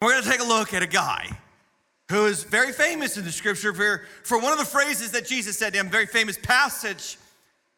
We're 0.00 0.12
going 0.12 0.22
to 0.22 0.30
take 0.30 0.40
a 0.40 0.44
look 0.44 0.72
at 0.72 0.82
a 0.82 0.86
guy 0.86 1.28
who 2.10 2.24
is 2.24 2.42
very 2.42 2.72
famous 2.72 3.18
in 3.18 3.24
the 3.24 3.30
scripture 3.30 3.74
for, 3.74 4.02
for 4.22 4.40
one 4.40 4.50
of 4.50 4.58
the 4.58 4.64
phrases 4.64 5.12
that 5.12 5.26
Jesus 5.26 5.58
said 5.58 5.74
to 5.74 5.78
him, 5.78 5.90
very 5.90 6.06
famous 6.06 6.38
passage 6.38 7.18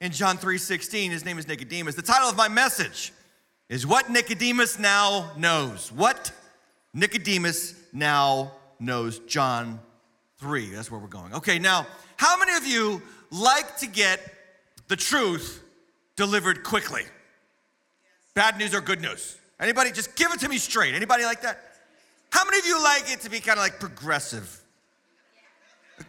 in 0.00 0.12
John 0.12 0.38
3:16. 0.38 1.10
His 1.10 1.24
name 1.24 1.36
is 1.36 1.48
Nicodemus. 1.48 1.96
The 1.96 2.02
title 2.02 2.28
of 2.28 2.36
my 2.36 2.46
message 2.46 3.12
is 3.68 3.88
What 3.88 4.08
Nicodemus 4.08 4.78
Now 4.78 5.32
Knows. 5.36 5.90
What 5.90 6.30
Nicodemus 6.94 7.74
Now 7.92 8.52
Knows. 8.78 9.18
John 9.20 9.80
3. 10.38 10.70
That's 10.70 10.92
where 10.92 11.00
we're 11.00 11.08
going. 11.08 11.34
Okay, 11.34 11.58
now, 11.58 11.88
how 12.18 12.38
many 12.38 12.54
of 12.54 12.64
you 12.64 13.02
like 13.32 13.78
to 13.78 13.88
get 13.88 14.20
the 14.86 14.96
truth 14.96 15.60
delivered 16.14 16.62
quickly? 16.62 17.02
Bad 18.34 18.58
news 18.58 18.76
or 18.76 18.80
good 18.80 19.00
news? 19.00 19.38
Anybody? 19.58 19.90
Just 19.90 20.14
give 20.14 20.32
it 20.32 20.38
to 20.38 20.48
me 20.48 20.58
straight. 20.58 20.94
Anybody 20.94 21.24
like 21.24 21.42
that? 21.42 21.71
How 22.32 22.46
many 22.46 22.58
of 22.58 22.66
you 22.66 22.82
like 22.82 23.12
it 23.12 23.20
to 23.20 23.30
be 23.30 23.40
kind 23.40 23.58
of 23.58 23.62
like 23.62 23.78
progressive? 23.78 24.58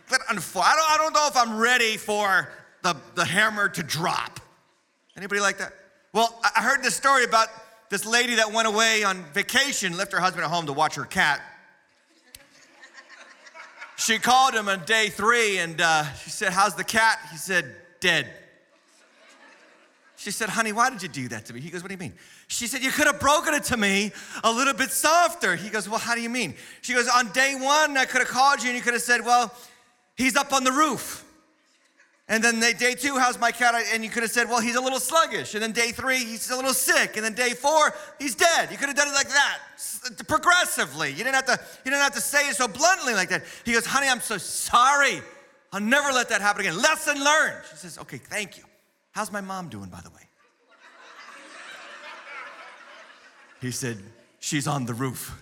I 0.09 0.33
don't, 0.33 0.55
I 0.55 0.95
don't 0.97 1.13
know 1.13 1.27
if 1.27 1.35
I'm 1.35 1.57
ready 1.57 1.97
for 1.97 2.49
the, 2.81 2.95
the 3.15 3.25
hammer 3.25 3.67
to 3.67 3.83
drop. 3.83 4.39
Anybody 5.17 5.41
like 5.41 5.57
that? 5.57 5.73
Well, 6.13 6.39
I 6.55 6.61
heard 6.61 6.81
this 6.81 6.95
story 6.95 7.25
about 7.25 7.49
this 7.89 8.05
lady 8.05 8.35
that 8.35 8.53
went 8.53 8.69
away 8.69 9.03
on 9.03 9.21
vacation, 9.33 9.97
left 9.97 10.13
her 10.13 10.19
husband 10.19 10.45
at 10.45 10.49
home 10.49 10.65
to 10.67 10.73
watch 10.73 10.95
her 10.95 11.03
cat. 11.03 11.41
She 13.97 14.17
called 14.17 14.53
him 14.53 14.69
on 14.69 14.85
day 14.85 15.09
three 15.09 15.57
and 15.57 15.81
uh, 15.81 16.11
she 16.13 16.29
said, 16.29 16.53
How's 16.53 16.75
the 16.75 16.85
cat? 16.85 17.19
He 17.31 17.37
said, 17.37 17.75
Dead. 17.99 18.27
She 20.15 20.31
said, 20.31 20.47
Honey, 20.47 20.71
why 20.71 20.89
did 20.89 21.03
you 21.03 21.09
do 21.09 21.27
that 21.27 21.47
to 21.47 21.53
me? 21.53 21.59
He 21.59 21.69
goes, 21.69 21.81
What 21.83 21.89
do 21.89 21.95
you 21.95 21.99
mean? 21.99 22.13
She 22.53 22.67
said, 22.67 22.83
You 22.83 22.91
could 22.91 23.07
have 23.07 23.19
broken 23.19 23.55
it 23.55 23.63
to 23.65 23.77
me 23.77 24.11
a 24.43 24.51
little 24.51 24.75
bit 24.75 24.91
softer. 24.91 25.55
He 25.55 25.69
goes, 25.69 25.89
Well, 25.89 25.97
how 25.97 26.13
do 26.13 26.21
you 26.21 26.29
mean? 26.29 26.53
She 26.81 26.93
goes, 26.93 27.07
On 27.07 27.31
day 27.31 27.55
one, 27.55 27.97
I 27.97 28.05
could 28.05 28.19
have 28.19 28.27
called 28.27 28.61
you 28.61 28.69
and 28.69 28.77
you 28.77 28.83
could 28.83 28.93
have 28.93 29.01
said, 29.01 29.25
Well, 29.25 29.51
he's 30.15 30.35
up 30.35 30.53
on 30.53 30.63
the 30.63 30.71
roof. 30.71 31.25
And 32.29 32.43
then 32.43 32.59
day 32.59 32.93
two, 32.93 33.17
how's 33.17 33.39
my 33.39 33.51
cat? 33.51 33.75
And 33.91 34.03
you 34.03 34.09
could 34.09 34.23
have 34.23 34.31
said, 34.31 34.47
well, 34.47 34.61
he's 34.61 34.75
a 34.75 34.81
little 34.81 34.99
sluggish. 34.99 35.55
And 35.55 35.61
then 35.61 35.73
day 35.73 35.91
three, 35.91 36.19
he's 36.19 36.49
a 36.51 36.55
little 36.55 36.73
sick. 36.73 37.17
And 37.17 37.25
then 37.25 37.33
day 37.33 37.49
four, 37.49 37.93
he's 38.17 38.33
dead. 38.33 38.71
You 38.71 38.77
could 38.77 38.87
have 38.87 38.95
done 38.95 39.09
it 39.09 39.13
like 39.13 39.27
that, 39.27 39.59
progressively. 40.25 41.09
You 41.09 41.17
didn't 41.17 41.35
have 41.35 41.45
to, 41.47 41.59
you 41.83 41.91
didn't 41.91 42.01
have 42.01 42.13
to 42.13 42.21
say 42.21 42.47
it 42.47 42.55
so 42.55 42.69
bluntly 42.69 43.13
like 43.13 43.27
that. 43.27 43.43
He 43.65 43.73
goes, 43.73 43.85
honey, 43.85 44.07
I'm 44.07 44.21
so 44.21 44.37
sorry. 44.37 45.21
I'll 45.73 45.81
never 45.81 46.13
let 46.13 46.29
that 46.29 46.39
happen 46.39 46.61
again. 46.61 46.81
Lesson 46.81 47.21
learned. 47.21 47.65
She 47.71 47.75
says, 47.75 47.97
okay, 47.99 48.19
thank 48.19 48.57
you. 48.57 48.63
How's 49.11 49.31
my 49.31 49.41
mom 49.41 49.67
doing, 49.67 49.89
by 49.89 49.99
the 49.99 50.09
way? 50.09 50.23
He 53.63 53.71
said, 53.71 53.97
she's 54.41 54.67
on 54.67 54.85
the 54.85 54.93
roof. 54.93 55.41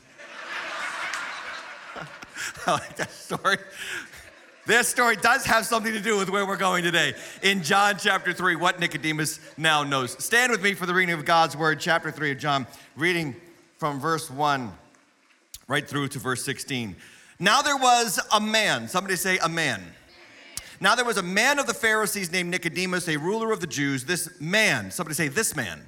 I 2.68 2.74
like 2.74 2.96
that 2.98 3.10
story. 3.10 3.58
This 4.68 4.88
story 4.88 5.16
does 5.16 5.44
have 5.46 5.66
something 5.66 5.92
to 5.92 6.00
do 6.00 6.20
with 6.20 6.30
where 6.30 6.46
we're 6.46 6.56
going 6.56 6.84
today. 6.84 7.16
In 7.42 7.64
John 7.64 7.96
chapter 7.98 8.32
3, 8.32 8.58
what 8.58 8.80
Nicodemus 8.80 9.40
now 9.58 9.82
knows. 9.82 10.24
Stand 10.24 10.52
with 10.52 10.62
me 10.62 10.76
for 10.76 10.86
the 10.86 10.94
reading 10.94 11.16
of 11.16 11.26
God's 11.26 11.58
word, 11.58 11.80
chapter 11.80 12.12
3 12.12 12.34
of 12.34 12.38
John, 12.38 12.68
reading 12.96 13.36
from 13.80 14.00
verse 14.00 14.30
1 14.30 14.72
right 15.68 15.88
through 15.88 16.10
to 16.10 16.20
verse 16.20 16.46
16. 16.46 16.96
Now 17.40 17.64
there 17.64 17.78
was 17.78 18.20
a 18.32 18.40
man, 18.40 18.88
somebody 18.88 19.16
say 19.16 19.40
a 19.40 19.50
man. 19.50 19.82
Now 20.80 20.94
there 20.94 21.06
was 21.06 21.18
a 21.18 21.24
man 21.24 21.58
of 21.58 21.66
the 21.66 21.74
Pharisees 21.74 22.32
named 22.32 22.52
Nicodemus, 22.52 23.08
a 23.08 23.18
ruler 23.18 23.52
of 23.52 23.62
the 23.62 23.68
Jews. 23.68 24.06
This 24.06 24.40
man, 24.40 24.92
somebody 24.92 25.16
say 25.16 25.28
this 25.28 25.56
man. 25.56 25.82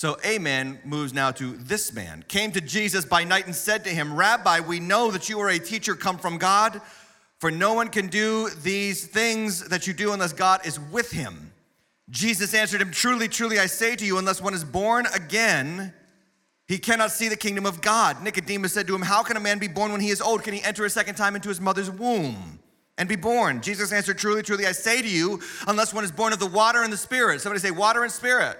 So 0.00 0.16
a 0.24 0.38
man 0.38 0.78
moves 0.82 1.12
now 1.12 1.30
to 1.32 1.58
this 1.58 1.92
man, 1.92 2.24
came 2.26 2.52
to 2.52 2.62
Jesus 2.62 3.04
by 3.04 3.22
night 3.22 3.44
and 3.44 3.54
said 3.54 3.84
to 3.84 3.90
him, 3.90 4.14
Rabbi, 4.14 4.60
we 4.60 4.80
know 4.80 5.10
that 5.10 5.28
you 5.28 5.38
are 5.40 5.50
a 5.50 5.58
teacher 5.58 5.94
come 5.94 6.16
from 6.16 6.38
God. 6.38 6.80
For 7.38 7.50
no 7.50 7.74
one 7.74 7.88
can 7.88 8.06
do 8.06 8.48
these 8.48 9.06
things 9.06 9.68
that 9.68 9.86
you 9.86 9.92
do 9.92 10.14
unless 10.14 10.32
God 10.32 10.66
is 10.66 10.80
with 10.80 11.10
him. 11.10 11.52
Jesus 12.08 12.54
answered 12.54 12.80
him, 12.80 12.90
Truly, 12.92 13.28
truly, 13.28 13.58
I 13.58 13.66
say 13.66 13.94
to 13.94 14.06
you, 14.06 14.16
unless 14.16 14.40
one 14.40 14.54
is 14.54 14.64
born 14.64 15.04
again, 15.14 15.92
he 16.66 16.78
cannot 16.78 17.10
see 17.10 17.28
the 17.28 17.36
kingdom 17.36 17.66
of 17.66 17.82
God. 17.82 18.22
Nicodemus 18.22 18.72
said 18.72 18.86
to 18.86 18.94
him, 18.94 19.02
How 19.02 19.22
can 19.22 19.36
a 19.36 19.40
man 19.40 19.58
be 19.58 19.68
born 19.68 19.92
when 19.92 20.00
he 20.00 20.08
is 20.08 20.22
old? 20.22 20.44
Can 20.44 20.54
he 20.54 20.62
enter 20.62 20.86
a 20.86 20.90
second 20.90 21.16
time 21.16 21.36
into 21.36 21.50
his 21.50 21.60
mother's 21.60 21.90
womb 21.90 22.58
and 22.96 23.06
be 23.06 23.16
born? 23.16 23.60
Jesus 23.60 23.92
answered, 23.92 24.16
Truly, 24.16 24.42
truly, 24.42 24.64
I 24.64 24.72
say 24.72 25.02
to 25.02 25.08
you, 25.08 25.42
unless 25.66 25.92
one 25.92 26.04
is 26.04 26.10
born 26.10 26.32
of 26.32 26.38
the 26.38 26.46
water 26.46 26.84
and 26.84 26.90
the 26.90 26.96
spirit. 26.96 27.42
Somebody 27.42 27.60
say, 27.60 27.70
Water 27.70 28.02
and 28.02 28.10
spirit. 28.10 28.56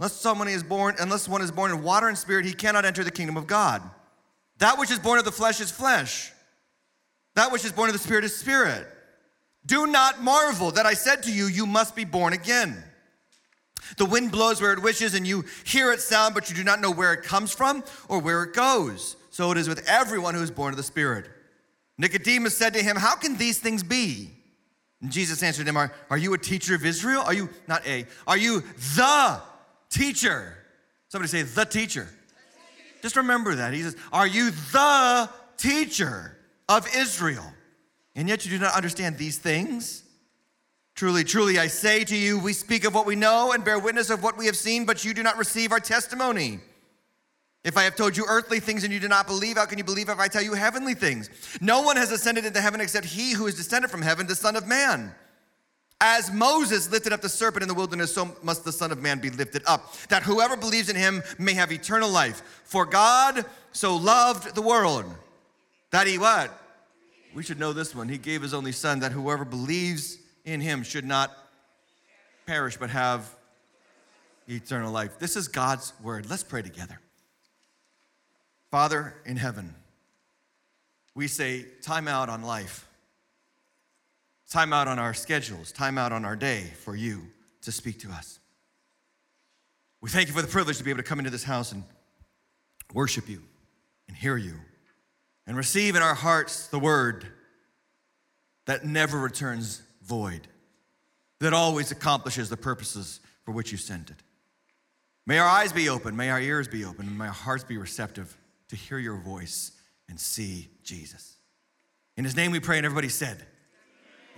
Unless 0.00 0.14
someone 0.14 0.48
is 0.48 0.64
born, 0.64 0.96
unless 0.98 1.28
one 1.28 1.42
is 1.42 1.52
born 1.52 1.70
in 1.70 1.84
water 1.84 2.08
and 2.08 2.18
spirit, 2.18 2.44
he 2.44 2.52
cannot 2.52 2.84
enter 2.84 3.04
the 3.04 3.12
kingdom 3.12 3.36
of 3.36 3.46
God. 3.46 3.80
That 4.58 4.78
which 4.78 4.90
is 4.90 4.98
born 4.98 5.20
of 5.20 5.24
the 5.24 5.30
flesh 5.30 5.60
is 5.60 5.70
flesh 5.70 6.32
that 7.34 7.52
which 7.52 7.64
is 7.64 7.72
born 7.72 7.88
of 7.88 7.94
the 7.94 7.98
Spirit 7.98 8.24
is 8.24 8.36
spirit. 8.36 8.86
Do 9.64 9.86
not 9.86 10.22
marvel 10.22 10.72
that 10.72 10.86
I 10.86 10.94
said 10.94 11.22
to 11.24 11.32
you, 11.32 11.46
You 11.46 11.66
must 11.66 11.94
be 11.94 12.04
born 12.04 12.32
again. 12.32 12.82
The 13.96 14.04
wind 14.04 14.30
blows 14.30 14.60
where 14.60 14.72
it 14.72 14.82
wishes, 14.82 15.14
and 15.14 15.26
you 15.26 15.44
hear 15.64 15.92
its 15.92 16.04
sound, 16.04 16.34
but 16.34 16.50
you 16.50 16.56
do 16.56 16.64
not 16.64 16.80
know 16.80 16.90
where 16.90 17.12
it 17.12 17.22
comes 17.22 17.52
from 17.52 17.82
or 18.08 18.18
where 18.18 18.42
it 18.42 18.52
goes. 18.52 19.16
So 19.30 19.50
it 19.52 19.58
is 19.58 19.68
with 19.68 19.88
everyone 19.88 20.34
who 20.34 20.42
is 20.42 20.50
born 20.50 20.72
of 20.72 20.76
the 20.76 20.82
Spirit. 20.82 21.28
Nicodemus 21.98 22.56
said 22.56 22.74
to 22.74 22.82
him, 22.82 22.96
How 22.96 23.16
can 23.16 23.36
these 23.36 23.58
things 23.58 23.82
be? 23.82 24.30
And 25.00 25.10
Jesus 25.10 25.42
answered 25.42 25.66
him, 25.66 25.76
Are, 25.76 25.92
are 26.10 26.18
you 26.18 26.34
a 26.34 26.38
teacher 26.38 26.74
of 26.74 26.84
Israel? 26.84 27.22
Are 27.24 27.34
you, 27.34 27.48
not 27.68 27.86
a, 27.86 28.06
are 28.26 28.36
you 28.36 28.60
the 28.96 29.40
teacher? 29.90 30.56
Somebody 31.08 31.28
say, 31.28 31.42
The 31.42 31.64
teacher. 31.64 32.08
Just 33.02 33.16
remember 33.16 33.54
that. 33.56 33.72
He 33.72 33.82
says, 33.82 33.96
Are 34.12 34.26
you 34.26 34.50
the 34.50 35.30
teacher? 35.56 36.36
of 36.70 36.86
Israel. 36.94 37.52
And 38.14 38.28
yet 38.28 38.46
you 38.46 38.50
do 38.52 38.58
not 38.58 38.74
understand 38.74 39.18
these 39.18 39.36
things. 39.36 40.04
Truly, 40.94 41.24
truly, 41.24 41.58
I 41.58 41.66
say 41.66 42.04
to 42.04 42.16
you, 42.16 42.38
we 42.38 42.52
speak 42.52 42.84
of 42.84 42.94
what 42.94 43.06
we 43.06 43.16
know 43.16 43.52
and 43.52 43.64
bear 43.64 43.78
witness 43.78 44.08
of 44.08 44.22
what 44.22 44.38
we 44.38 44.46
have 44.46 44.56
seen, 44.56 44.84
but 44.84 45.04
you 45.04 45.12
do 45.12 45.22
not 45.22 45.36
receive 45.36 45.72
our 45.72 45.80
testimony. 45.80 46.60
If 47.64 47.76
I 47.76 47.82
have 47.82 47.96
told 47.96 48.16
you 48.16 48.24
earthly 48.28 48.60
things 48.60 48.84
and 48.84 48.92
you 48.92 49.00
do 49.00 49.08
not 49.08 49.26
believe, 49.26 49.56
how 49.56 49.66
can 49.66 49.78
you 49.78 49.84
believe 49.84 50.08
if 50.08 50.18
I 50.18 50.28
tell 50.28 50.42
you 50.42 50.54
heavenly 50.54 50.94
things? 50.94 51.28
No 51.60 51.82
one 51.82 51.96
has 51.96 52.12
ascended 52.12 52.46
into 52.46 52.60
heaven 52.60 52.80
except 52.80 53.06
he 53.06 53.32
who 53.32 53.46
is 53.46 53.56
descended 53.56 53.90
from 53.90 54.02
heaven, 54.02 54.26
the 54.26 54.36
Son 54.36 54.56
of 54.56 54.66
Man. 54.66 55.12
As 56.00 56.32
Moses 56.32 56.90
lifted 56.90 57.12
up 57.12 57.20
the 57.20 57.28
serpent 57.28 57.62
in 57.62 57.68
the 57.68 57.74
wilderness, 57.74 58.14
so 58.14 58.34
must 58.42 58.64
the 58.64 58.72
Son 58.72 58.90
of 58.90 59.02
Man 59.02 59.18
be 59.18 59.28
lifted 59.28 59.62
up, 59.66 59.94
that 60.08 60.22
whoever 60.22 60.56
believes 60.56 60.88
in 60.88 60.96
him 60.96 61.22
may 61.38 61.52
have 61.52 61.70
eternal 61.70 62.10
life. 62.10 62.42
For 62.64 62.86
God 62.86 63.44
so 63.72 63.96
loved 63.96 64.54
the 64.54 64.62
world 64.62 65.04
that 65.90 66.06
he 66.06 66.16
what? 66.16 66.56
We 67.34 67.42
should 67.42 67.60
know 67.60 67.72
this 67.72 67.94
one. 67.94 68.08
He 68.08 68.18
gave 68.18 68.42
his 68.42 68.54
only 68.54 68.72
son 68.72 69.00
that 69.00 69.12
whoever 69.12 69.44
believes 69.44 70.18
in 70.44 70.60
him 70.60 70.82
should 70.82 71.04
not 71.04 71.36
perish 72.46 72.76
but 72.76 72.90
have 72.90 73.36
eternal 74.48 74.90
life. 74.90 75.18
This 75.18 75.36
is 75.36 75.48
God's 75.48 75.92
word. 76.02 76.28
Let's 76.28 76.42
pray 76.42 76.62
together. 76.62 76.98
Father 78.70 79.14
in 79.24 79.36
heaven, 79.36 79.74
we 81.14 81.28
say 81.28 81.66
time 81.82 82.08
out 82.08 82.28
on 82.28 82.42
life, 82.42 82.86
time 84.50 84.72
out 84.72 84.88
on 84.88 84.98
our 84.98 85.14
schedules, 85.14 85.70
time 85.72 85.96
out 85.96 86.12
on 86.12 86.24
our 86.24 86.36
day 86.36 86.64
for 86.82 86.96
you 86.96 87.22
to 87.62 87.72
speak 87.72 88.00
to 88.00 88.10
us. 88.10 88.40
We 90.00 90.10
thank 90.10 90.28
you 90.28 90.34
for 90.34 90.42
the 90.42 90.48
privilege 90.48 90.78
to 90.78 90.84
be 90.84 90.90
able 90.90 91.02
to 91.02 91.08
come 91.08 91.18
into 91.18 91.30
this 91.30 91.44
house 91.44 91.72
and 91.72 91.84
worship 92.92 93.28
you 93.28 93.42
and 94.08 94.16
hear 94.16 94.36
you 94.36 94.54
and 95.46 95.56
receive 95.56 95.94
in 95.94 96.02
our 96.02 96.14
hearts 96.14 96.66
the 96.66 96.78
word 96.78 97.26
that 98.66 98.84
never 98.84 99.18
returns 99.18 99.82
void, 100.02 100.48
that 101.38 101.52
always 101.52 101.92
accomplishes 101.92 102.48
the 102.48 102.56
purposes 102.56 103.20
for 103.44 103.52
which 103.52 103.70
you 103.70 103.78
sent 103.78 104.10
it. 104.10 104.16
May 105.26 105.38
our 105.38 105.48
eyes 105.48 105.72
be 105.72 105.88
open, 105.88 106.16
may 106.16 106.30
our 106.30 106.40
ears 106.40 106.66
be 106.66 106.84
open, 106.84 107.06
and 107.06 107.16
may 107.16 107.26
our 107.26 107.32
hearts 107.32 107.62
be 107.62 107.76
receptive 107.76 108.36
to 108.68 108.76
hear 108.76 108.98
your 108.98 109.16
voice 109.16 109.72
and 110.08 110.18
see 110.18 110.68
Jesus. 110.82 111.36
In 112.16 112.24
his 112.24 112.34
name 112.34 112.50
we 112.50 112.60
pray, 112.60 112.78
and 112.78 112.86
everybody 112.86 113.08
said, 113.08 113.44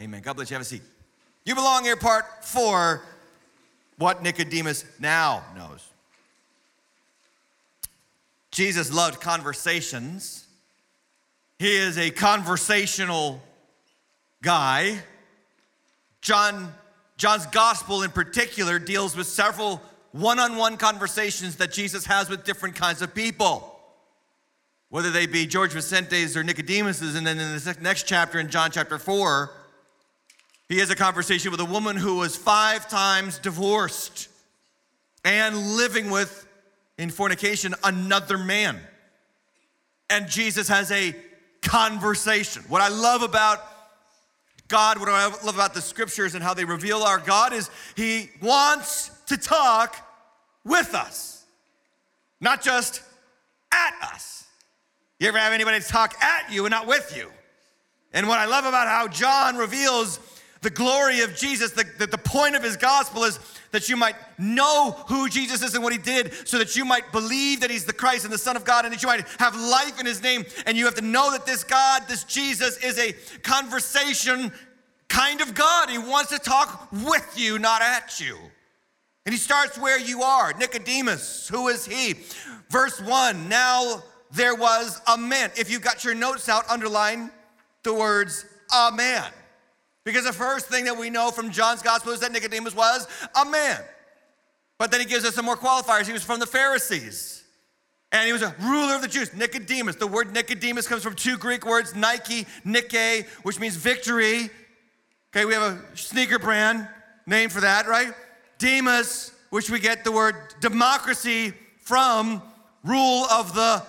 Amen. 0.00 0.22
God 0.22 0.34
bless 0.34 0.50
you. 0.50 0.54
Have 0.54 0.62
a 0.62 0.64
seat. 0.64 0.82
You 1.44 1.54
belong 1.54 1.84
here, 1.84 1.96
part 1.96 2.44
four 2.44 3.02
what 3.98 4.22
Nicodemus 4.22 4.84
now 4.98 5.44
knows. 5.56 5.86
Jesus 8.50 8.92
loved 8.92 9.20
conversations 9.20 10.42
he 11.62 11.76
is 11.76 11.96
a 11.96 12.10
conversational 12.10 13.40
guy. 14.42 14.98
John, 16.20 16.74
John's 17.16 17.46
gospel 17.46 18.02
in 18.02 18.10
particular 18.10 18.80
deals 18.80 19.16
with 19.16 19.28
several 19.28 19.80
one 20.10 20.40
on 20.40 20.56
one 20.56 20.76
conversations 20.76 21.58
that 21.58 21.70
Jesus 21.70 22.04
has 22.06 22.28
with 22.28 22.42
different 22.42 22.74
kinds 22.74 23.00
of 23.00 23.14
people, 23.14 23.78
whether 24.88 25.12
they 25.12 25.26
be 25.26 25.46
George 25.46 25.72
Vicente's 25.72 26.36
or 26.36 26.42
Nicodemus's. 26.42 27.14
And 27.14 27.24
then 27.24 27.38
in 27.38 27.54
the 27.54 27.76
next 27.80 28.08
chapter, 28.08 28.40
in 28.40 28.50
John 28.50 28.72
chapter 28.72 28.98
4, 28.98 29.52
he 30.72 30.78
has 30.78 30.88
a 30.88 30.96
conversation 30.96 31.50
with 31.50 31.60
a 31.60 31.66
woman 31.66 31.96
who 31.96 32.16
was 32.16 32.34
five 32.34 32.88
times 32.88 33.38
divorced 33.38 34.28
and 35.22 35.76
living 35.76 36.10
with, 36.10 36.46
in 36.96 37.10
fornication, 37.10 37.74
another 37.84 38.38
man. 38.38 38.80
and 40.08 40.28
Jesus 40.28 40.68
has 40.68 40.90
a 40.90 41.14
conversation. 41.62 42.62
What 42.68 42.80
I 42.80 42.88
love 42.88 43.22
about 43.22 43.60
God, 44.68 44.98
what 44.98 45.10
I 45.10 45.26
love 45.26 45.54
about 45.54 45.74
the 45.74 45.82
scriptures 45.82 46.34
and 46.34 46.42
how 46.42 46.54
they 46.54 46.64
reveal 46.64 47.02
our 47.02 47.18
God 47.18 47.52
is 47.52 47.70
He 47.94 48.30
wants 48.40 49.10
to 49.26 49.36
talk 49.36 49.96
with 50.64 50.94
us, 50.94 51.44
not 52.40 52.62
just 52.62 53.02
at 53.72 53.94
us. 54.02 54.46
You 55.18 55.28
ever 55.28 55.38
have 55.38 55.52
anybody 55.52 55.80
talk 55.80 56.14
at 56.22 56.50
you 56.50 56.64
and 56.64 56.70
not 56.70 56.86
with 56.86 57.14
you? 57.16 57.30
And 58.14 58.26
what 58.26 58.38
I 58.38 58.46
love 58.46 58.64
about 58.64 58.88
how 58.88 59.08
John 59.08 59.56
reveals 59.56 60.18
the 60.62 60.70
glory 60.70 61.20
of 61.20 61.34
Jesus, 61.36 61.72
the, 61.72 61.84
the, 61.98 62.06
the, 62.06 62.18
point 62.18 62.54
of 62.54 62.62
his 62.62 62.76
gospel 62.76 63.24
is 63.24 63.38
that 63.72 63.88
you 63.88 63.96
might 63.96 64.14
know 64.38 64.92
who 65.08 65.28
Jesus 65.28 65.60
is 65.60 65.74
and 65.74 65.82
what 65.82 65.92
he 65.92 65.98
did, 65.98 66.32
so 66.46 66.56
that 66.58 66.76
you 66.76 66.84
might 66.84 67.10
believe 67.10 67.60
that 67.60 67.70
he's 67.70 67.84
the 67.84 67.92
Christ 67.92 68.24
and 68.24 68.32
the 68.32 68.38
Son 68.38 68.56
of 68.56 68.64
God, 68.64 68.84
and 68.84 68.94
that 68.94 69.02
you 69.02 69.08
might 69.08 69.26
have 69.38 69.56
life 69.56 69.98
in 69.98 70.06
his 70.06 70.22
name. 70.22 70.44
And 70.64 70.76
you 70.76 70.84
have 70.84 70.94
to 70.94 71.02
know 71.02 71.32
that 71.32 71.46
this 71.46 71.64
God, 71.64 72.04
this 72.08 72.22
Jesus, 72.24 72.78
is 72.78 72.96
a 72.98 73.12
conversation 73.40 74.52
kind 75.08 75.40
of 75.40 75.54
God. 75.54 75.90
He 75.90 75.98
wants 75.98 76.30
to 76.30 76.38
talk 76.38 76.88
with 76.92 77.34
you, 77.36 77.58
not 77.58 77.82
at 77.82 78.20
you. 78.20 78.38
And 79.26 79.32
he 79.32 79.38
starts 79.38 79.76
where 79.76 79.98
you 79.98 80.22
are. 80.22 80.52
Nicodemus, 80.52 81.48
who 81.48 81.68
is 81.68 81.84
he? 81.84 82.14
Verse 82.70 83.00
1 83.00 83.48
Now 83.48 84.04
there 84.30 84.54
was 84.54 85.00
a 85.08 85.18
man. 85.18 85.50
If 85.56 85.70
you 85.70 85.80
got 85.80 86.04
your 86.04 86.14
notes 86.14 86.48
out, 86.48 86.70
underline 86.70 87.30
the 87.82 87.94
words 87.94 88.46
a 88.72 88.92
man. 88.92 89.24
Because 90.04 90.24
the 90.24 90.32
first 90.32 90.66
thing 90.66 90.84
that 90.86 90.96
we 90.96 91.10
know 91.10 91.30
from 91.30 91.50
John's 91.50 91.82
gospel 91.82 92.12
is 92.12 92.20
that 92.20 92.32
Nicodemus 92.32 92.74
was 92.74 93.06
a 93.40 93.44
man. 93.44 93.80
But 94.78 94.90
then 94.90 95.00
he 95.00 95.06
gives 95.06 95.24
us 95.24 95.34
some 95.34 95.44
more 95.44 95.56
qualifiers. 95.56 96.06
He 96.06 96.12
was 96.12 96.24
from 96.24 96.40
the 96.40 96.46
Pharisees. 96.46 97.44
And 98.10 98.26
he 98.26 98.32
was 98.32 98.42
a 98.42 98.54
ruler 98.60 98.94
of 98.94 99.00
the 99.02 99.08
Jews. 99.08 99.32
Nicodemus. 99.32 99.96
The 99.96 100.06
word 100.06 100.34
Nicodemus 100.34 100.86
comes 100.88 101.02
from 101.02 101.14
two 101.14 101.38
Greek 101.38 101.64
words, 101.64 101.94
Nike, 101.94 102.46
Nike, 102.64 103.22
which 103.42 103.60
means 103.60 103.76
victory. 103.76 104.50
Okay, 105.30 105.44
we 105.44 105.54
have 105.54 105.62
a 105.62 105.96
sneaker 105.96 106.38
brand 106.38 106.88
name 107.26 107.48
for 107.48 107.60
that, 107.60 107.86
right? 107.86 108.12
Demas, 108.58 109.32
which 109.50 109.70
we 109.70 109.78
get 109.78 110.04
the 110.04 110.12
word 110.12 110.34
democracy 110.60 111.54
from, 111.78 112.42
rule 112.84 113.24
of 113.26 113.54
the 113.54 113.82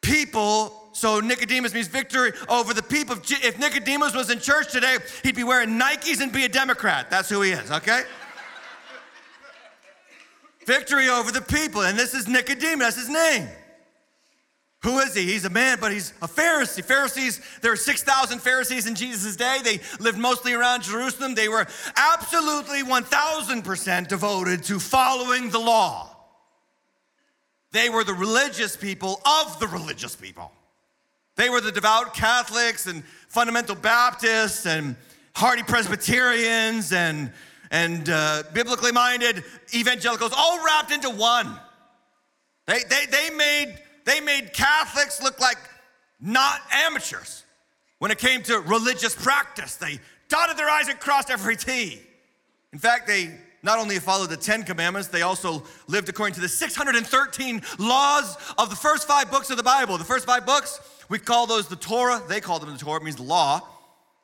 people 0.00 0.83
so 0.94 1.20
Nicodemus 1.20 1.74
means 1.74 1.88
victory 1.88 2.32
over 2.48 2.72
the 2.72 2.82
people. 2.82 3.16
If 3.16 3.58
Nicodemus 3.58 4.14
was 4.14 4.30
in 4.30 4.38
church 4.38 4.72
today, 4.72 4.96
he'd 5.22 5.34
be 5.34 5.44
wearing 5.44 5.78
Nikes 5.78 6.20
and 6.20 6.32
be 6.32 6.44
a 6.44 6.48
Democrat. 6.48 7.10
That's 7.10 7.28
who 7.28 7.42
he 7.42 7.50
is, 7.50 7.70
okay? 7.70 8.04
victory 10.66 11.08
over 11.08 11.30
the 11.30 11.42
people. 11.42 11.82
And 11.82 11.98
this 11.98 12.14
is 12.14 12.26
Nicodemus, 12.26 12.94
that's 12.94 12.96
his 12.96 13.08
name. 13.08 13.48
Who 14.82 14.98
is 15.00 15.14
he? 15.14 15.24
He's 15.24 15.46
a 15.46 15.50
man, 15.50 15.78
but 15.80 15.92
he's 15.92 16.12
a 16.20 16.28
Pharisee. 16.28 16.84
Pharisees, 16.84 17.40
there 17.62 17.72
were 17.72 17.76
6,000 17.76 18.38
Pharisees 18.38 18.86
in 18.86 18.94
Jesus' 18.94 19.34
day. 19.34 19.58
They 19.64 19.80
lived 19.98 20.18
mostly 20.18 20.52
around 20.52 20.82
Jerusalem. 20.82 21.34
They 21.34 21.48
were 21.48 21.66
absolutely 21.96 22.82
1,000% 22.82 24.08
devoted 24.08 24.62
to 24.64 24.78
following 24.78 25.50
the 25.50 25.58
law. 25.58 26.14
They 27.72 27.88
were 27.88 28.04
the 28.04 28.14
religious 28.14 28.76
people 28.76 29.20
of 29.24 29.58
the 29.58 29.66
religious 29.66 30.14
people. 30.14 30.52
They 31.36 31.48
were 31.48 31.60
the 31.60 31.72
devout 31.72 32.14
Catholics 32.14 32.86
and 32.86 33.04
fundamental 33.28 33.74
Baptists 33.74 34.66
and 34.66 34.96
hardy 35.34 35.62
Presbyterians 35.62 36.92
and, 36.92 37.32
and 37.70 38.08
uh, 38.08 38.44
biblically 38.52 38.92
minded 38.92 39.42
evangelicals 39.74 40.32
all 40.36 40.64
wrapped 40.64 40.92
into 40.92 41.10
one. 41.10 41.58
They, 42.66 42.80
they, 42.88 43.06
they, 43.06 43.30
made, 43.30 43.74
they 44.04 44.20
made 44.20 44.52
Catholics 44.52 45.22
look 45.22 45.40
like 45.40 45.58
not 46.20 46.60
amateurs 46.72 47.44
when 47.98 48.10
it 48.10 48.18
came 48.18 48.42
to 48.44 48.60
religious 48.60 49.14
practice. 49.14 49.76
They 49.76 49.98
dotted 50.28 50.56
their 50.56 50.70
I's 50.70 50.88
and 50.88 50.98
crossed 50.98 51.30
every 51.30 51.56
T. 51.56 52.00
In 52.72 52.78
fact, 52.78 53.06
they 53.06 53.38
not 53.64 53.78
only 53.78 53.98
followed 53.98 54.30
the 54.30 54.36
Ten 54.36 54.62
Commandments, 54.62 55.08
they 55.08 55.22
also 55.22 55.64
lived 55.88 56.08
according 56.08 56.34
to 56.34 56.40
the 56.40 56.48
613 56.48 57.62
laws 57.78 58.36
of 58.58 58.70
the 58.70 58.76
first 58.76 59.08
five 59.08 59.30
books 59.30 59.50
of 59.50 59.56
the 59.56 59.62
Bible. 59.62 59.98
The 59.98 60.04
first 60.04 60.26
five 60.26 60.46
books 60.46 60.78
we 61.08 61.18
call 61.18 61.46
those 61.46 61.68
the 61.68 61.76
Torah. 61.76 62.22
They 62.28 62.40
call 62.40 62.58
them 62.58 62.70
the 62.70 62.78
Torah, 62.78 63.00
it 63.00 63.04
means 63.04 63.18
law. 63.18 63.60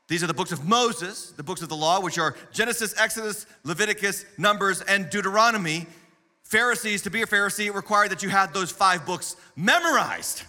These 0.09 0.25
are 0.25 0.27
the 0.27 0.35
books 0.35 0.51
of 0.51 0.67
Moses, 0.67 1.31
the 1.37 1.43
books 1.43 1.63
of 1.63 1.69
the 1.69 1.77
law, 1.77 2.01
which 2.01 2.19
are 2.19 2.37
Genesis, 2.53 2.95
Exodus, 2.99 3.47
Leviticus, 3.65 4.25
Numbers, 4.39 4.81
and 4.83 5.09
Deuteronomy. 5.09 5.87
Pharisees, 6.43 7.03
to 7.03 7.11
be 7.11 7.23
a 7.23 7.27
Pharisee, 7.27 7.67
it 7.67 7.75
required 7.75 8.11
that 8.11 8.23
you 8.23 8.29
had 8.29 8.53
those 8.53 8.73
five 8.73 9.07
books 9.07 9.37
memorized. 9.55 10.43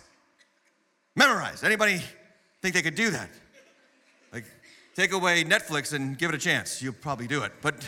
Memorized. 1.15 1.63
Anybody 1.63 2.01
think 2.61 2.73
they 2.73 2.81
could 2.81 2.95
do 2.95 3.11
that? 3.11 3.29
Like, 4.33 4.45
take 4.95 5.11
away 5.11 5.43
Netflix 5.43 5.93
and 5.93 6.17
give 6.17 6.29
it 6.29 6.35
a 6.35 6.39
chance. 6.39 6.81
You'll 6.81 6.93
probably 6.93 7.27
do 7.27 7.43
it. 7.43 7.51
But, 7.61 7.87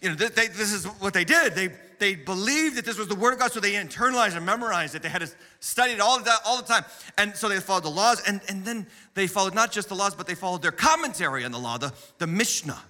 you 0.00 0.10
know, 0.10 0.14
they, 0.14 0.48
this 0.48 0.72
is 0.72 0.84
what 0.84 1.14
they 1.14 1.24
did. 1.24 1.54
They 1.54 1.70
they 1.98 2.14
believed 2.14 2.76
that 2.76 2.84
this 2.84 2.96
was 2.96 3.08
the 3.08 3.14
word 3.14 3.32
of 3.32 3.40
God, 3.40 3.52
so 3.52 3.60
they 3.60 3.72
internalized 3.72 4.36
and 4.36 4.46
memorized 4.46 4.94
it. 4.94 5.02
They 5.02 5.08
had 5.08 5.20
to 5.20 5.30
study 5.60 5.92
it 5.92 6.00
all 6.00 6.20
the, 6.20 6.32
all 6.44 6.56
the 6.58 6.62
time. 6.62 6.84
And 7.16 7.34
so 7.34 7.48
they 7.48 7.58
followed 7.58 7.82
the 7.82 7.90
laws, 7.90 8.22
and, 8.26 8.40
and 8.48 8.64
then 8.64 8.86
they 9.14 9.26
followed 9.26 9.54
not 9.54 9.72
just 9.72 9.88
the 9.88 9.96
laws, 9.96 10.14
but 10.14 10.26
they 10.26 10.36
followed 10.36 10.62
their 10.62 10.70
commentary 10.70 11.44
on 11.44 11.50
the 11.50 11.58
law, 11.58 11.76
the, 11.76 11.92
the 12.18 12.26
Mishnah, 12.28 12.80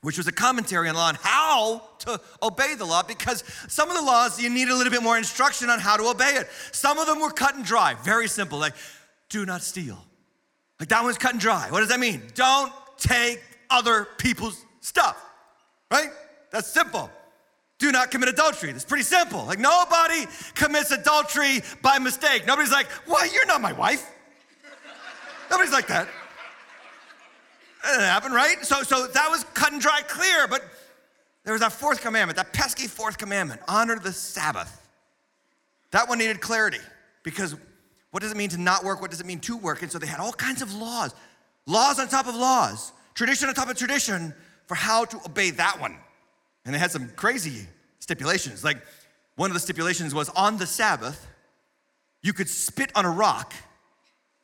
which 0.00 0.16
was 0.16 0.26
a 0.26 0.32
commentary 0.32 0.88
on 0.88 0.94
the 0.94 1.00
law 1.00 1.08
on 1.08 1.16
how 1.20 1.82
to 1.98 2.20
obey 2.42 2.74
the 2.76 2.84
law, 2.84 3.02
because 3.02 3.44
some 3.68 3.90
of 3.90 3.96
the 3.96 4.02
laws 4.02 4.40
you 4.40 4.48
need 4.48 4.68
a 4.68 4.74
little 4.74 4.92
bit 4.92 5.02
more 5.02 5.18
instruction 5.18 5.68
on 5.68 5.78
how 5.78 5.96
to 5.96 6.04
obey 6.04 6.30
it. 6.36 6.48
Some 6.72 6.98
of 6.98 7.06
them 7.06 7.20
were 7.20 7.30
cut 7.30 7.56
and 7.56 7.64
dry, 7.64 7.94
very 8.02 8.28
simple, 8.28 8.58
like 8.58 8.74
do 9.28 9.44
not 9.44 9.60
steal. 9.60 10.02
Like 10.80 10.88
that 10.88 11.02
one's 11.02 11.18
cut 11.18 11.32
and 11.32 11.40
dry. 11.40 11.70
What 11.70 11.80
does 11.80 11.88
that 11.88 12.00
mean? 12.00 12.22
Don't 12.34 12.72
take 12.96 13.42
other 13.68 14.06
people's 14.16 14.64
stuff, 14.80 15.22
right? 15.90 16.10
That's 16.50 16.68
simple 16.68 17.10
do 17.78 17.92
not 17.92 18.10
commit 18.10 18.28
adultery. 18.28 18.72
That's 18.72 18.84
pretty 18.84 19.04
simple. 19.04 19.44
Like 19.44 19.58
nobody 19.58 20.26
commits 20.54 20.90
adultery 20.90 21.62
by 21.80 21.98
mistake. 21.98 22.46
Nobody's 22.46 22.72
like, 22.72 22.88
why, 23.06 23.28
you're 23.32 23.46
not 23.46 23.60
my 23.60 23.72
wife. 23.72 24.10
Nobody's 25.50 25.72
like 25.72 25.86
that. 25.86 26.08
That 27.84 27.90
didn't 27.92 28.02
happen, 28.02 28.32
right? 28.32 28.64
So, 28.64 28.82
so 28.82 29.06
that 29.06 29.30
was 29.30 29.44
cut 29.54 29.72
and 29.72 29.80
dry 29.80 30.00
clear, 30.08 30.48
but 30.48 30.62
there 31.44 31.52
was 31.52 31.60
that 31.60 31.72
fourth 31.72 32.00
commandment, 32.02 32.36
that 32.36 32.52
pesky 32.52 32.88
fourth 32.88 33.16
commandment 33.16 33.60
honor 33.68 33.98
the 33.98 34.12
Sabbath. 34.12 34.86
That 35.92 36.08
one 36.08 36.18
needed 36.18 36.40
clarity 36.40 36.80
because 37.22 37.54
what 38.10 38.22
does 38.22 38.32
it 38.32 38.36
mean 38.36 38.50
to 38.50 38.58
not 38.58 38.84
work? 38.84 39.00
What 39.00 39.10
does 39.10 39.20
it 39.20 39.26
mean 39.26 39.40
to 39.40 39.56
work? 39.56 39.82
And 39.82 39.90
so 39.90 39.98
they 39.98 40.06
had 40.06 40.18
all 40.18 40.32
kinds 40.32 40.60
of 40.60 40.74
laws, 40.74 41.14
laws 41.66 42.00
on 42.00 42.08
top 42.08 42.26
of 42.26 42.34
laws, 42.34 42.92
tradition 43.14 43.48
on 43.48 43.54
top 43.54 43.70
of 43.70 43.76
tradition 43.76 44.34
for 44.68 44.76
how 44.76 45.04
to 45.06 45.16
obey 45.26 45.50
that 45.50 45.80
one. 45.80 45.96
And 46.64 46.74
they 46.74 46.78
had 46.78 46.92
some 46.92 47.08
crazy 47.16 47.66
stipulations. 47.98 48.62
Like 48.62 48.78
one 49.36 49.50
of 49.50 49.54
the 49.54 49.60
stipulations 49.60 50.14
was 50.14 50.28
on 50.28 50.58
the 50.58 50.66
Sabbath, 50.66 51.26
you 52.22 52.32
could 52.32 52.48
spit 52.48 52.92
on 52.94 53.04
a 53.04 53.10
rock, 53.10 53.54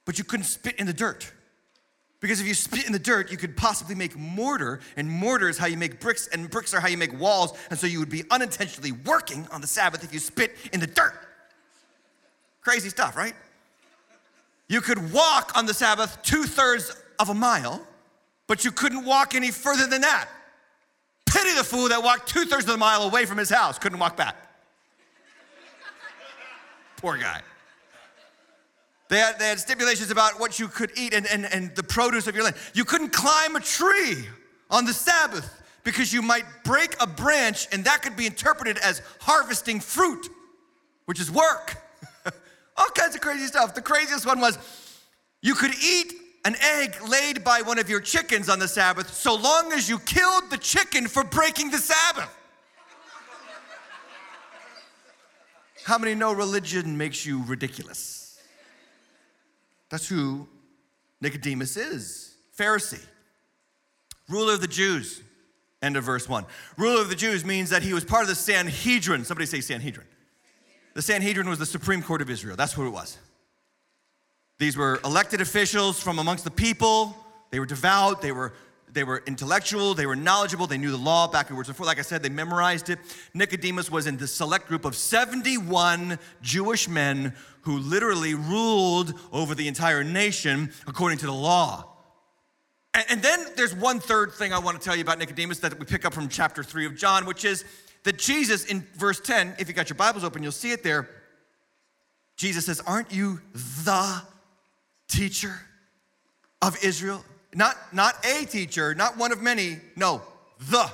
but 0.04 0.18
you 0.18 0.24
couldn't 0.24 0.44
spit 0.44 0.76
in 0.76 0.86
the 0.86 0.92
dirt. 0.92 1.30
Because 2.20 2.40
if 2.40 2.46
you 2.46 2.54
spit 2.54 2.86
in 2.86 2.92
the 2.92 2.98
dirt, 2.98 3.30
you 3.30 3.36
could 3.36 3.54
possibly 3.54 3.94
make 3.94 4.16
mortar, 4.16 4.80
and 4.96 5.10
mortar 5.10 5.48
is 5.48 5.58
how 5.58 5.66
you 5.66 5.76
make 5.76 6.00
bricks, 6.00 6.26
and 6.28 6.48
bricks 6.48 6.72
are 6.72 6.80
how 6.80 6.88
you 6.88 6.96
make 6.96 7.18
walls. 7.20 7.52
And 7.68 7.78
so 7.78 7.86
you 7.86 7.98
would 7.98 8.08
be 8.08 8.24
unintentionally 8.30 8.92
working 8.92 9.46
on 9.50 9.60
the 9.60 9.66
Sabbath 9.66 10.02
if 10.02 10.14
you 10.14 10.18
spit 10.18 10.56
in 10.72 10.80
the 10.80 10.86
dirt. 10.86 11.12
Crazy 12.62 12.88
stuff, 12.88 13.14
right? 13.14 13.34
You 14.68 14.80
could 14.80 15.12
walk 15.12 15.52
on 15.54 15.66
the 15.66 15.74
Sabbath 15.74 16.22
two 16.22 16.44
thirds 16.44 16.96
of 17.18 17.28
a 17.28 17.34
mile, 17.34 17.86
but 18.46 18.64
you 18.64 18.70
couldn't 18.70 19.04
walk 19.04 19.34
any 19.34 19.50
further 19.50 19.86
than 19.86 20.02
that. 20.02 20.28
Pity 21.26 21.54
the 21.54 21.64
fool 21.64 21.88
that 21.88 22.02
walked 22.02 22.28
two 22.28 22.44
thirds 22.44 22.64
of 22.64 22.70
the 22.70 22.76
mile 22.76 23.02
away 23.02 23.24
from 23.26 23.38
his 23.38 23.50
house, 23.50 23.78
couldn't 23.78 23.98
walk 23.98 24.16
back. 24.16 24.36
Poor 26.96 27.16
guy. 27.16 27.40
They 29.08 29.18
had, 29.18 29.38
they 29.38 29.48
had 29.48 29.60
stipulations 29.60 30.10
about 30.10 30.40
what 30.40 30.58
you 30.58 30.68
could 30.68 30.90
eat 30.96 31.12
and, 31.12 31.26
and, 31.26 31.44
and 31.46 31.74
the 31.76 31.82
produce 31.82 32.26
of 32.26 32.34
your 32.34 32.44
land. 32.44 32.56
You 32.72 32.84
couldn't 32.84 33.12
climb 33.12 33.54
a 33.54 33.60
tree 33.60 34.26
on 34.70 34.86
the 34.86 34.92
Sabbath 34.92 35.62
because 35.84 36.12
you 36.12 36.22
might 36.22 36.44
break 36.64 36.96
a 37.00 37.06
branch, 37.06 37.68
and 37.70 37.84
that 37.84 38.02
could 38.02 38.16
be 38.16 38.26
interpreted 38.26 38.78
as 38.78 39.02
harvesting 39.20 39.80
fruit, 39.80 40.28
which 41.04 41.20
is 41.20 41.30
work. 41.30 41.76
All 42.76 42.88
kinds 42.94 43.14
of 43.14 43.20
crazy 43.20 43.46
stuff. 43.46 43.74
The 43.74 43.82
craziest 43.82 44.26
one 44.26 44.40
was 44.40 44.58
you 45.42 45.54
could 45.54 45.74
eat 45.84 46.14
an 46.44 46.56
egg 46.60 46.96
laid 47.08 47.42
by 47.42 47.62
one 47.62 47.78
of 47.78 47.88
your 47.88 48.00
chickens 48.00 48.48
on 48.48 48.58
the 48.58 48.68
Sabbath 48.68 49.12
so 49.12 49.34
long 49.34 49.72
as 49.72 49.88
you 49.88 49.98
killed 50.00 50.50
the 50.50 50.58
chicken 50.58 51.08
for 51.08 51.24
breaking 51.24 51.70
the 51.70 51.78
Sabbath. 51.78 52.30
How 55.84 55.98
many 55.98 56.14
know 56.14 56.32
religion 56.32 56.96
makes 56.96 57.26
you 57.26 57.42
ridiculous? 57.44 58.40
That's 59.90 60.08
who 60.08 60.48
Nicodemus 61.20 61.76
is 61.76 62.36
Pharisee, 62.58 63.04
ruler 64.28 64.54
of 64.54 64.60
the 64.60 64.68
Jews. 64.68 65.22
End 65.82 65.98
of 65.98 66.04
verse 66.04 66.26
1. 66.26 66.46
Ruler 66.78 67.02
of 67.02 67.10
the 67.10 67.14
Jews 67.14 67.44
means 67.44 67.68
that 67.68 67.82
he 67.82 67.92
was 67.92 68.04
part 68.06 68.22
of 68.22 68.28
the 68.28 68.34
Sanhedrin. 68.34 69.24
Somebody 69.24 69.44
say 69.44 69.60
Sanhedrin. 69.60 70.06
The 70.94 71.02
Sanhedrin 71.02 71.46
was 71.46 71.58
the 71.58 71.66
Supreme 71.66 72.02
Court 72.02 72.22
of 72.22 72.30
Israel. 72.30 72.56
That's 72.56 72.76
what 72.78 72.86
it 72.86 72.90
was. 72.90 73.18
These 74.58 74.76
were 74.76 75.00
elected 75.04 75.40
officials 75.40 76.00
from 76.00 76.18
amongst 76.18 76.44
the 76.44 76.50
people. 76.50 77.16
They 77.50 77.58
were 77.60 77.66
devout, 77.66 78.22
they 78.22 78.32
were 78.32 78.52
they 78.94 79.02
were 79.02 79.24
intellectual, 79.26 79.94
they 79.94 80.06
were 80.06 80.14
knowledgeable, 80.14 80.68
they 80.68 80.78
knew 80.78 80.92
the 80.92 80.96
law 80.96 81.26
backwards 81.26 81.68
and 81.68 81.76
forwards. 81.76 81.88
Like 81.88 81.98
I 81.98 82.02
said, 82.02 82.22
they 82.22 82.28
memorized 82.28 82.88
it. 82.90 83.00
Nicodemus 83.34 83.90
was 83.90 84.06
in 84.06 84.16
the 84.16 84.28
select 84.28 84.68
group 84.68 84.84
of 84.84 84.94
71 84.94 86.18
Jewish 86.42 86.88
men 86.88 87.34
who 87.62 87.78
literally 87.78 88.34
ruled 88.34 89.14
over 89.32 89.54
the 89.56 89.66
entire 89.66 90.04
nation 90.04 90.72
according 90.86 91.18
to 91.18 91.26
the 91.26 91.32
law. 91.32 91.88
And, 92.94 93.04
and 93.10 93.22
then 93.22 93.46
there's 93.56 93.74
one 93.74 93.98
third 93.98 94.32
thing 94.32 94.52
I 94.52 94.60
want 94.60 94.80
to 94.80 94.84
tell 94.84 94.94
you 94.94 95.02
about 95.02 95.18
Nicodemus 95.18 95.58
that 95.58 95.76
we 95.76 95.84
pick 95.86 96.04
up 96.04 96.14
from 96.14 96.28
chapter 96.28 96.62
3 96.62 96.86
of 96.86 96.96
John, 96.96 97.26
which 97.26 97.44
is 97.44 97.64
that 98.04 98.16
Jesus, 98.18 98.64
in 98.66 98.86
verse 98.94 99.20
10, 99.20 99.56
if 99.58 99.66
you 99.66 99.74
got 99.74 99.88
your 99.88 99.96
Bibles 99.96 100.22
open, 100.22 100.42
you'll 100.42 100.52
see 100.52 100.70
it 100.70 100.84
there. 100.84 101.10
Jesus 102.36 102.66
says, 102.66 102.80
Aren't 102.86 103.12
you 103.12 103.40
the 103.84 104.22
teacher 105.16 105.60
of 106.62 106.82
Israel? 106.82 107.24
Not, 107.54 107.76
not 107.92 108.24
a 108.24 108.44
teacher, 108.44 108.94
not 108.94 109.16
one 109.16 109.32
of 109.32 109.40
many, 109.40 109.78
no, 109.96 110.22
the. 110.70 110.90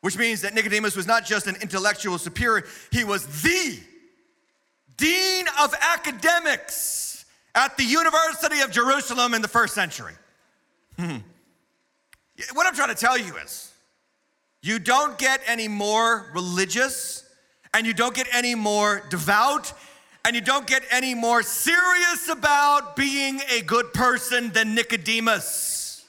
Which 0.00 0.16
means 0.16 0.42
that 0.42 0.54
Nicodemus 0.54 0.94
was 0.94 1.06
not 1.06 1.24
just 1.24 1.46
an 1.46 1.56
intellectual 1.60 2.18
superior, 2.18 2.64
he 2.92 3.04
was 3.04 3.26
the 3.42 3.80
dean 4.96 5.46
of 5.60 5.74
academics 5.80 7.24
at 7.54 7.76
the 7.76 7.84
University 7.84 8.60
of 8.60 8.70
Jerusalem 8.70 9.34
in 9.34 9.42
the 9.42 9.48
first 9.48 9.74
century. 9.74 10.14
Hmm. 10.96 11.16
What 12.52 12.66
I'm 12.66 12.74
trying 12.74 12.94
to 12.94 12.94
tell 12.94 13.18
you 13.18 13.36
is 13.38 13.72
you 14.62 14.78
don't 14.78 15.18
get 15.18 15.40
any 15.46 15.66
more 15.66 16.30
religious 16.34 17.24
and 17.74 17.86
you 17.86 17.94
don't 17.94 18.14
get 18.14 18.28
any 18.32 18.54
more 18.54 19.02
devout 19.10 19.72
and 20.28 20.34
you 20.34 20.42
don't 20.42 20.66
get 20.66 20.82
any 20.90 21.14
more 21.14 21.42
serious 21.42 22.28
about 22.28 22.94
being 22.94 23.40
a 23.50 23.62
good 23.62 23.94
person 23.94 24.50
than 24.52 24.74
Nicodemus. 24.74 26.04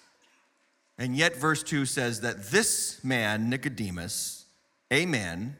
And 0.97 1.15
yet, 1.15 1.37
verse 1.37 1.63
2 1.63 1.85
says 1.85 2.19
that 2.19 2.43
this 2.47 3.01
man, 3.01 3.49
Nicodemus, 3.49 4.43
a 4.91 5.05
man, 5.05 5.55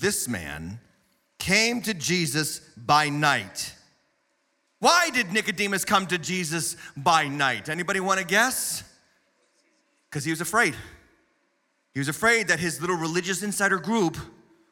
this 0.00 0.28
man, 0.28 0.78
came 1.40 1.82
to 1.82 1.92
Jesus 1.94 2.60
by 2.76 3.08
night. 3.08 3.74
Why 4.78 5.10
did 5.12 5.32
Nicodemus 5.32 5.84
come 5.84 6.06
to 6.06 6.16
Jesus 6.16 6.76
by 6.96 7.26
night? 7.26 7.68
Anybody 7.68 7.98
want 7.98 8.20
to 8.20 8.24
guess? 8.24 8.84
Because 10.08 10.24
he 10.24 10.30
was 10.30 10.40
afraid. 10.40 10.76
He 11.92 11.98
was 11.98 12.08
afraid 12.08 12.46
that 12.48 12.60
his 12.60 12.80
little 12.80 12.96
religious 12.96 13.42
insider 13.42 13.78
group 13.78 14.16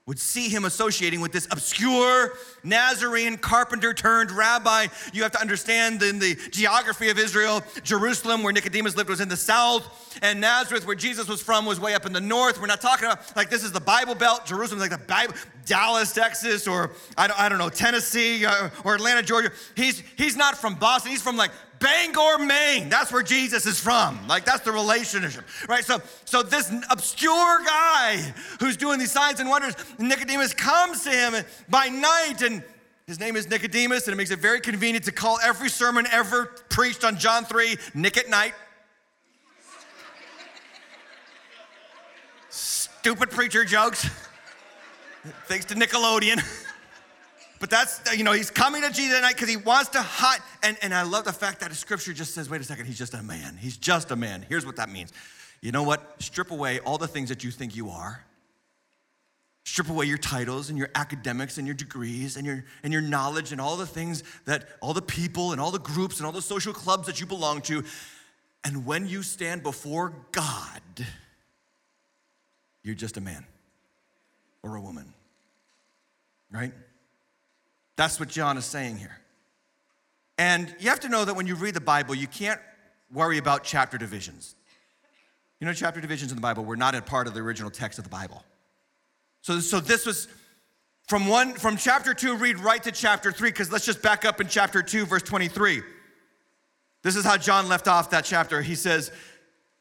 would 0.07 0.19
see 0.19 0.51
him 0.51 0.67
associating 0.67 1.23
with 1.23 1.33
this 1.33 1.49
obscure 1.51 2.35
Nazarene 2.63 3.39
carpenter 3.39 3.95
turned 3.95 4.31
rabbi. 4.31 4.89
You 5.15 5.23
have 5.23 5.33
to 5.33 5.41
understand 5.41 6.03
in 6.03 6.19
the 6.19 6.35
geography 6.51 7.09
of 7.09 7.19
Israel, 7.19 7.63
Jerusalem, 7.83 8.43
where 8.43 8.53
Nicodemus 8.53 8.97
lived, 8.97 9.09
was 9.09 9.23
in 9.23 9.31
the 9.31 9.37
south, 9.37 10.19
and 10.21 10.43
Nazareth, 10.43 10.87
where 10.87 10.95
Jesus 10.95 11.27
was 11.27 11.41
from, 11.41 11.65
was 11.65 11.81
way 11.81 11.95
up 11.95 12.05
in 12.05 12.13
the 12.13 12.21
north. 12.21 12.61
We're 12.61 12.67
not 12.67 12.83
talking 12.83 13.07
about 13.07 13.35
like 13.35 13.49
this 13.49 13.65
is 13.65 13.73
the 13.73 13.81
Bible 13.81 14.15
Belt. 14.15 14.45
Jerusalem 14.45 14.83
is 14.83 14.91
like 14.91 15.01
the 15.01 15.07
Bible, 15.07 15.35
Dallas, 15.65 16.13
Texas, 16.13 16.69
or 16.69 16.91
I 17.17 17.27
don't, 17.27 17.41
I 17.41 17.49
don't 17.49 17.59
know, 17.59 17.71
Tennessee 17.71 18.45
or, 18.45 18.71
or 18.85 18.97
Atlanta, 18.97 19.23
Georgia. 19.23 19.53
He's, 19.75 20.03
he's 20.19 20.37
not 20.37 20.55
from 20.59 20.75
Boston, 20.75 21.13
he's 21.13 21.23
from 21.23 21.39
like 21.39 21.51
Bangor, 21.85 22.39
Maine. 22.39 22.89
That's 22.89 23.13
where 23.13 23.23
Jesus 23.23 23.67
is 23.67 23.79
from. 23.79 24.27
Like 24.27 24.47
that's 24.47 24.65
the 24.65 24.73
relationship, 24.73 25.45
right? 25.69 25.85
So, 25.85 26.01
so 26.25 26.43
this 26.43 26.73
obscure 26.91 27.63
guy 27.63 28.33
who's 28.59 28.79
doing 28.79 28.99
these 28.99 29.13
signs 29.13 29.39
and 29.39 29.51
wonders, 29.51 29.75
Nicodemus 29.99 30.55
comes 30.55 31.05
to 31.05 31.11
him 31.11 31.35
by 31.69 31.89
night, 31.89 32.41
and 32.41 32.63
his 33.07 33.21
name 33.21 33.37
is 33.37 33.51
Nicodemus, 33.51 34.07
and 34.07 34.15
it 34.15 34.17
makes 34.17 34.31
it 34.31 34.39
very 34.39 34.63
convenient 34.63 35.05
to 35.05 35.13
call 35.13 35.39
every 35.45 35.69
sermon 35.69 36.07
ever 36.11 36.47
preached 36.71 37.05
on 37.05 37.19
John 37.19 37.45
3 37.45 37.77
Nick 37.93 38.17
at 38.17 38.31
night. 38.31 38.55
Stupid 42.49 43.31
preacher 43.31 43.67
jokes. 43.67 44.09
Thanks 45.49 45.67
to 45.67 45.75
Nickelodeon. 45.75 46.43
But 47.65 47.71
that's, 47.71 48.15
you 48.15 48.25
know, 48.25 48.33
he's 48.33 48.51
coming 48.51 48.83
to 48.83 48.91
Jesus 48.91 49.17
tonight 49.17 49.37
because 49.37 49.49
he 49.49 49.57
wants 49.57 49.89
to 49.93 50.03
hide. 50.03 50.41
And, 50.63 50.77
and 50.83 50.93
I 50.93 51.01
love 51.01 51.25
the 51.25 51.33
fact 51.33 51.61
that 51.61 51.71
the 51.71 51.75
scripture 51.75 52.13
just 52.13 52.35
says, 52.35 52.51
wait 52.51 52.61
a 52.61 52.65
second, 52.65 52.85
he's 52.85 52.99
just 52.99 53.15
a 53.15 53.23
man. 53.23 53.57
He's 53.59 53.79
just 53.79 54.11
a 54.11 54.17
man. 54.17 54.45
Here's 54.47 54.67
what 54.67 54.77
that 54.77 54.91
means. 54.91 55.15
You 55.63 55.73
know 55.73 55.83
what? 55.83 56.23
Strip 56.23 56.51
away 56.51 56.81
all 56.81 56.99
the 56.99 57.09
things 57.09 57.31
that 57.31 57.43
you 57.43 57.51
think 57.51 57.75
you 57.75 57.89
are. 57.89 58.23
Strip 59.65 59.89
away 59.89 60.05
your 60.05 60.19
titles 60.19 60.69
and 60.69 60.77
your 60.77 60.91
academics 60.95 61.57
and 61.57 61.67
your 61.67 61.73
degrees 61.75 62.37
and 62.37 62.47
your, 62.47 62.67
and 62.83 62.93
your 62.93 63.01
knowledge 63.01 63.51
and 63.51 63.63
all 63.63 63.79
the 63.79 63.87
things 63.87 64.25
that 64.45 64.69
all 64.83 64.93
the 64.93 65.01
people 65.01 65.53
and 65.53 65.59
all 65.59 65.71
the 65.71 65.79
groups 65.79 66.19
and 66.19 66.27
all 66.27 66.33
the 66.33 66.43
social 66.43 66.75
clubs 66.75 67.07
that 67.07 67.19
you 67.19 67.25
belong 67.25 67.63
to. 67.63 67.83
And 68.63 68.85
when 68.85 69.09
you 69.09 69.23
stand 69.23 69.63
before 69.63 70.13
God, 70.33 70.83
you're 72.83 72.95
just 72.95 73.17
a 73.17 73.23
man 73.23 73.47
or 74.63 74.77
a 74.77 74.83
woman, 74.83 75.15
right? 76.53 76.75
That's 77.97 78.19
what 78.19 78.29
John 78.29 78.59
is 78.59 78.65
saying 78.65 78.99
here. 78.99 79.17
And 80.37 80.75
you 80.81 80.89
have 80.91 81.01
to 81.01 81.09
know 81.09 81.25
that 81.25 81.35
when 81.35 81.47
you 81.47 81.55
read 81.55 81.75
the 81.75 81.81
Bible, 81.81 82.15
you 82.15 82.27
can't 82.27 82.61
worry 83.13 83.39
about 83.39 83.63
chapter 83.63 83.99
divisions. 83.99 84.57
You 85.61 85.67
know, 85.67 85.73
chapter 85.73 86.01
divisions 86.01 86.33
in 86.33 86.37
the 86.37 86.43
Bible 86.43 86.65
were 86.65 86.77
not 86.77 86.95
a 86.95 87.03
part 87.03 87.27
of 87.27 87.35
the 87.35 87.41
original 87.41 87.71
text 87.71 87.99
of 87.99 88.05
the 88.05 88.11
Bible. 88.11 88.45
So, 89.43 89.61
so 89.61 89.79
this 89.79 90.07
was 90.07 90.29
from 91.07 91.27
one 91.27 91.53
from 91.53 91.77
chapter 91.77 92.15
two, 92.15 92.35
read 92.37 92.59
right 92.59 92.83
to 92.83 92.91
chapter 92.91 93.31
three, 93.31 93.51
because 93.51 93.71
let's 93.71 93.87
just 93.87 94.03
back 94.03 94.25
up 94.25 94.41
in 94.41 94.49
chapter 94.49 94.83
two, 94.83 95.07
verse 95.07 95.23
23. 95.23 95.83
This 97.03 97.17
is 97.17 97.25
how 97.25 97.37
John 97.37 97.69
left 97.69 97.87
off 97.87 98.11
that 98.11 98.25
chapter. 98.25 98.63
He 98.63 98.75
says, 98.75 99.13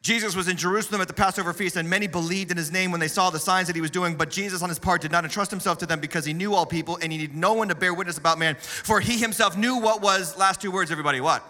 Jesus 0.03 0.35
was 0.35 0.49
in 0.49 0.57
Jerusalem 0.57 0.99
at 0.99 1.07
the 1.07 1.13
Passover 1.13 1.53
feast, 1.53 1.77
and 1.77 1.89
many 1.89 2.07
believed 2.07 2.51
in 2.51 2.57
his 2.57 2.73
name 2.73 2.91
when 2.91 2.99
they 2.99 3.07
saw 3.07 3.29
the 3.29 3.39
signs 3.39 3.67
that 3.67 3.75
he 3.75 3.81
was 3.81 3.89
doing. 3.89 4.15
But 4.15 4.29
Jesus, 4.29 4.61
on 4.61 4.67
his 4.67 4.77
part, 4.77 5.01
did 5.01 5.13
not 5.13 5.23
entrust 5.23 5.49
himself 5.49 5.77
to 5.77 5.85
them 5.85 6.01
because 6.01 6.25
he 6.25 6.33
knew 6.33 6.53
all 6.53 6.65
people 6.65 6.99
and 7.01 7.09
he 7.09 7.17
needed 7.17 7.37
no 7.37 7.53
one 7.53 7.69
to 7.69 7.75
bear 7.75 7.93
witness 7.93 8.17
about 8.17 8.37
man. 8.37 8.57
For 8.59 8.99
he 8.99 9.17
himself 9.17 9.55
knew 9.55 9.77
what 9.77 10.01
was, 10.01 10.37
last 10.37 10.59
two 10.59 10.71
words, 10.71 10.91
everybody, 10.91 11.21
what? 11.21 11.41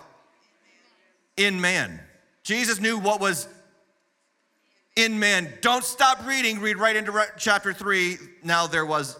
In 1.36 1.60
man. 1.60 2.00
Jesus 2.43 2.79
knew 2.79 3.00
what 3.00 3.19
was 3.19 3.48
in 4.95 5.17
man. 5.17 5.51
Don't 5.62 5.83
stop 5.83 6.24
reading, 6.24 6.60
read 6.60 6.77
right 6.77 6.95
into 6.95 7.25
chapter 7.39 7.74
three. 7.74 8.17
Now 8.43 8.67
there 8.67 8.86
was 8.86 9.19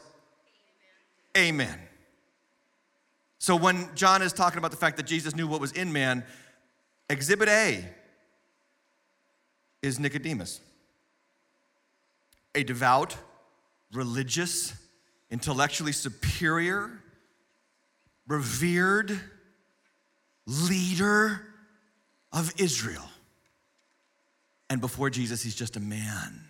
Amen. 1.36 1.80
So 3.40 3.56
when 3.56 3.90
John 3.96 4.22
is 4.22 4.32
talking 4.32 4.60
about 4.60 4.70
the 4.70 4.78
fact 4.78 4.98
that 4.98 5.08
Jesus 5.08 5.36
knew 5.36 5.48
what 5.48 5.60
was 5.60 5.72
in 5.72 5.92
man, 5.92 6.24
exhibit 7.10 7.50
A 7.50 7.84
is 9.84 10.00
Nicodemus, 10.00 10.62
a 12.56 12.64
devout, 12.64 13.16
religious, 13.92 14.74
intellectually 15.30 15.92
superior, 15.92 16.90
revered 18.28 19.20
leader 20.48 21.42
of 22.32 22.54
Israel. 22.58 23.10
And 24.70 24.82
before 24.82 25.10
Jesus, 25.10 25.44
he's 25.44 25.56
just 25.56 25.76
a 25.76 25.80
man. 25.80 26.46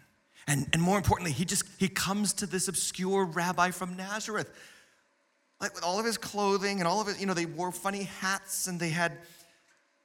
And, 0.48 0.68
and 0.72 0.82
more 0.82 0.98
importantly, 0.98 1.32
he 1.32 1.46
just 1.46 1.64
he 1.80 1.90
comes 1.90 2.34
to 2.34 2.46
this 2.46 2.68
obscure 2.68 3.26
rabbi 3.26 3.72
from 3.72 3.98
Nazareth. 3.98 4.50
Like 5.60 5.74
with 5.74 5.84
all 5.84 6.00
of 6.00 6.06
his 6.06 6.18
clothing 6.18 6.80
and 6.80 6.88
all 6.88 7.02
of 7.02 7.08
his, 7.08 7.20
you 7.20 7.26
know, 7.26 7.34
they 7.34 7.46
wore 7.46 7.72
funny 7.72 8.04
hats 8.04 8.68
and 8.68 8.80
they 8.80 8.90
had 8.90 9.18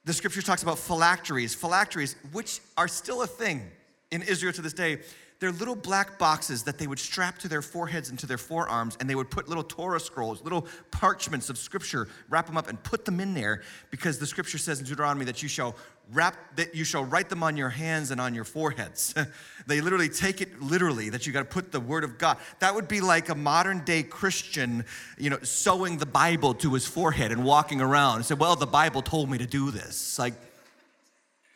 the 0.09 0.13
scripture 0.13 0.41
talks 0.41 0.63
about 0.63 0.79
phylacteries, 0.79 1.53
phylacteries, 1.53 2.15
which 2.31 2.61
are 2.75 2.87
still 2.87 3.21
a 3.21 3.27
thing 3.27 3.61
in 4.09 4.23
Israel 4.23 4.51
to 4.51 4.59
this 4.59 4.73
day. 4.73 4.97
They're 5.39 5.51
little 5.53 5.75
black 5.75 6.19
boxes 6.19 6.63
that 6.63 6.77
they 6.77 6.85
would 6.85 6.99
strap 6.99 7.39
to 7.39 7.47
their 7.47 7.61
foreheads 7.61 8.09
and 8.09 8.19
to 8.19 8.25
their 8.25 8.37
forearms, 8.37 8.97
and 8.99 9.09
they 9.09 9.15
would 9.15 9.31
put 9.31 9.47
little 9.47 9.63
Torah 9.63 9.99
scrolls, 9.99 10.41
little 10.43 10.67
parchments 10.91 11.49
of 11.49 11.57
scripture, 11.57 12.09
wrap 12.29 12.45
them 12.45 12.57
up 12.57 12.67
and 12.67 12.81
put 12.83 13.05
them 13.05 13.21
in 13.21 13.33
there 13.33 13.61
because 13.89 14.19
the 14.19 14.27
scripture 14.27 14.57
says 14.57 14.79
in 14.79 14.85
Deuteronomy 14.85 15.25
that 15.25 15.41
you 15.41 15.47
shall 15.47 15.75
wrap 16.11 16.35
that 16.55 16.73
you 16.75 16.83
shall 16.83 17.05
write 17.05 17.29
them 17.29 17.43
on 17.43 17.55
your 17.55 17.69
hands 17.69 18.11
and 18.11 18.19
on 18.19 18.35
your 18.35 18.43
foreheads. 18.43 19.13
they 19.67 19.79
literally 19.79 20.09
take 20.09 20.41
it 20.41 20.61
literally 20.61 21.09
that 21.09 21.25
you 21.25 21.31
got 21.31 21.39
to 21.39 21.45
put 21.45 21.71
the 21.71 21.79
word 21.79 22.03
of 22.03 22.17
God. 22.17 22.37
That 22.59 22.75
would 22.75 22.87
be 22.87 22.99
like 22.99 23.29
a 23.29 23.35
modern 23.35 23.85
day 23.85 24.03
Christian, 24.03 24.83
you 25.17 25.29
know, 25.29 25.39
sewing 25.43 25.99
the 25.99 26.05
Bible 26.05 26.53
to 26.55 26.73
his 26.73 26.85
forehead 26.85 27.31
and 27.31 27.45
walking 27.45 27.79
around 27.79 28.17
and 28.17 28.25
say, 28.25 28.35
"Well, 28.35 28.57
the 28.57 28.67
Bible 28.67 29.01
told 29.01 29.29
me 29.29 29.37
to 29.37 29.47
do 29.47 29.71
this." 29.71 30.19
Like 30.19 30.33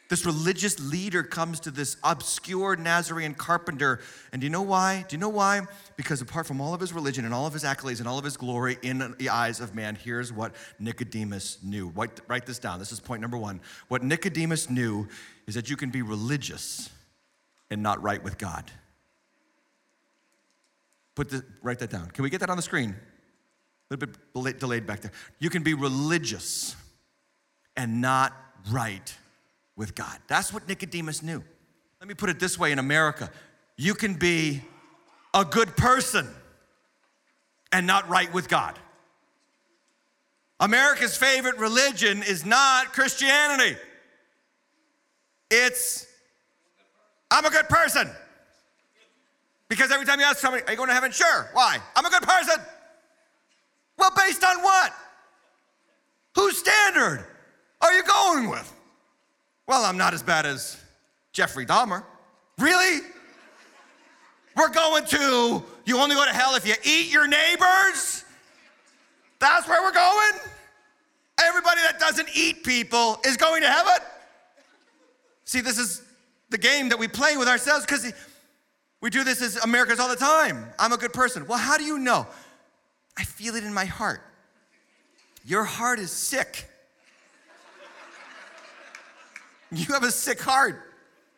this 0.10 0.26
religious 0.26 0.80
leader 0.80 1.24
comes 1.24 1.60
to 1.62 1.72
this 1.72 1.98
obscure 2.04 2.76
Nazarene 2.76 3.34
carpenter. 3.34 4.00
And 4.32 4.42
do 4.42 4.46
you 4.46 4.52
know 4.52 4.62
why? 4.62 5.06
Do 5.08 5.16
you 5.16 5.20
know 5.20 5.30
why? 5.30 5.62
Because 5.96 6.22
apart 6.22 6.46
from 6.46 6.62
all 6.62 6.74
of 6.74 6.82
his 6.82 6.94
religion 6.94 7.26
and 7.26 7.34
all 7.34 7.48
of 7.48 7.54
his 7.54 7.64
accolades 7.64 8.00
and 8.00 8.08
all 8.08 8.18
of 8.18 8.26
his 8.26 8.38
glory 8.38 8.78
in 8.82 9.16
the 9.18 9.30
eyes 9.30 9.60
of 9.60 9.74
man, 9.74 9.96
here's 9.96 10.32
what 10.32 10.54
Nicodemus 10.78 11.60
knew. 11.64 11.88
Write, 11.90 12.20
write 12.28 12.46
this 12.46 12.60
down. 12.60 12.80
This 12.80 12.92
is 12.92 13.00
point 13.00 13.22
number 13.22 13.38
one. 13.38 13.62
What 13.88 14.04
Nicodemus 14.04 14.70
knew 14.70 15.08
is 15.48 15.56
that 15.56 15.70
you 15.70 15.78
can 15.78 15.90
be 15.90 16.02
religious 16.02 16.90
and 17.72 17.82
not 17.82 18.02
right 18.04 18.22
with 18.24 18.38
God. 18.38 18.70
Put 21.16 21.30
the, 21.30 21.46
write 21.62 21.80
that 21.80 21.90
down. 21.90 22.12
Can 22.12 22.24
we 22.24 22.30
get 22.30 22.40
that 22.42 22.50
on 22.50 22.58
the 22.58 22.64
screen? 22.64 22.96
A 23.90 23.96
little 23.96 24.08
bit 24.34 24.60
delayed 24.60 24.86
back 24.86 25.02
there. 25.02 25.12
You 25.40 25.50
can 25.50 25.64
be 25.64 25.74
religious 25.74 26.76
and 27.78 28.02
not 28.02 28.34
right 28.70 29.16
with 29.76 29.96
God. 29.96 30.18
That's 30.28 30.54
what 30.54 30.68
Nicodemus 30.68 31.24
knew. 31.24 31.44
Let 32.00 32.08
me 32.08 32.14
put 32.14 32.30
it 32.30 32.40
this 32.40 32.58
way 32.60 32.72
in 32.72 32.80
America 32.80 33.30
you 33.76 33.96
can 33.96 34.14
be 34.14 34.62
a 35.34 35.44
good 35.44 35.76
person 35.76 36.28
and 37.72 37.88
not 37.88 38.08
right 38.08 38.32
with 38.32 38.48
God. 38.48 38.78
America's 40.60 41.18
favorite 41.18 41.58
religion 41.58 42.22
is 42.24 42.46
not 42.46 42.94
Christianity. 42.94 43.76
It's, 45.50 46.08
I'm 47.32 47.46
a 47.46 47.50
good 47.50 47.68
person. 47.68 48.10
Because 49.68 49.92
every 49.92 50.06
time 50.06 50.20
you 50.20 50.26
ask 50.26 50.38
somebody, 50.38 50.64
are 50.66 50.72
you 50.72 50.78
going 50.78 50.90
to 50.90 50.94
heaven? 50.94 51.12
Sure. 51.12 51.50
Why? 51.54 51.80
I'm 51.96 52.06
a 52.06 52.10
good 52.10 52.24
person. 52.24 52.56
Well, 53.98 54.12
based 54.16 54.44
on 54.44 54.62
what? 54.62 54.94
Whose 56.36 56.58
standard 56.58 57.26
are 57.82 57.94
you 57.94 58.04
going 58.04 58.50
with? 58.50 58.72
Well, 59.68 59.86
I'm 59.86 59.98
not 59.98 60.14
as 60.14 60.22
bad 60.22 60.46
as 60.46 60.78
Jeffrey 61.32 61.66
Dahmer. 61.66 62.04
Really? 62.58 63.02
We're 64.56 64.70
going 64.70 65.06
to, 65.06 65.64
you 65.86 65.98
only 65.98 66.16
go 66.16 66.26
to 66.26 66.32
hell 66.32 66.56
if 66.56 66.68
you 66.68 66.76
eat 66.84 67.12
your 67.12 67.28
neighbors? 67.28 68.24
That's 69.40 69.68
where 69.68 69.82
we're 69.82 69.92
going? 69.92 70.40
Everybody 71.42 71.82
that 71.82 72.00
doesn't 72.00 72.30
eat 72.36 72.64
people 72.64 73.20
is 73.26 73.36
going 73.36 73.62
to 73.64 73.70
heaven? 73.70 73.96
See, 75.46 75.62
this 75.62 75.80
is 75.80 76.04
the 76.50 76.58
game 76.58 76.90
that 76.90 77.00
we 77.00 77.08
play 77.08 77.36
with 77.36 77.48
ourselves 77.48 77.86
because 77.86 78.14
we 79.02 79.10
do 79.10 79.24
this 79.24 79.42
as 79.42 79.58
Americans 79.58 80.00
all 80.00 80.10
the 80.10 80.16
time. 80.16 80.68
I'm 80.78 80.94
a 80.94 80.98
good 80.98 81.14
person. 81.14 81.48
Well, 81.48 81.58
how 81.58 81.78
do 81.78 81.84
you 81.84 81.98
know? 81.98 82.28
I 83.18 83.24
feel 83.24 83.56
it 83.56 83.64
in 83.64 83.74
my 83.74 83.86
heart. 83.86 84.22
Your 85.46 85.64
heart 85.64 86.00
is 86.00 86.12
sick. 86.12 86.70
You 89.76 89.94
have 89.94 90.04
a 90.04 90.12
sick 90.12 90.40
heart. 90.40 90.82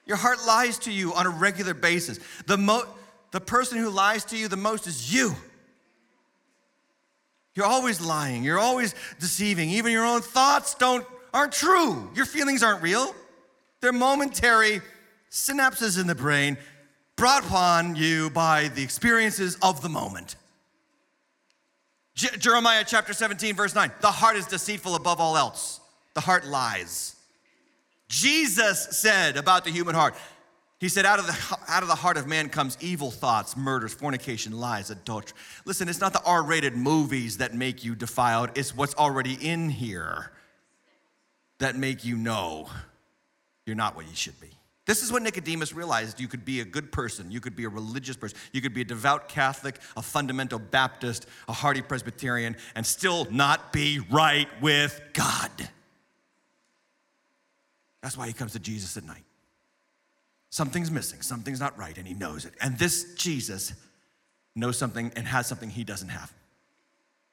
Your 0.06 0.18
heart 0.18 0.46
lies 0.46 0.78
to 0.80 0.92
you 0.92 1.14
on 1.14 1.26
a 1.26 1.30
regular 1.30 1.74
basis. 1.74 2.20
The, 2.46 2.58
mo- 2.58 2.86
the 3.32 3.42
person 3.42 3.80
who 3.80 3.90
lies 3.90 4.26
to 4.26 4.38
you 4.38 4.48
the 4.48 4.58
most 4.58 4.88
is 4.88 5.14
you. 5.14 5.36
You're 7.56 7.66
always 7.66 8.02
lying. 8.02 8.44
You're 8.44 8.60
always 8.60 8.94
deceiving. 9.20 9.70
Even 9.70 9.92
your 9.92 10.06
own 10.06 10.22
thoughts 10.22 10.76
don't, 10.76 11.06
aren't 11.34 11.54
true. 11.54 12.12
Your 12.14 12.26
feelings 12.26 12.62
aren't 12.62 12.84
real. 12.84 13.16
They're 13.82 13.94
momentary 13.94 14.82
synapses 15.32 16.00
in 16.00 16.08
the 16.08 16.16
brain 16.16 16.58
brought 17.16 17.46
upon 17.46 17.96
you 17.96 18.30
by 18.30 18.68
the 18.70 18.84
experiences 18.84 19.58
of 19.62 19.82
the 19.82 19.90
moment. 19.90 20.36
Jeremiah 22.16 22.84
chapter 22.88 23.14
17, 23.14 23.56
verse 23.56 23.76
9 23.76 23.92
the 24.02 24.12
heart 24.12 24.38
is 24.38 24.46
deceitful 24.48 24.96
above 24.96 25.20
all 25.20 25.38
else, 25.38 25.82
the 26.14 26.22
heart 26.22 26.46
lies. 26.46 27.15
Jesus 28.08 28.88
said 28.98 29.38
about 29.38 29.66
the 29.66 29.72
human 29.72 29.96
heart, 29.96 30.16
he 30.80 30.90
said, 30.90 31.06
out 31.06 31.20
of, 31.20 31.26
the, 31.26 31.58
out 31.68 31.84
of 31.84 31.90
the 31.90 31.96
heart 31.96 32.18
of 32.18 32.28
man 32.28 32.50
comes 32.50 32.78
evil 32.82 33.10
thoughts, 33.10 33.56
murders, 33.56 33.94
fornication, 33.94 34.52
lies, 34.60 34.90
adultery. 34.90 35.38
Listen, 35.64 35.88
it's 35.88 36.02
not 36.02 36.14
the 36.14 36.22
R 36.24 36.44
rated 36.44 36.76
movies 36.76 37.38
that 37.38 37.54
make 37.54 37.84
you 37.84 37.96
defiled, 37.96 38.52
it's 38.56 38.76
what's 38.76 38.94
already 38.96 39.34
in 39.34 39.70
here 39.70 40.32
that 41.60 41.76
make 41.76 42.04
you 42.04 42.18
know 42.18 42.70
you're 43.66 43.76
not 43.76 43.96
what 43.96 44.08
you 44.08 44.16
should 44.16 44.40
be. 44.40 44.50
This 44.86 45.02
is 45.02 45.12
what 45.12 45.24
Nicodemus 45.24 45.74
realized. 45.74 46.20
You 46.20 46.28
could 46.28 46.46
be 46.46 46.60
a 46.60 46.66
good 46.66 46.92
person, 46.92 47.32
you 47.32 47.40
could 47.40 47.56
be 47.56 47.64
a 47.64 47.70
religious 47.70 48.16
person, 48.16 48.38
you 48.52 48.62
could 48.62 48.74
be 48.74 48.82
a 48.82 48.86
devout 48.86 49.30
Catholic, 49.30 49.80
a 49.98 50.02
fundamental 50.02 50.60
Baptist, 50.60 51.26
a 51.48 51.54
hearty 51.54 51.82
Presbyterian, 51.82 52.56
and 52.76 52.86
still 52.86 53.26
not 53.32 53.74
be 53.74 54.00
right 54.12 54.48
with 54.62 55.02
God. 55.14 55.50
That's 58.06 58.16
why 58.16 58.28
he 58.28 58.34
comes 58.34 58.52
to 58.52 58.60
Jesus 58.60 58.98
at 58.98 59.04
night. 59.04 59.24
Something's 60.52 60.92
missing, 60.92 61.24
something's 61.24 61.60
not 61.60 61.76
right, 61.76 61.98
and 61.98 62.08
he 62.08 62.14
knows 62.14 62.46
it. 62.46 62.54
And 62.62 62.78
this 62.78 63.16
Jesus 63.16 63.74
knows 64.56 64.78
something 64.78 65.12
and 65.16 65.26
has 65.26 65.48
something 65.48 65.72
he 65.72 65.84
doesn't 65.84 66.10
have. 66.10 66.32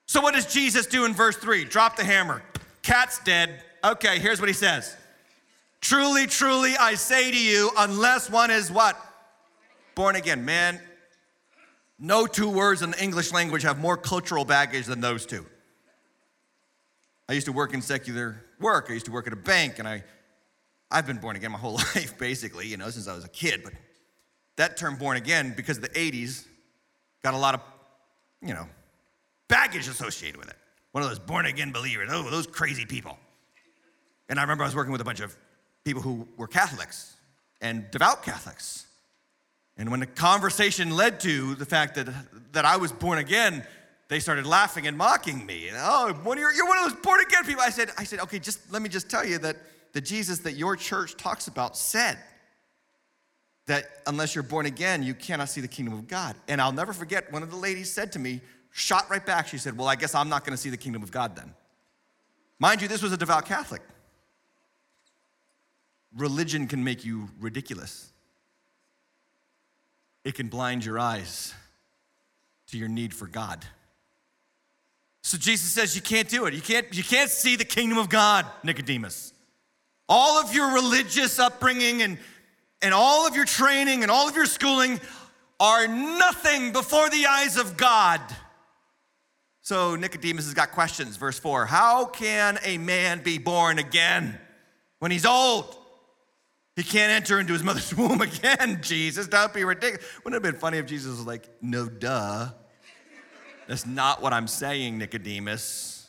So, 0.07 0.23
what 0.23 0.33
does 0.33 0.51
Jesus 0.51 0.87
do 0.87 1.05
in 1.05 1.13
verse 1.13 1.37
3? 1.37 1.67
Drop 1.67 1.97
the 1.97 2.05
hammer. 2.05 2.43
Cat's 2.81 3.23
dead. 3.23 3.63
Okay, 3.85 4.19
here's 4.19 4.41
what 4.41 4.49
he 4.49 4.55
says 4.55 4.97
Truly, 5.83 6.27
truly, 6.27 6.75
I 6.79 6.95
say 6.95 7.31
to 7.31 7.39
you, 7.39 7.71
unless 7.77 8.31
one 8.31 8.51
is 8.51 8.73
what? 8.73 8.97
Born 9.95 10.17
again. 10.17 10.47
Man, 10.47 10.81
no 11.99 12.27
two 12.27 12.49
words 12.49 12.81
in 12.81 12.93
the 12.93 13.05
English 13.05 13.31
language 13.31 13.65
have 13.65 13.79
more 13.79 13.99
cultural 13.99 14.47
baggage 14.47 14.87
than 14.87 15.03
those 15.03 15.27
two. 15.27 15.45
I 17.29 17.35
used 17.35 17.47
to 17.47 17.53
work 17.53 17.75
in 17.75 17.83
secular 17.83 18.43
work. 18.59 18.87
I 18.89 18.95
used 18.95 19.05
to 19.05 19.13
work 19.13 19.27
at 19.27 19.35
a 19.35 19.37
bank, 19.37 19.79
and 19.79 19.87
I, 19.87 20.03
I've 20.93 21.07
been 21.07 21.17
born 21.17 21.37
again 21.37 21.51
my 21.51 21.59
whole 21.59 21.75
life, 21.95 22.19
basically, 22.19 22.67
you 22.67 22.77
know, 22.77 22.91
since 22.91 23.09
I 23.09 23.15
was 23.15 23.25
a 23.25 23.29
kid. 23.29 23.63
But 23.65 23.73
that 24.57 24.77
term 24.77 24.97
born 24.97 25.17
again, 25.17 25.55
because 25.57 25.79
of 25.79 25.83
the 25.83 25.89
80s, 25.89 26.47
got 27.23 27.35
a 27.35 27.39
lot 27.39 27.55
of, 27.55 27.61
you 28.43 28.55
know, 28.55 28.69
baggage 29.49 29.89
associated 29.89 30.37
with 30.37 30.49
it. 30.49 30.57
One 30.93 31.03
of 31.03 31.09
those 31.09 31.19
born 31.19 31.47
again 31.47 31.73
believers, 31.73 32.11
oh, 32.13 32.29
those 32.31 32.47
crazy 32.47 32.85
people. 32.85 33.19
And 34.29 34.39
I 34.39 34.43
remember 34.43 34.65
I 34.65 34.67
was 34.67 34.77
working 34.77 34.93
with 34.93 35.01
a 35.01 35.05
bunch 35.05 35.21
of 35.21 35.37
people 35.85 36.03
who 36.03 36.29
were 36.37 36.47
Catholics 36.47 37.17
and 37.61 37.91
devout 37.91 38.23
Catholics. 38.23 38.87
And 39.77 39.91
when 39.91 40.01
the 40.01 40.07
conversation 40.07 40.91
led 40.91 41.21
to 41.21 41.55
the 41.55 41.65
fact 41.65 41.95
that, 41.95 42.09
that 42.53 42.65
I 42.65 42.77
was 42.77 42.93
born 42.93 43.19
again, 43.19 43.65
they 44.09 44.21
started 44.21 44.47
laughing 44.47 44.87
and 44.87 44.97
mocking 44.97 45.47
me. 45.47 45.69
And, 45.69 45.77
oh, 45.81 46.09
you're 46.09 46.69
one 46.69 46.79
of 46.79 46.91
those 46.91 47.01
born 47.01 47.21
again 47.21 47.45
people. 47.45 47.63
I 47.63 47.71
said, 47.71 47.91
I 47.97 48.05
said, 48.05 48.21
okay, 48.21 48.39
just 48.39 48.71
let 48.71 48.83
me 48.83 48.91
just 48.91 49.09
tell 49.09 49.25
you 49.25 49.39
that 49.39 49.57
the 49.93 50.01
Jesus 50.01 50.41
that 50.41 50.53
your 50.53 50.77
church 50.77 51.17
talks 51.17 51.49
about 51.49 51.77
said 51.77 52.19
that 53.67 53.85
unless 54.07 54.35
you're 54.35 54.43
born 54.43 54.67
again, 54.67 55.03
you 55.03 55.15
cannot 55.15 55.49
see 55.49 55.61
the 55.61 55.69
kingdom 55.69 55.95
of 55.95 56.09
God. 56.09 56.35
And 56.49 56.61
I'll 56.61 56.73
never 56.73 56.93
forget, 56.93 57.33
one 57.33 57.43
of 57.43 57.51
the 57.51 57.57
ladies 57.57 57.91
said 57.91 58.13
to 58.13 58.19
me, 58.19 58.41
shot 58.71 59.09
right 59.11 59.25
back, 59.25 59.49
she 59.49 59.59
said, 59.59 59.77
Well, 59.77 59.89
I 59.89 59.97
guess 59.97 60.15
I'm 60.15 60.29
not 60.29 60.45
gonna 60.45 60.57
see 60.57 60.71
the 60.71 60.77
kingdom 60.77 61.03
of 61.03 61.11
God 61.11 61.37
then. 61.37 61.55
Mind 62.59 62.83
you, 62.83 62.89
this 62.89 63.03
was 63.03 63.13
a 63.13 63.17
devout 63.17 63.47
Catholic 63.47 63.83
religion 66.17 66.67
can 66.67 66.85
make 66.85 67.05
you 67.05 67.29
ridiculous. 67.41 68.13
It 70.25 70.35
can 70.35 70.49
blind 70.49 70.85
your 70.85 70.99
eyes 70.99 71.55
to 72.69 72.79
your 72.79 72.89
need 72.89 73.13
for 73.15 73.27
God. 73.27 73.65
So 75.23 75.39
Jesus 75.39 75.71
says 75.71 75.95
you 75.97 76.03
can't 76.03 76.29
do 76.29 76.47
it. 76.47 76.55
You 76.55 76.61
can't, 76.61 76.87
you 76.95 77.03
can't 77.03 77.31
see 77.31 77.57
the 77.57 77.65
kingdom 77.65 77.99
of 77.99 78.09
God, 78.09 78.47
Nicodemus. 78.63 79.33
All 80.15 80.39
of 80.39 80.55
your 80.55 80.75
religious 80.75 81.39
upbringing 81.39 82.03
and, 82.03 82.19
and 82.83 82.93
all 82.93 83.27
of 83.27 83.35
your 83.35 83.47
training 83.47 84.03
and 84.03 84.11
all 84.11 84.29
of 84.29 84.37
your 84.37 84.45
schooling 84.45 85.01
are 85.59 85.89
nothing 85.89 86.71
before 86.71 87.09
the 87.09 87.25
eyes 87.25 87.57
of 87.57 87.79
God. 87.79 88.21
So 89.63 89.97
Nicodemus 89.97 90.45
has 90.45 90.53
got 90.53 90.73
questions. 90.73 91.17
Verse 91.17 91.39
4 91.39 91.65
How 91.65 92.05
can 92.05 92.59
a 92.63 92.77
man 92.77 93.23
be 93.23 93.39
born 93.39 93.79
again 93.79 94.39
when 94.99 95.11
he's 95.11 95.25
old? 95.25 95.75
He 96.77 96.83
can't 96.83 97.11
enter 97.11 97.41
into 97.41 97.55
his 97.55 97.63
mother's 97.63 97.95
womb 97.97 98.21
again, 98.21 98.81
Jesus. 98.83 99.27
Don't 99.27 99.55
be 99.55 99.65
ridiculous. 99.65 100.07
Wouldn't 100.25 100.35
it 100.35 100.45
have 100.45 100.53
been 100.53 100.61
funny 100.61 100.77
if 100.77 100.85
Jesus 100.85 101.13
was 101.13 101.27
like, 101.27 101.49
no, 101.63 101.89
duh. 101.89 102.51
That's 103.67 103.87
not 103.87 104.21
what 104.21 104.35
I'm 104.35 104.47
saying, 104.47 104.99
Nicodemus. 104.99 106.07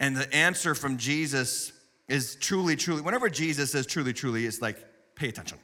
And 0.00 0.16
the 0.16 0.34
answer 0.34 0.74
from 0.74 0.96
Jesus 0.96 1.72
is 2.08 2.36
truly, 2.36 2.76
truly, 2.76 3.02
whenever 3.02 3.28
Jesus 3.28 3.72
says 3.72 3.86
truly, 3.86 4.12
truly, 4.12 4.46
it's 4.46 4.62
like, 4.62 4.78
pay 5.14 5.28
attention. 5.28 5.58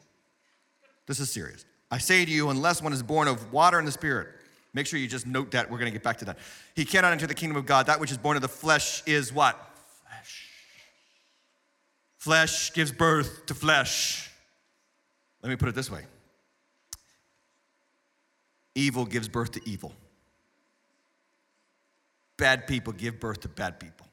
This 1.07 1.21
is 1.21 1.31
serious. 1.31 1.65
I 1.91 1.99
say 1.99 2.25
to 2.25 2.31
you, 2.31 2.51
unless 2.51 2.83
one 2.83 2.93
is 2.93 3.03
born 3.03 3.29
of 3.29 3.53
water 3.53 3.79
and 3.79 3.87
the 3.87 3.93
Spirit, 3.93 4.29
make 4.73 4.87
sure 4.87 4.99
you 4.99 5.07
just 5.07 5.27
note 5.27 5.51
that. 5.53 5.71
We're 5.71 5.79
going 5.79 5.91
to 5.91 5.97
get 5.97 6.03
back 6.03 6.19
to 6.19 6.25
that. 6.27 6.39
He 6.75 6.85
cannot 6.85 7.13
enter 7.13 7.27
the 7.27 7.35
kingdom 7.35 7.57
of 7.57 7.67
God. 7.67 7.87
That 7.87 8.01
which 8.01 8.11
is 8.11 8.19
born 8.19 8.37
of 8.37 8.43
the 8.43 8.49
flesh 8.49 9.03
is 9.07 9.33
what? 9.33 9.57
Flesh 10.07 10.49
Flesh 12.19 12.73
gives 12.73 12.93
birth 12.93 13.47
to 13.47 13.55
flesh. 13.55 14.31
Let 15.43 15.51
me 15.51 15.57
put 15.57 15.69
it 15.69 15.75
this 15.75 15.91
way 15.91 16.03
evil 18.75 19.05
gives 19.05 19.29
birth 19.29 19.53
to 19.53 19.61
evil. 19.69 19.93
Bad 22.39 22.67
people 22.67 22.93
give 22.93 23.21
birth 23.21 23.41
to 23.41 23.49
bad 23.49 23.79
people. 23.79 24.07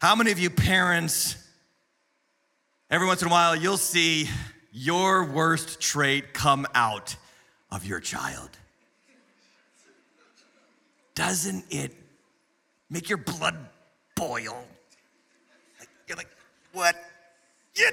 How 0.00 0.16
many 0.16 0.32
of 0.32 0.38
you 0.38 0.48
parents, 0.48 1.36
every 2.90 3.06
once 3.06 3.20
in 3.20 3.28
a 3.28 3.30
while, 3.30 3.54
you'll 3.54 3.76
see 3.76 4.30
your 4.72 5.26
worst 5.26 5.78
trait 5.78 6.32
come 6.32 6.66
out 6.74 7.16
of 7.70 7.84
your 7.84 8.00
child? 8.00 8.48
Doesn't 11.14 11.66
it 11.68 11.94
make 12.88 13.10
your 13.10 13.18
blood 13.18 13.58
boil? 14.16 14.64
You're 16.08 16.16
like, 16.16 16.30
what? 16.72 16.96
Yet, 17.76 17.92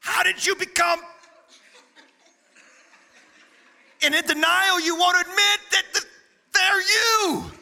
how 0.00 0.22
did 0.24 0.46
you 0.46 0.56
become? 0.56 1.00
And 4.02 4.14
in 4.14 4.26
denial, 4.26 4.78
you 4.78 4.94
won't 4.94 5.18
admit 5.22 5.60
that 5.70 5.84
the, 5.94 6.04
they're 6.52 6.82
you. 6.82 7.61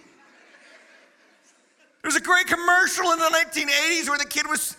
There's 2.03 2.17
a 2.17 2.21
great 2.21 2.47
commercial 2.47 3.11
in 3.13 3.19
the 3.19 3.25
1980s 3.25 4.09
where 4.09 4.19
the 4.19 4.25
kid 4.25 4.47
was 4.49 4.77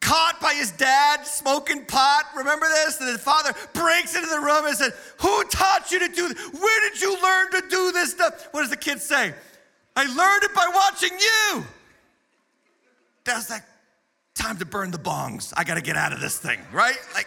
caught 0.00 0.40
by 0.40 0.54
his 0.54 0.70
dad 0.72 1.26
smoking 1.26 1.84
pot. 1.86 2.24
Remember 2.36 2.66
this? 2.66 3.00
And 3.00 3.08
his 3.08 3.20
father 3.20 3.52
breaks 3.72 4.14
into 4.14 4.28
the 4.28 4.40
room 4.40 4.66
and 4.66 4.76
said, 4.76 4.92
Who 5.20 5.44
taught 5.44 5.90
you 5.90 5.98
to 6.00 6.08
do 6.08 6.28
this? 6.28 6.48
Where 6.52 6.90
did 6.90 7.00
you 7.00 7.20
learn 7.22 7.50
to 7.52 7.68
do 7.68 7.92
this 7.92 8.12
stuff? 8.12 8.48
What 8.52 8.60
does 8.60 8.70
the 8.70 8.76
kid 8.76 9.00
say? 9.00 9.34
I 9.96 10.04
learned 10.04 10.44
it 10.44 10.54
by 10.54 10.70
watching 10.72 11.18
you. 11.18 11.64
That's 13.24 13.50
like 13.50 13.64
time 14.34 14.58
to 14.58 14.64
burn 14.64 14.90
the 14.90 14.98
bongs. 14.98 15.52
I 15.56 15.64
gotta 15.64 15.80
get 15.80 15.96
out 15.96 16.12
of 16.12 16.20
this 16.20 16.38
thing, 16.38 16.60
right? 16.72 16.96
Like, 17.14 17.26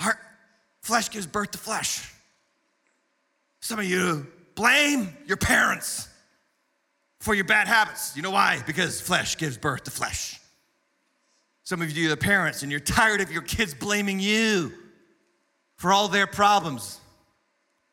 our 0.00 0.18
flesh 0.82 1.10
gives 1.10 1.26
birth 1.26 1.50
to 1.52 1.58
flesh. 1.58 2.12
Some 3.60 3.78
of 3.78 3.86
you 3.86 4.26
blame 4.54 5.16
your 5.26 5.36
parents 5.36 6.08
for 7.24 7.34
your 7.34 7.46
bad 7.46 7.66
habits. 7.66 8.14
You 8.14 8.20
know 8.20 8.32
why? 8.32 8.62
Because 8.66 9.00
flesh 9.00 9.38
gives 9.38 9.56
birth 9.56 9.84
to 9.84 9.90
flesh. 9.90 10.38
Some 11.62 11.80
of 11.80 11.90
you 11.90 12.12
are 12.12 12.16
parents 12.16 12.62
and 12.62 12.70
you're 12.70 12.80
tired 12.80 13.22
of 13.22 13.32
your 13.32 13.40
kids 13.40 13.72
blaming 13.72 14.20
you 14.20 14.70
for 15.76 15.90
all 15.90 16.08
their 16.08 16.26
problems. 16.26 17.00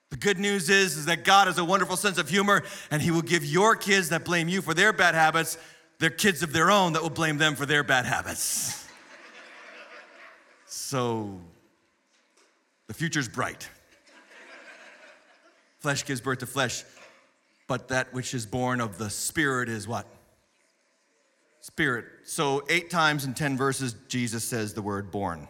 The 0.10 0.18
good 0.18 0.38
news 0.38 0.70
is, 0.70 0.98
is 0.98 1.06
that 1.06 1.24
God 1.24 1.48
has 1.48 1.58
a 1.58 1.64
wonderful 1.64 1.96
sense 1.96 2.18
of 2.18 2.28
humor, 2.28 2.64
and 2.92 3.02
He 3.02 3.10
will 3.10 3.22
give 3.22 3.46
your 3.46 3.78
kids 3.78 4.10
that 4.10 4.26
blame 4.26 4.50
you 4.50 4.62
for 4.62 4.74
their 4.74 4.92
bad 4.92 5.16
habits, 5.16 5.58
their 6.00 6.10
kids 6.10 6.44
of 6.44 6.52
their 6.52 6.70
own 6.70 6.92
that 6.92 7.02
will 7.02 7.10
blame 7.10 7.38
them 7.38 7.56
for 7.56 7.66
their 7.66 7.84
bad 7.84 8.06
habits. 8.06 8.86
so 10.66 11.40
the 12.88 12.94
future's 12.94 13.30
bright. 13.30 13.70
Flesh 15.80 16.04
gives 16.04 16.20
birth 16.20 16.40
to 16.40 16.46
flesh, 16.46 16.84
but 17.72 17.88
that 17.88 18.14
which 18.14 18.34
is 18.34 18.46
born 18.46 18.82
of 18.82 18.98
the 18.98 19.10
Spirit 19.10 19.70
is 19.70 19.88
what? 19.88 20.06
Spirit. 21.62 22.04
So, 22.26 22.66
eight 22.68 22.90
times 22.90 23.24
in 23.24 23.34
10 23.34 23.56
verses, 23.56 23.96
Jesus 24.10 24.44
says 24.44 24.74
the 24.74 24.82
word 24.82 25.10
born. 25.10 25.48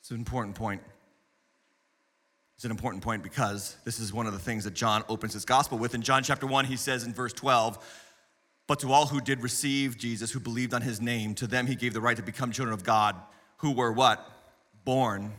It's 0.00 0.10
an 0.10 0.16
important 0.16 0.56
point. 0.56 0.80
It's 2.54 2.64
an 2.64 2.70
important 2.70 3.02
point 3.02 3.22
because 3.22 3.76
this 3.84 4.00
is 4.00 4.10
one 4.10 4.26
of 4.26 4.32
the 4.32 4.38
things 4.38 4.64
that 4.64 4.72
John 4.72 5.04
opens 5.10 5.34
his 5.34 5.44
gospel 5.44 5.76
with. 5.76 5.94
In 5.94 6.00
John 6.00 6.22
chapter 6.22 6.46
1, 6.46 6.64
he 6.64 6.76
says 6.76 7.04
in 7.04 7.12
verse 7.12 7.34
12, 7.34 7.76
But 8.66 8.78
to 8.78 8.90
all 8.90 9.04
who 9.04 9.20
did 9.20 9.42
receive 9.42 9.98
Jesus, 9.98 10.30
who 10.30 10.40
believed 10.40 10.72
on 10.72 10.80
his 10.80 10.98
name, 10.98 11.34
to 11.34 11.46
them 11.46 11.66
he 11.66 11.74
gave 11.74 11.92
the 11.92 12.00
right 12.00 12.16
to 12.16 12.22
become 12.22 12.52
children 12.52 12.72
of 12.72 12.84
God, 12.84 13.16
who 13.58 13.72
were 13.72 13.92
what? 13.92 14.26
Born, 14.86 15.32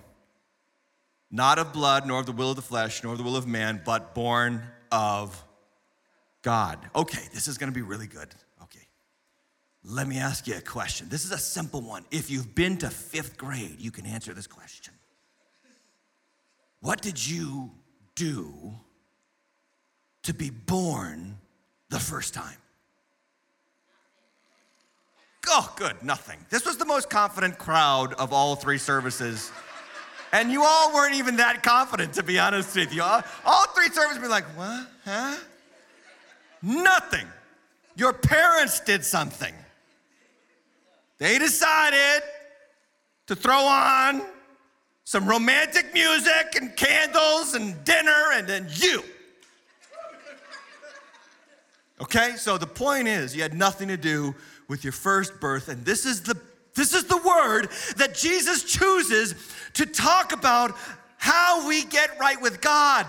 not 1.32 1.58
of 1.58 1.74
blood, 1.74 2.06
nor 2.06 2.19
of 2.19 2.28
the 2.28 2.32
will 2.32 2.52
of 2.52 2.58
the 2.58 2.62
flesh, 2.62 3.04
nor 3.04 3.13
of 3.13 3.17
the 3.17 3.24
will 3.24 3.36
of 3.36 3.48
man, 3.48 3.82
but 3.84 4.13
born 4.13 4.62
of 4.91 5.43
God. 6.41 6.80
Okay, 6.95 7.23
this 7.34 7.47
is 7.47 7.58
gonna 7.58 7.71
be 7.71 7.82
really 7.82 8.08
good. 8.08 8.30
Okay. 8.63 8.88
Let 9.84 10.08
me 10.08 10.17
ask 10.19 10.47
you 10.47 10.56
a 10.56 10.62
question. 10.62 11.08
This 11.10 11.25
is 11.25 11.32
a 11.32 11.38
simple 11.38 11.82
one. 11.82 12.06
If 12.12 12.30
you've 12.30 12.54
been 12.56 12.78
to 12.78 12.89
fifth 12.89 13.38
grade, 13.38 13.78
you 13.80 13.91
can 13.91 14.06
answer 14.06 14.34
this 14.34 14.47
question. 14.47 14.93
What 16.82 17.02
did 17.02 17.25
you 17.25 17.71
do 18.15 18.73
to 20.23 20.34
be 20.34 20.49
born 20.49 21.38
the 21.89 21.99
first 21.99 22.34
time? 22.34 22.58
Oh, 25.47 25.73
good, 25.78 26.04
nothing. 26.04 26.38
This 26.49 26.65
was 26.65 26.78
the 26.78 26.86
most 26.86 27.10
confident 27.10 27.58
crowd 27.58 28.13
of 28.13 28.32
all 28.32 28.56
three 28.56 28.78
services. 28.78 29.52
And 30.31 30.51
you 30.51 30.63
all 30.63 30.93
weren't 30.93 31.15
even 31.15 31.37
that 31.37 31.63
confident, 31.63 32.13
to 32.13 32.23
be 32.23 32.37
honest 32.37 32.75
with 32.75 32.93
you. 32.93 33.01
All, 33.01 33.21
three 33.75 33.89
servants 33.89 34.21
were 34.21 34.27
like, 34.27 34.45
what? 34.55 34.87
Huh? 35.05 35.35
Nothing. 36.61 37.25
Your 37.95 38.13
parents 38.13 38.79
did 38.79 39.03
something. 39.03 39.53
They 41.17 41.39
decided 41.39 42.21
to 43.27 43.35
throw 43.35 43.59
on 43.59 44.21
some 45.03 45.27
romantic 45.27 45.93
music 45.93 46.55
and 46.55 46.75
candles 46.75 47.55
and 47.55 47.83
dinner, 47.83 48.31
and 48.33 48.47
then 48.47 48.67
you. 48.71 49.03
Okay, 52.01 52.35
so 52.37 52.57
the 52.57 52.67
point 52.67 53.07
is, 53.07 53.35
you 53.35 53.41
had 53.41 53.53
nothing 53.53 53.87
to 53.89 53.97
do 53.97 54.33
with 54.67 54.83
your 54.83 54.93
first 54.93 55.39
birth, 55.39 55.67
and 55.67 55.83
this 55.83 56.05
is 56.05 56.21
the 56.21 56.39
this 56.75 56.93
is 56.93 57.05
the 57.05 57.17
word 57.17 57.69
that 57.97 58.15
Jesus 58.15 58.63
chooses 58.63 59.33
to 59.73 59.86
talk 59.86 60.32
about 60.32 60.75
how 61.17 61.67
we 61.67 61.84
get 61.84 62.17
right 62.19 62.41
with 62.41 62.62
God. 62.62 63.05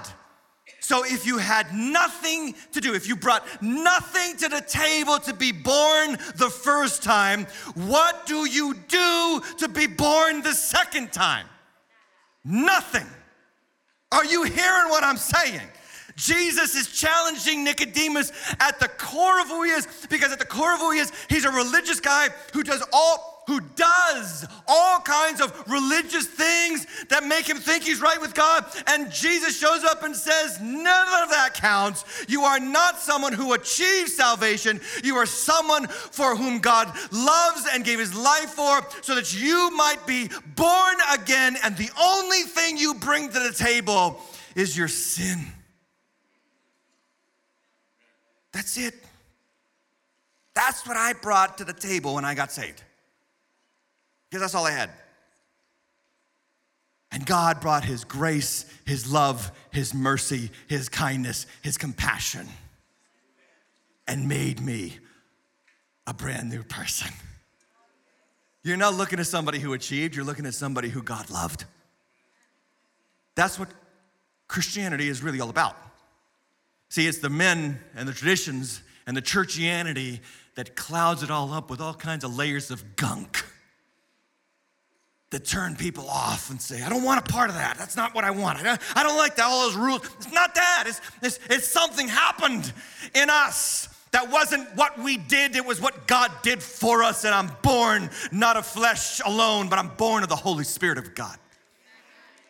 So, 0.83 1.05
if 1.05 1.27
you 1.27 1.39
had 1.39 1.73
nothing 1.75 2.55
to 2.73 2.81
do, 2.81 2.95
if 2.95 3.07
you 3.07 3.15
brought 3.15 3.47
nothing 3.63 4.37
to 4.39 4.49
the 4.49 4.61
table 4.61 5.19
to 5.19 5.35
be 5.35 5.53
born 5.53 6.13
the 6.37 6.51
first 6.51 7.03
time, 7.03 7.47
what 7.75 8.27
do 8.27 8.49
you 8.49 8.75
do 8.89 9.43
to 9.59 9.69
be 9.69 9.87
born 9.87 10.43
the 10.43 10.55
second 10.55 11.13
time? 11.13 11.47
Nothing. 12.45 13.07
Are 14.11 14.25
you 14.25 14.43
hearing 14.43 14.89
what 14.89 15.05
I'm 15.05 15.19
saying? 15.19 15.69
Jesus 16.17 16.75
is 16.75 16.89
challenging 16.89 17.63
Nicodemus 17.63 18.33
at 18.59 18.81
the 18.81 18.89
core 18.89 19.41
of 19.41 19.49
who 19.49 19.63
he 19.63 19.71
is, 19.71 19.87
because 20.11 20.33
at 20.33 20.39
the 20.39 20.45
core 20.45 20.75
of 20.75 20.81
who 20.81 20.91
he 20.93 20.99
is, 20.99 21.13
he's 21.29 21.45
a 21.45 21.51
religious 21.51 22.01
guy 22.01 22.29
who 22.53 22.63
does 22.63 22.83
all 22.93 23.40
who 23.51 23.61
does 23.75 24.47
all 24.69 25.01
kinds 25.01 25.41
of 25.41 25.53
religious 25.69 26.25
things 26.25 26.87
that 27.09 27.25
make 27.25 27.49
him 27.49 27.57
think 27.57 27.83
he's 27.83 28.01
right 28.01 28.21
with 28.21 28.33
God. 28.33 28.65
And 28.87 29.11
Jesus 29.11 29.59
shows 29.59 29.83
up 29.83 30.05
and 30.05 30.15
says, 30.15 30.61
None 30.61 31.25
of 31.25 31.31
that 31.31 31.55
counts. 31.55 32.05
You 32.29 32.43
are 32.43 32.61
not 32.61 33.01
someone 33.01 33.33
who 33.33 33.53
achieves 33.53 34.15
salvation. 34.15 34.81
You 35.03 35.17
are 35.17 35.27
someone 35.27 35.89
for 35.89 36.37
whom 36.37 36.61
God 36.61 36.97
loves 37.11 37.67
and 37.73 37.85
gave 37.85 37.99
his 37.99 38.15
life 38.15 38.51
for, 38.51 38.87
so 39.03 39.17
that 39.17 39.35
you 39.35 39.77
might 39.77 40.07
be 40.07 40.31
born 40.55 40.95
again. 41.13 41.57
And 41.65 41.77
the 41.77 41.91
only 42.01 42.43
thing 42.43 42.77
you 42.77 42.95
bring 42.95 43.31
to 43.31 43.41
the 43.41 43.53
table 43.53 44.21
is 44.55 44.79
your 44.79 44.87
sin. 44.87 45.41
That's 48.53 48.77
it. 48.77 48.95
That's 50.55 50.87
what 50.87 50.97
I 50.97 51.15
brought 51.15 51.59
to 51.59 51.65
the 51.65 51.73
table 51.73 52.15
when 52.15 52.25
I 52.25 52.37
got 52.37 52.53
saved 52.53 52.85
because 54.31 54.43
that's 54.43 54.55
all 54.55 54.67
I 54.67 54.71
had. 54.71 54.91
And 57.13 57.27
God 57.27 57.61
brought 57.61 57.85
His 57.85 58.05
grace, 58.05 58.65
His 58.87 59.13
love, 59.13 59.51
His 59.73 59.93
mercy, 59.93 60.51
His 60.69 60.89
kindness, 60.89 61.47
His 61.63 61.77
compassion, 61.77 62.47
and 64.07 64.29
made 64.29 64.61
me 64.61 64.99
a 66.07 66.15
brand 66.15 66.49
new 66.49 66.63
person. 66.63 67.13
You're 68.63 68.77
not 68.77 68.95
looking 68.95 69.19
at 69.19 69.27
somebody 69.27 69.59
who 69.59 69.73
achieved, 69.73 70.15
you're 70.15 70.25
looking 70.25 70.47
at 70.47 70.55
somebody 70.55 70.89
who 70.89 71.03
God 71.03 71.31
loved. 71.31 71.65
That's 73.35 73.59
what 73.59 73.69
Christianity 74.47 75.09
is 75.09 75.23
really 75.23 75.41
all 75.41 75.51
about. 75.51 75.77
See, 76.89 77.07
it's 77.07 77.19
the 77.19 77.31
men 77.31 77.81
and 77.97 78.09
the 78.09 78.13
traditions 78.13 78.83
and 79.07 79.17
the 79.17 79.23
churchianity 79.23 80.21
that 80.57 80.77
clouds 80.77 81.23
it 81.23 81.31
all 81.31 81.53
up 81.53 81.71
with 81.71 81.81
all 81.81 81.95
kinds 81.95 82.23
of 82.23 82.37
layers 82.37 82.71
of 82.71 82.97
gunk 82.97 83.45
that 85.31 85.45
turn 85.45 85.77
people 85.77 86.09
off 86.09 86.51
and 86.51 86.61
say, 86.61 86.83
I 86.83 86.89
don't 86.89 87.05
want 87.05 87.21
a 87.21 87.33
part 87.33 87.51
of 87.51 87.57
that. 87.57 87.79
That's 87.79 87.97
not 87.97 88.15
what 88.15 88.25
I 88.25 88.33
want. 88.33 88.59
I 88.59 88.63
don't, 88.65 88.81
I 88.97 89.03
don't 89.05 89.17
like 89.17 89.37
that, 89.37 89.45
all 89.45 89.69
those 89.69 89.77
rules. 89.77 90.03
It's 90.17 90.33
not 90.33 90.55
that. 90.57 90.85
It's, 90.87 91.01
it's, 91.23 91.41
it's 91.49 91.69
something 91.69 92.09
happened 92.09 92.73
in 93.15 93.31
us 93.31 93.89
that 94.13 94.29
wasn't 94.29 94.69
what 94.75 94.99
we 94.99 95.17
did, 95.17 95.55
it 95.55 95.65
was 95.65 95.81
what 95.81 96.09
God 96.09 96.33
did 96.43 96.61
for 96.61 97.05
us. 97.05 97.25
And 97.25 97.33
I'm 97.33 97.51
born 97.63 98.11
not 98.33 98.57
of 98.57 98.67
flesh 98.67 99.21
alone, 99.25 99.69
but 99.69 99.79
I'm 99.79 99.95
born 99.97 100.25
of 100.25 100.29
the 100.29 100.37
Holy 100.37 100.65
Spirit 100.65 100.99
of 100.99 101.15
God. 101.15 101.37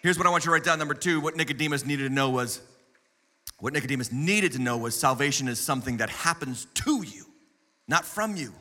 Here's 0.03 0.17
what 0.17 0.27
I 0.27 0.31
want 0.31 0.45
you 0.45 0.49
to 0.49 0.53
write 0.53 0.65
down. 0.65 0.79
Number 0.79 0.95
two, 0.95 1.21
what 1.21 1.37
Nicodemus 1.37 1.85
needed 1.85 2.09
to 2.09 2.15
know 2.15 2.31
was 2.31 2.63
what 3.59 3.75
Nicodemus 3.75 4.11
needed 4.11 4.53
to 4.53 4.59
know 4.59 4.79
was 4.79 4.99
salvation 4.99 5.49
is 5.49 5.59
something 5.59 5.99
that 5.99 6.09
happens 6.09 6.67
to 6.73 7.03
you, 7.03 7.27
not 7.87 8.07
from 8.07 8.37
you. 8.37 8.55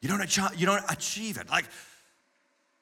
You 0.00 0.08
don't, 0.08 0.36
you 0.58 0.66
don't 0.66 0.84
achieve 0.90 1.38
it. 1.38 1.48
Like, 1.48 1.66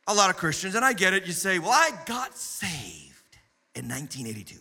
a 0.06 0.14
lot 0.14 0.30
of 0.30 0.36
Christians, 0.36 0.74
and 0.74 0.84
I 0.84 0.92
get 0.92 1.14
it, 1.14 1.26
you 1.26 1.32
say, 1.32 1.58
Well, 1.58 1.70
I 1.70 1.90
got 2.06 2.36
saved 2.36 3.36
in 3.74 3.88
1982. 3.88 4.56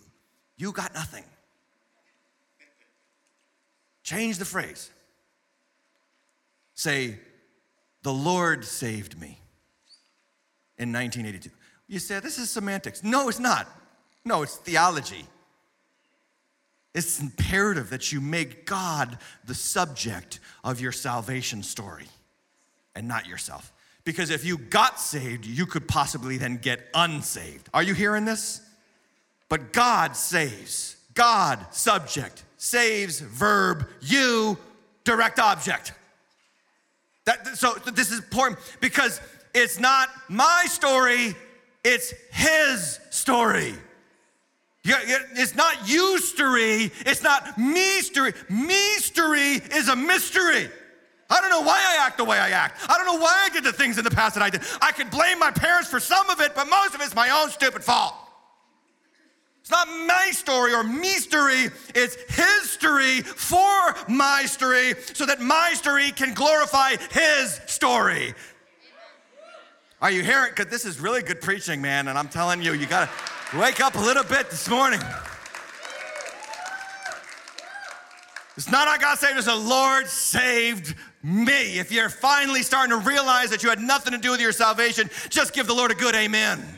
You 0.57 0.71
got 0.71 0.93
nothing. 0.93 1.23
Change 4.03 4.37
the 4.37 4.45
phrase. 4.45 4.91
Say, 6.73 7.19
The 8.03 8.13
Lord 8.13 8.65
saved 8.65 9.19
me 9.19 9.39
in 10.77 10.91
1982. 10.91 11.49
You 11.87 11.99
say, 11.99 12.19
This 12.19 12.37
is 12.37 12.49
semantics. 12.49 13.03
No, 13.03 13.29
it's 13.29 13.39
not. 13.39 13.67
No, 14.23 14.43
it's 14.43 14.57
theology. 14.57 15.25
It's 16.93 17.19
imperative 17.21 17.89
that 17.89 18.11
you 18.11 18.19
make 18.19 18.65
God 18.65 19.17
the 19.45 19.55
subject 19.55 20.39
of 20.63 20.81
your 20.81 20.91
salvation 20.91 21.63
story 21.63 22.07
and 22.95 23.07
not 23.07 23.27
yourself. 23.27 23.71
Because 24.03 24.29
if 24.29 24.43
you 24.43 24.57
got 24.57 24.99
saved, 24.99 25.45
you 25.45 25.65
could 25.65 25.87
possibly 25.87 26.37
then 26.37 26.57
get 26.57 26.87
unsaved. 26.93 27.69
Are 27.73 27.83
you 27.83 27.93
hearing 27.93 28.25
this? 28.25 28.61
But 29.49 29.73
God 29.73 30.15
saves. 30.15 30.95
God, 31.13 31.59
subject, 31.71 32.43
saves, 32.57 33.19
verb, 33.19 33.87
you, 34.01 34.57
direct 35.03 35.39
object. 35.39 35.93
That, 37.25 37.57
so 37.57 37.73
this 37.93 38.11
is 38.11 38.19
important 38.19 38.59
because 38.79 39.21
it's 39.53 39.79
not 39.79 40.09
my 40.29 40.65
story, 40.67 41.35
it's 41.83 42.13
his 42.31 42.99
story. 43.09 43.73
It's 44.83 45.53
not 45.53 45.87
you 45.87 46.19
story, 46.19 46.91
it's 47.05 47.21
not 47.21 47.57
me 47.57 48.01
story. 48.01 48.33
Me 48.49 48.95
story 48.97 49.61
is 49.75 49.89
a 49.89 49.95
mystery. 49.95 50.69
I 51.31 51.39
don't 51.39 51.49
know 51.49 51.61
why 51.61 51.79
I 51.79 52.05
act 52.05 52.17
the 52.17 52.25
way 52.25 52.37
I 52.37 52.49
act. 52.49 52.77
I 52.89 52.97
don't 52.97 53.05
know 53.05 53.21
why 53.23 53.43
I 53.45 53.49
did 53.49 53.63
the 53.63 53.71
things 53.71 53.97
in 53.97 54.03
the 54.03 54.11
past 54.11 54.35
that 54.35 54.43
I 54.43 54.49
did. 54.49 54.61
I 54.81 54.91
could 54.91 55.09
blame 55.09 55.39
my 55.39 55.49
parents 55.49 55.89
for 55.89 55.99
some 55.99 56.29
of 56.29 56.41
it, 56.41 56.53
but 56.53 56.67
most 56.69 56.93
of 56.93 56.99
it's 57.01 57.15
my 57.15 57.29
own 57.29 57.49
stupid 57.49 57.83
fault. 57.83 58.13
It's 59.61 59.71
not 59.71 59.87
my 59.87 60.31
story 60.31 60.73
or 60.73 60.83
me 60.83 61.07
story, 61.07 61.69
it's 61.95 62.17
his 62.33 62.69
story 62.69 63.21
for 63.21 63.95
my 64.09 64.43
story 64.45 64.95
so 65.13 65.25
that 65.25 65.39
my 65.39 65.71
story 65.73 66.11
can 66.11 66.33
glorify 66.33 66.95
his 67.11 67.61
story. 67.67 68.33
Are 70.01 70.11
you 70.11 70.23
hearing? 70.23 70.49
Because 70.49 70.71
this 70.71 70.83
is 70.83 70.99
really 70.99 71.21
good 71.21 71.39
preaching, 71.39 71.79
man, 71.79 72.07
and 72.07 72.17
I'm 72.17 72.27
telling 72.27 72.61
you, 72.61 72.73
you 72.73 72.87
gotta 72.87 73.09
wake 73.55 73.79
up 73.79 73.95
a 73.95 74.01
little 74.01 74.23
bit 74.23 74.49
this 74.49 74.67
morning. 74.67 74.99
It's 78.57 78.69
not 78.69 78.87
I 78.87 78.97
got 78.97 79.19
saved, 79.19 79.37
it's 79.37 79.45
the 79.45 79.55
Lord 79.55 80.07
saved 80.07 80.95
me. 81.23 81.79
If 81.79 81.91
you're 81.91 82.09
finally 82.09 82.63
starting 82.63 82.97
to 82.97 83.05
realize 83.07 83.49
that 83.49 83.63
you 83.63 83.69
had 83.69 83.79
nothing 83.79 84.13
to 84.13 84.19
do 84.19 84.31
with 84.31 84.41
your 84.41 84.51
salvation, 84.51 85.09
just 85.29 85.53
give 85.53 85.67
the 85.67 85.73
Lord 85.73 85.91
a 85.91 85.95
good 85.95 86.15
amen. 86.15 86.59
amen. 86.59 86.77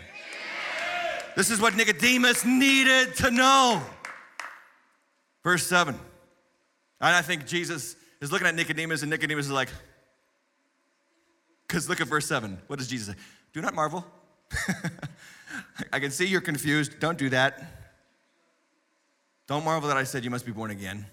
This 1.36 1.50
is 1.50 1.60
what 1.60 1.76
Nicodemus 1.76 2.46
needed 2.46 3.16
to 3.18 3.32
know. 3.32 3.82
Verse 5.44 5.66
7. 5.66 5.96
And 5.96 7.16
I 7.16 7.22
think 7.22 7.46
Jesus 7.46 7.96
is 8.22 8.32
looking 8.32 8.48
at 8.48 8.56
Nicodemus, 8.56 9.02
and 9.02 9.10
Nicodemus 9.10 9.46
is 9.46 9.52
like, 9.52 9.70
because 11.68 11.90
look 11.90 12.00
at 12.00 12.08
verse 12.08 12.28
7. 12.28 12.58
What 12.68 12.80
does 12.80 12.88
Jesus 12.88 13.14
say? 13.14 13.22
Do 13.52 13.62
not 13.62 13.74
marvel. 13.74 14.06
I 15.92 16.00
can 16.00 16.12
see 16.12 16.26
you're 16.26 16.42
confused. 16.42 17.00
Don't 17.00 17.18
do 17.18 17.30
that. 17.30 17.62
Don't 19.48 19.66
marvel 19.66 19.90
that 19.90 19.98
I 19.98 20.04
said 20.04 20.24
you 20.24 20.30
must 20.30 20.46
be 20.46 20.52
born 20.52 20.72
again. 20.72 21.06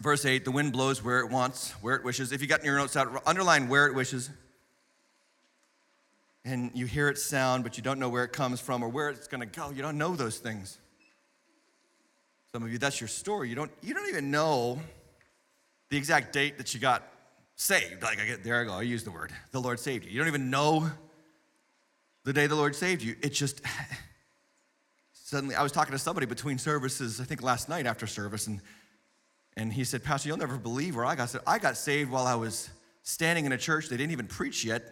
Verse 0.00 0.24
8 0.24 0.44
the 0.44 0.50
wind 0.50 0.72
blows 0.72 1.02
where 1.02 1.20
it 1.20 1.30
wants, 1.30 1.72
where 1.80 1.96
it 1.96 2.04
wishes. 2.04 2.32
If 2.32 2.40
you 2.40 2.46
got 2.46 2.64
your 2.64 2.76
notes 2.76 2.96
out, 2.96 3.22
underline 3.26 3.68
where 3.68 3.86
it 3.86 3.94
wishes. 3.94 4.30
And 6.44 6.70
you 6.72 6.86
hear 6.86 7.08
it 7.08 7.18
sound, 7.18 7.62
but 7.62 7.76
you 7.76 7.82
don't 7.82 7.98
know 7.98 8.08
where 8.08 8.24
it 8.24 8.32
comes 8.32 8.60
from 8.60 8.82
or 8.82 8.88
where 8.88 9.10
it's 9.10 9.28
going 9.28 9.40
to 9.40 9.46
go. 9.46 9.70
You 9.70 9.82
don't 9.82 9.98
know 9.98 10.16
those 10.16 10.38
things. 10.38 10.78
Some 12.52 12.62
of 12.62 12.72
you, 12.72 12.78
that's 12.78 13.00
your 13.00 13.08
story. 13.08 13.50
You 13.50 13.54
don't, 13.54 13.70
you 13.82 13.92
don't 13.92 14.08
even 14.08 14.30
know 14.30 14.80
the 15.90 15.96
exact 15.96 16.32
date 16.32 16.56
that 16.58 16.72
you 16.72 16.80
got 16.80 17.02
saved. 17.56 18.02
Like, 18.02 18.20
I 18.20 18.24
get, 18.24 18.44
there 18.44 18.60
I 18.60 18.64
go, 18.64 18.72
I 18.72 18.82
use 18.82 19.04
the 19.04 19.10
word. 19.10 19.32
The 19.50 19.60
Lord 19.60 19.78
saved 19.78 20.04
you. 20.04 20.10
You 20.10 20.18
don't 20.18 20.28
even 20.28 20.48
know 20.48 20.90
the 22.24 22.32
day 22.32 22.46
the 22.46 22.54
Lord 22.54 22.74
saved 22.74 23.02
you. 23.02 23.16
It 23.20 23.30
just, 23.30 23.60
suddenly, 25.12 25.54
I 25.54 25.62
was 25.62 25.72
talking 25.72 25.92
to 25.92 25.98
somebody 25.98 26.26
between 26.26 26.56
services, 26.56 27.20
I 27.20 27.24
think 27.24 27.42
last 27.42 27.68
night 27.68 27.86
after 27.86 28.06
service, 28.06 28.46
and 28.46 28.62
and 29.58 29.72
he 29.72 29.82
said, 29.82 30.04
Pastor, 30.04 30.28
you'll 30.28 30.38
never 30.38 30.56
believe 30.56 30.94
where 30.94 31.04
I 31.04 31.16
got 31.16 31.30
saved. 31.30 31.42
I 31.44 31.58
got 31.58 31.76
saved 31.76 32.12
while 32.12 32.28
I 32.28 32.36
was 32.36 32.70
standing 33.02 33.44
in 33.44 33.50
a 33.50 33.58
church. 33.58 33.88
They 33.88 33.96
didn't 33.96 34.12
even 34.12 34.28
preach 34.28 34.64
yet. 34.64 34.84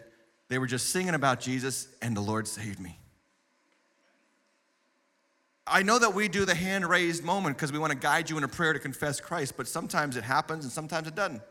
They 0.49 0.59
were 0.59 0.67
just 0.67 0.89
singing 0.89 1.13
about 1.13 1.39
Jesus, 1.39 1.87
and 2.01 2.15
the 2.15 2.21
Lord 2.21 2.49
saved 2.49 2.77
me. 2.77 2.99
I 5.65 5.83
know 5.83 5.97
that 5.99 6.13
we 6.13 6.27
do 6.27 6.43
the 6.43 6.53
hand 6.53 6.85
raised 6.85 7.23
moment 7.23 7.55
because 7.55 7.71
we 7.71 7.79
want 7.79 7.93
to 7.93 7.97
guide 7.97 8.29
you 8.29 8.37
in 8.37 8.43
a 8.43 8.47
prayer 8.47 8.73
to 8.73 8.79
confess 8.79 9.21
Christ, 9.21 9.53
but 9.55 9.69
sometimes 9.69 10.17
it 10.17 10.23
happens 10.23 10.65
and 10.65 10.71
sometimes 10.71 11.07
it 11.07 11.15
doesn't. 11.15 11.41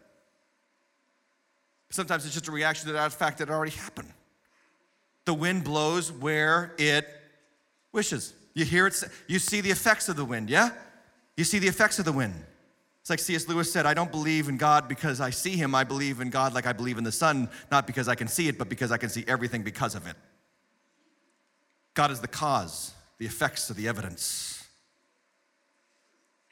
Sometimes 1.90 2.24
it's 2.24 2.34
just 2.34 2.48
a 2.48 2.52
reaction 2.52 2.86
to 2.88 2.92
that 2.94 3.12
fact 3.12 3.38
that 3.38 3.48
it 3.48 3.52
already 3.52 3.72
happened. 3.72 4.12
The 5.24 5.34
wind 5.34 5.64
blows 5.64 6.12
where 6.12 6.74
it 6.78 7.06
wishes. 7.92 8.34
You 8.54 8.64
hear 8.64 8.86
it, 8.86 9.02
you 9.26 9.38
see 9.38 9.60
the 9.60 9.70
effects 9.70 10.08
of 10.08 10.16
the 10.16 10.24
wind, 10.24 10.48
yeah? 10.50 10.70
You 11.36 11.44
see 11.44 11.58
the 11.58 11.68
effects 11.68 11.98
of 11.98 12.04
the 12.04 12.12
wind. 12.12 12.34
It's 13.06 13.10
like 13.10 13.20
C.S. 13.20 13.46
Lewis 13.46 13.72
said, 13.72 13.86
I 13.86 13.94
don't 13.94 14.10
believe 14.10 14.48
in 14.48 14.56
God 14.56 14.88
because 14.88 15.20
I 15.20 15.30
see 15.30 15.56
him. 15.56 15.76
I 15.76 15.84
believe 15.84 16.20
in 16.20 16.28
God 16.28 16.54
like 16.54 16.66
I 16.66 16.72
believe 16.72 16.98
in 16.98 17.04
the 17.04 17.12
sun, 17.12 17.48
not 17.70 17.86
because 17.86 18.08
I 18.08 18.16
can 18.16 18.26
see 18.26 18.48
it, 18.48 18.58
but 18.58 18.68
because 18.68 18.90
I 18.90 18.96
can 18.96 19.10
see 19.10 19.24
everything 19.28 19.62
because 19.62 19.94
of 19.94 20.08
it. 20.08 20.16
God 21.94 22.10
is 22.10 22.18
the 22.18 22.26
cause, 22.26 22.92
the 23.18 23.24
effects 23.24 23.70
of 23.70 23.76
the 23.76 23.86
evidence. 23.86 24.66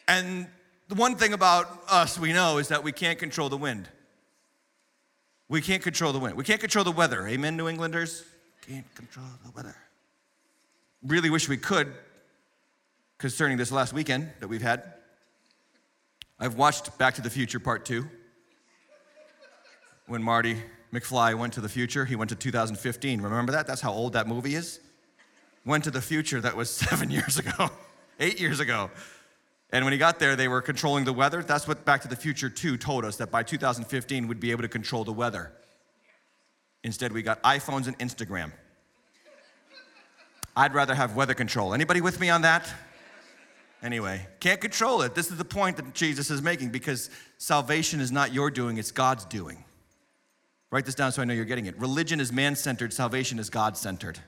And 0.07 0.47
the 0.87 0.95
one 0.95 1.17
thing 1.17 1.33
about 1.33 1.67
us 1.91 2.21
we 2.21 2.33
know 2.33 2.59
is 2.59 2.69
that 2.69 2.85
we 2.85 2.93
can't 2.93 3.19
control 3.19 3.49
the 3.49 3.57
wind. 3.57 3.89
We 5.49 5.61
can't 5.61 5.83
control 5.83 6.13
the 6.13 6.21
wind. 6.21 6.37
We 6.37 6.45
can't 6.45 6.61
control 6.61 6.85
the 6.85 6.93
weather. 6.93 7.27
Amen, 7.27 7.57
New 7.57 7.67
Englanders? 7.67 8.23
Can't 8.65 8.87
control 8.95 9.27
the 9.45 9.51
weather. 9.51 9.75
Really 11.03 11.31
wish 11.31 11.49
we 11.49 11.57
could 11.57 11.93
concerning 13.19 13.59
this 13.59 13.73
last 13.73 13.93
weekend 13.93 14.31
that 14.39 14.47
we've 14.47 14.63
had. 14.63 14.85
I've 16.39 16.57
watched 16.57 16.99
Back 16.99 17.15
to 17.15 17.23
the 17.23 17.31
Future 17.31 17.61
Part 17.61 17.85
2. 17.85 18.07
When 20.07 20.23
Marty 20.23 20.57
McFly 20.93 21.39
went 21.39 21.53
to 21.55 21.61
the 21.61 21.69
future, 21.69 22.05
he 22.05 22.17
went 22.17 22.29
to 22.31 22.35
2015. 22.35 23.21
Remember 23.21 23.53
that? 23.53 23.67
That's 23.67 23.81
how 23.81 23.93
old 23.93 24.15
that 24.15 24.27
movie 24.27 24.57
is. 24.57 24.81
Went 25.65 25.85
to 25.85 25.91
the 25.91 26.03
future 26.03 26.41
that 26.41 26.57
was 26.57 26.71
seven 26.91 27.11
years 27.11 27.39
ago, 27.39 27.71
eight 28.19 28.41
years 28.41 28.61
ago. 28.61 28.91
And 29.71 29.85
when 29.85 29.93
he 29.93 29.99
got 29.99 30.19
there, 30.19 30.37
they 30.37 30.49
were 30.49 30.61
controlling 30.61 31.05
the 31.05 31.13
weather. 31.13 31.43
That's 31.43 31.69
what 31.69 31.85
Back 31.85 32.03
to 32.03 32.09
the 32.09 32.17
Future 32.17 32.51
2 32.51 32.77
told 32.79 33.05
us 33.05 33.17
that 33.17 33.31
by 33.31 33.43
2015 33.43 34.27
we'd 34.27 34.41
be 34.41 34.51
able 34.51 34.63
to 34.63 34.69
control 34.69 35.05
the 35.05 35.13
weather. 35.13 35.53
Instead, 36.83 37.13
we 37.13 37.23
got 37.23 37.43
iPhones 37.45 37.87
and 37.87 37.99
Instagram. 37.99 38.53
I'd 40.57 40.75
rather 40.75 40.95
have 40.95 41.17
weather 41.17 41.35
control. 41.35 41.75
Anybody 41.75 42.01
with 42.01 42.21
me 42.21 42.29
on 42.29 42.43
that? 42.43 42.73
Anyway, 43.85 44.27
can't 44.41 44.63
control 44.63 45.03
it. 45.03 45.15
This 45.15 45.31
is 45.31 45.37
the 45.37 45.45
point 45.45 45.77
that 45.77 45.93
Jesus 45.93 46.31
is 46.31 46.41
making 46.41 46.71
because 46.71 47.11
salvation 47.37 48.01
is 48.01 48.11
not 48.11 48.33
your 48.33 48.51
doing, 48.51 48.79
it's 48.79 48.91
God's 48.91 49.27
doing. 49.27 49.63
Write 50.71 50.87
this 50.87 50.95
down 50.95 51.13
so 51.13 51.21
I 51.21 51.27
know 51.27 51.35
you're 51.35 51.45
getting 51.45 51.67
it. 51.67 51.79
Religion 51.79 52.19
is 52.19 52.33
man 52.33 52.57
centered, 52.57 52.95
salvation 52.95 53.39
is 53.39 53.51
God 53.51 53.77
centered. 53.77 54.19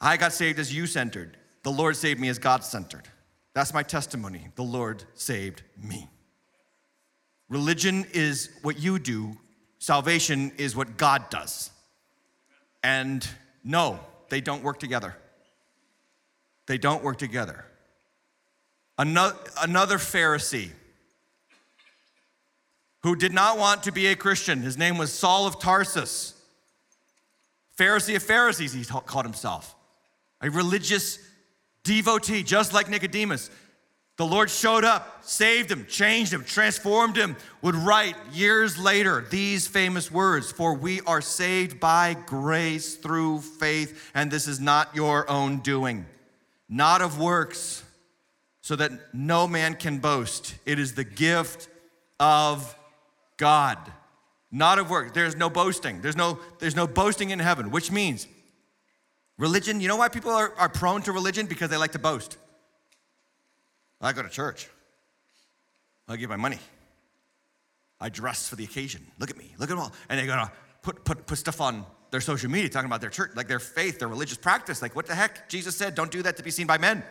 I 0.00 0.16
got 0.16 0.32
saved 0.32 0.58
as 0.58 0.74
you 0.74 0.88
centered. 0.88 1.36
The 1.62 1.70
Lord 1.70 1.94
saved 1.94 2.18
me 2.18 2.28
as 2.28 2.40
God 2.40 2.64
centered. 2.64 3.04
That's 3.54 3.72
my 3.72 3.84
testimony. 3.84 4.48
The 4.56 4.64
Lord 4.64 5.04
saved 5.14 5.62
me. 5.80 6.10
Religion 7.48 8.04
is 8.12 8.50
what 8.62 8.80
you 8.80 8.98
do, 8.98 9.36
salvation 9.78 10.50
is 10.58 10.74
what 10.74 10.96
God 10.96 11.30
does. 11.30 11.70
And 12.82 13.26
no, 13.62 14.00
they 14.28 14.40
don't 14.40 14.64
work 14.64 14.80
together. 14.80 15.16
They 16.66 16.78
don't 16.78 17.04
work 17.04 17.18
together. 17.18 17.64
Another, 18.98 19.36
another 19.60 19.98
Pharisee 19.98 20.70
who 23.02 23.14
did 23.14 23.32
not 23.32 23.58
want 23.58 23.84
to 23.84 23.92
be 23.92 24.06
a 24.08 24.16
Christian. 24.16 24.62
His 24.62 24.76
name 24.76 24.98
was 24.98 25.12
Saul 25.12 25.46
of 25.46 25.60
Tarsus. 25.60 26.34
Pharisee 27.78 28.16
of 28.16 28.22
Pharisees, 28.22 28.72
he 28.72 28.84
called 28.84 29.24
himself. 29.24 29.76
A 30.40 30.50
religious 30.50 31.18
devotee, 31.84 32.42
just 32.42 32.72
like 32.72 32.88
Nicodemus. 32.88 33.50
The 34.16 34.26
Lord 34.26 34.48
showed 34.48 34.82
up, 34.82 35.22
saved 35.22 35.70
him, 35.70 35.86
changed 35.86 36.32
him, 36.32 36.42
transformed 36.42 37.16
him, 37.16 37.36
would 37.60 37.74
write 37.74 38.16
years 38.32 38.78
later 38.78 39.26
these 39.30 39.68
famous 39.68 40.10
words 40.10 40.50
For 40.50 40.74
we 40.74 41.02
are 41.02 41.20
saved 41.20 41.78
by 41.78 42.16
grace 42.26 42.96
through 42.96 43.42
faith, 43.42 44.10
and 44.14 44.30
this 44.30 44.48
is 44.48 44.58
not 44.58 44.96
your 44.96 45.30
own 45.30 45.58
doing, 45.58 46.06
not 46.68 47.02
of 47.02 47.20
works 47.20 47.84
so 48.66 48.74
that 48.74 48.90
no 49.14 49.46
man 49.46 49.76
can 49.76 49.98
boast. 49.98 50.56
It 50.66 50.80
is 50.80 50.94
the 50.94 51.04
gift 51.04 51.68
of 52.18 52.76
God, 53.36 53.78
not 54.50 54.80
of 54.80 54.90
work. 54.90 55.14
There's 55.14 55.36
no 55.36 55.48
boasting. 55.48 56.00
There's 56.00 56.16
no, 56.16 56.40
there's 56.58 56.74
no 56.74 56.88
boasting 56.88 57.30
in 57.30 57.38
heaven, 57.38 57.70
which 57.70 57.92
means 57.92 58.26
religion. 59.38 59.80
You 59.80 59.86
know 59.86 59.94
why 59.94 60.08
people 60.08 60.32
are, 60.32 60.52
are 60.58 60.68
prone 60.68 61.02
to 61.02 61.12
religion? 61.12 61.46
Because 61.46 61.70
they 61.70 61.76
like 61.76 61.92
to 61.92 62.00
boast. 62.00 62.38
I 64.00 64.12
go 64.12 64.24
to 64.24 64.28
church. 64.28 64.68
I 66.08 66.16
give 66.16 66.28
my 66.28 66.34
money. 66.34 66.58
I 68.00 68.08
dress 68.08 68.48
for 68.48 68.56
the 68.56 68.64
occasion. 68.64 69.06
Look 69.20 69.30
at 69.30 69.38
me. 69.38 69.54
Look 69.58 69.70
at 69.70 69.78
all. 69.78 69.92
And 70.08 70.18
they 70.18 70.26
gotta 70.26 70.50
put, 70.82 71.04
put, 71.04 71.24
put 71.24 71.38
stuff 71.38 71.60
on 71.60 71.86
their 72.10 72.20
social 72.20 72.50
media 72.50 72.68
talking 72.68 72.88
about 72.88 73.00
their 73.00 73.10
church, 73.10 73.30
like 73.36 73.46
their 73.46 73.60
faith, 73.60 74.00
their 74.00 74.08
religious 74.08 74.38
practice. 74.38 74.82
Like, 74.82 74.96
what 74.96 75.06
the 75.06 75.14
heck? 75.14 75.48
Jesus 75.48 75.76
said, 75.76 75.94
don't 75.94 76.10
do 76.10 76.22
that 76.22 76.36
to 76.38 76.42
be 76.42 76.50
seen 76.50 76.66
by 76.66 76.78
men. 76.78 77.04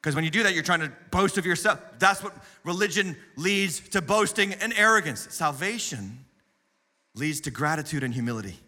Because 0.00 0.14
when 0.14 0.24
you 0.24 0.30
do 0.30 0.42
that, 0.44 0.54
you're 0.54 0.62
trying 0.62 0.80
to 0.80 0.92
boast 1.10 1.36
of 1.36 1.44
yourself. 1.44 1.80
That's 1.98 2.22
what 2.22 2.34
religion 2.64 3.16
leads 3.36 3.80
to 3.90 4.00
boasting 4.00 4.54
and 4.54 4.72
arrogance. 4.76 5.28
Salvation 5.30 6.24
leads 7.14 7.40
to 7.42 7.50
gratitude 7.50 8.02
and 8.02 8.14
humility. 8.14 8.58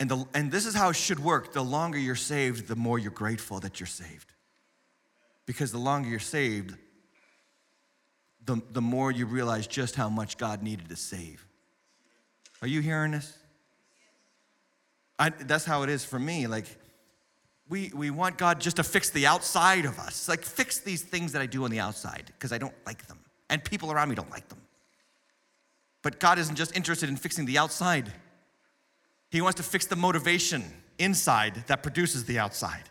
And, 0.00 0.10
the, 0.10 0.24
and 0.34 0.50
this 0.50 0.66
is 0.66 0.74
how 0.74 0.90
it 0.90 0.96
should 0.96 1.20
work. 1.20 1.52
The 1.52 1.62
longer 1.62 1.96
you're 1.96 2.16
saved, 2.16 2.66
the 2.66 2.74
more 2.74 2.98
you're 2.98 3.12
grateful 3.12 3.60
that 3.60 3.78
you're 3.78 3.86
saved. 3.86 4.32
Because 5.46 5.70
the 5.70 5.78
longer 5.78 6.08
you're 6.08 6.18
saved, 6.18 6.74
the, 8.44 8.60
the 8.72 8.82
more 8.82 9.12
you 9.12 9.26
realize 9.26 9.68
just 9.68 9.94
how 9.94 10.08
much 10.08 10.38
God 10.38 10.60
needed 10.60 10.88
to 10.88 10.96
save. 10.96 11.46
Are 12.62 12.66
you 12.66 12.80
hearing 12.80 13.12
this? 13.12 13.38
I, 15.20 15.28
that's 15.28 15.64
how 15.64 15.84
it 15.84 15.90
is 15.90 16.04
for 16.04 16.18
me. 16.18 16.48
Like, 16.48 16.66
we, 17.72 17.90
we 17.94 18.10
want 18.10 18.36
God 18.36 18.60
just 18.60 18.76
to 18.76 18.84
fix 18.84 19.08
the 19.08 19.26
outside 19.26 19.86
of 19.86 19.98
us. 19.98 20.28
Like, 20.28 20.42
fix 20.42 20.80
these 20.80 21.00
things 21.00 21.32
that 21.32 21.40
I 21.40 21.46
do 21.46 21.64
on 21.64 21.70
the 21.70 21.80
outside 21.80 22.24
because 22.26 22.52
I 22.52 22.58
don't 22.58 22.74
like 22.84 23.06
them. 23.06 23.18
And 23.48 23.64
people 23.64 23.90
around 23.90 24.10
me 24.10 24.14
don't 24.14 24.30
like 24.30 24.46
them. 24.50 24.60
But 26.02 26.20
God 26.20 26.38
isn't 26.38 26.54
just 26.54 26.76
interested 26.76 27.08
in 27.08 27.16
fixing 27.16 27.46
the 27.46 27.56
outside, 27.56 28.12
He 29.30 29.40
wants 29.40 29.56
to 29.56 29.62
fix 29.62 29.86
the 29.86 29.96
motivation 29.96 30.64
inside 30.98 31.64
that 31.68 31.82
produces 31.82 32.26
the 32.26 32.38
outside. 32.38 32.90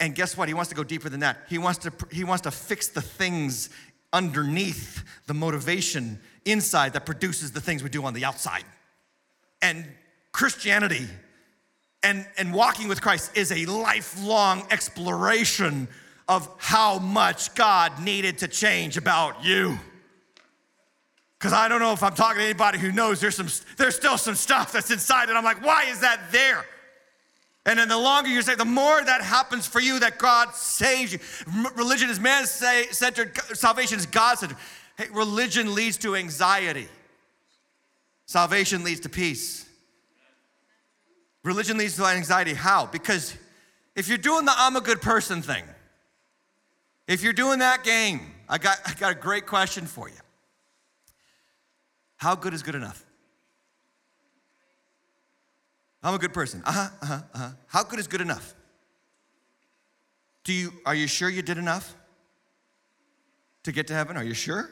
And 0.00 0.14
guess 0.14 0.38
what? 0.38 0.48
He 0.48 0.54
wants 0.54 0.70
to 0.70 0.74
go 0.74 0.84
deeper 0.84 1.10
than 1.10 1.20
that. 1.20 1.40
He 1.46 1.58
wants 1.58 1.80
to, 1.80 1.92
he 2.10 2.24
wants 2.24 2.44
to 2.44 2.50
fix 2.50 2.88
the 2.88 3.02
things 3.02 3.68
underneath 4.14 5.04
the 5.26 5.34
motivation 5.34 6.18
inside 6.46 6.94
that 6.94 7.04
produces 7.04 7.52
the 7.52 7.60
things 7.60 7.82
we 7.82 7.90
do 7.90 8.02
on 8.06 8.14
the 8.14 8.24
outside. 8.24 8.64
And 9.60 9.84
Christianity 10.32 11.08
and, 12.02 12.26
and 12.36 12.52
walking 12.52 12.88
with 12.88 13.00
Christ 13.00 13.36
is 13.36 13.50
a 13.50 13.66
lifelong 13.66 14.66
exploration 14.70 15.88
of 16.28 16.48
how 16.58 16.98
much 16.98 17.54
God 17.54 18.00
needed 18.02 18.38
to 18.38 18.48
change 18.48 18.96
about 18.96 19.44
you. 19.44 19.78
Because 21.38 21.52
I 21.52 21.68
don't 21.68 21.80
know 21.80 21.92
if 21.92 22.02
I'm 22.02 22.14
talking 22.14 22.38
to 22.38 22.44
anybody 22.44 22.78
who 22.78 22.92
knows 22.92 23.20
there's, 23.20 23.36
some, 23.36 23.48
there's 23.76 23.96
still 23.96 24.18
some 24.18 24.34
stuff 24.34 24.72
that's 24.72 24.90
inside, 24.90 25.28
and 25.28 25.38
I'm 25.38 25.44
like, 25.44 25.64
why 25.64 25.84
is 25.84 26.00
that 26.00 26.20
there? 26.32 26.64
And 27.64 27.78
then 27.78 27.88
the 27.88 27.98
longer 27.98 28.30
you 28.30 28.40
say, 28.42 28.54
the 28.54 28.64
more 28.64 29.04
that 29.04 29.20
happens 29.20 29.66
for 29.66 29.80
you 29.80 30.00
that 30.00 30.18
God 30.18 30.54
saves 30.54 31.12
you. 31.12 31.18
Religion 31.76 32.08
is 32.08 32.18
man 32.18 32.46
centered, 32.46 33.36
salvation 33.54 33.98
is 33.98 34.06
God 34.06 34.38
centered. 34.38 34.56
Hey, 34.96 35.06
religion 35.12 35.74
leads 35.74 35.96
to 35.98 36.16
anxiety, 36.16 36.88
salvation 38.26 38.84
leads 38.84 39.00
to 39.00 39.08
peace. 39.08 39.67
Religion 41.48 41.78
leads 41.78 41.96
to 41.96 42.04
anxiety. 42.04 42.52
How? 42.52 42.84
Because 42.84 43.34
if 43.96 44.06
you're 44.06 44.18
doing 44.18 44.44
the 44.44 44.52
I'm 44.54 44.76
a 44.76 44.82
good 44.82 45.00
person 45.00 45.40
thing, 45.40 45.64
if 47.06 47.22
you're 47.22 47.32
doing 47.32 47.60
that 47.60 47.84
game, 47.84 48.20
I 48.50 48.58
got, 48.58 48.76
I 48.84 48.92
got 48.92 49.12
a 49.12 49.14
great 49.14 49.46
question 49.46 49.86
for 49.86 50.10
you. 50.10 50.20
How 52.18 52.34
good 52.34 52.52
is 52.52 52.62
good 52.62 52.74
enough? 52.74 53.02
I'm 56.02 56.12
a 56.12 56.18
good 56.18 56.34
person. 56.34 56.62
Uh-huh, 56.66 56.90
uh-huh, 57.00 57.22
uh-huh. 57.32 57.50
How 57.68 57.82
good 57.82 57.98
is 57.98 58.06
good 58.06 58.20
enough? 58.20 58.54
Do 60.44 60.52
you 60.52 60.74
are 60.84 60.94
you 60.94 61.06
sure 61.06 61.30
you 61.30 61.40
did 61.40 61.56
enough 61.56 61.96
to 63.62 63.72
get 63.72 63.86
to 63.86 63.94
heaven? 63.94 64.18
Are 64.18 64.24
you 64.24 64.34
sure? 64.34 64.68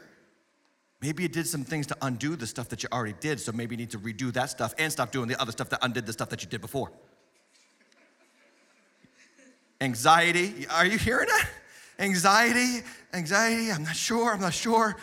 Maybe 1.02 1.22
you 1.22 1.28
did 1.28 1.46
some 1.46 1.62
things 1.64 1.86
to 1.88 1.96
undo 2.02 2.36
the 2.36 2.46
stuff 2.46 2.68
that 2.70 2.82
you 2.82 2.88
already 2.92 3.14
did, 3.20 3.38
so 3.38 3.52
maybe 3.52 3.74
you 3.74 3.78
need 3.78 3.90
to 3.90 3.98
redo 3.98 4.32
that 4.32 4.50
stuff 4.50 4.74
and 4.78 4.90
stop 4.90 5.12
doing 5.12 5.28
the 5.28 5.40
other 5.40 5.52
stuff 5.52 5.68
that 5.70 5.80
undid 5.82 6.06
the 6.06 6.12
stuff 6.12 6.30
that 6.30 6.42
you 6.42 6.48
did 6.48 6.60
before. 6.60 6.90
Anxiety, 9.80 10.66
are 10.70 10.86
you 10.86 10.96
hearing 10.96 11.28
that? 11.28 11.48
Anxiety, 11.98 12.82
anxiety, 13.12 13.70
I'm 13.70 13.82
not 13.84 13.96
sure, 13.96 14.32
I'm 14.32 14.40
not 14.40 14.54
sure. 14.54 14.96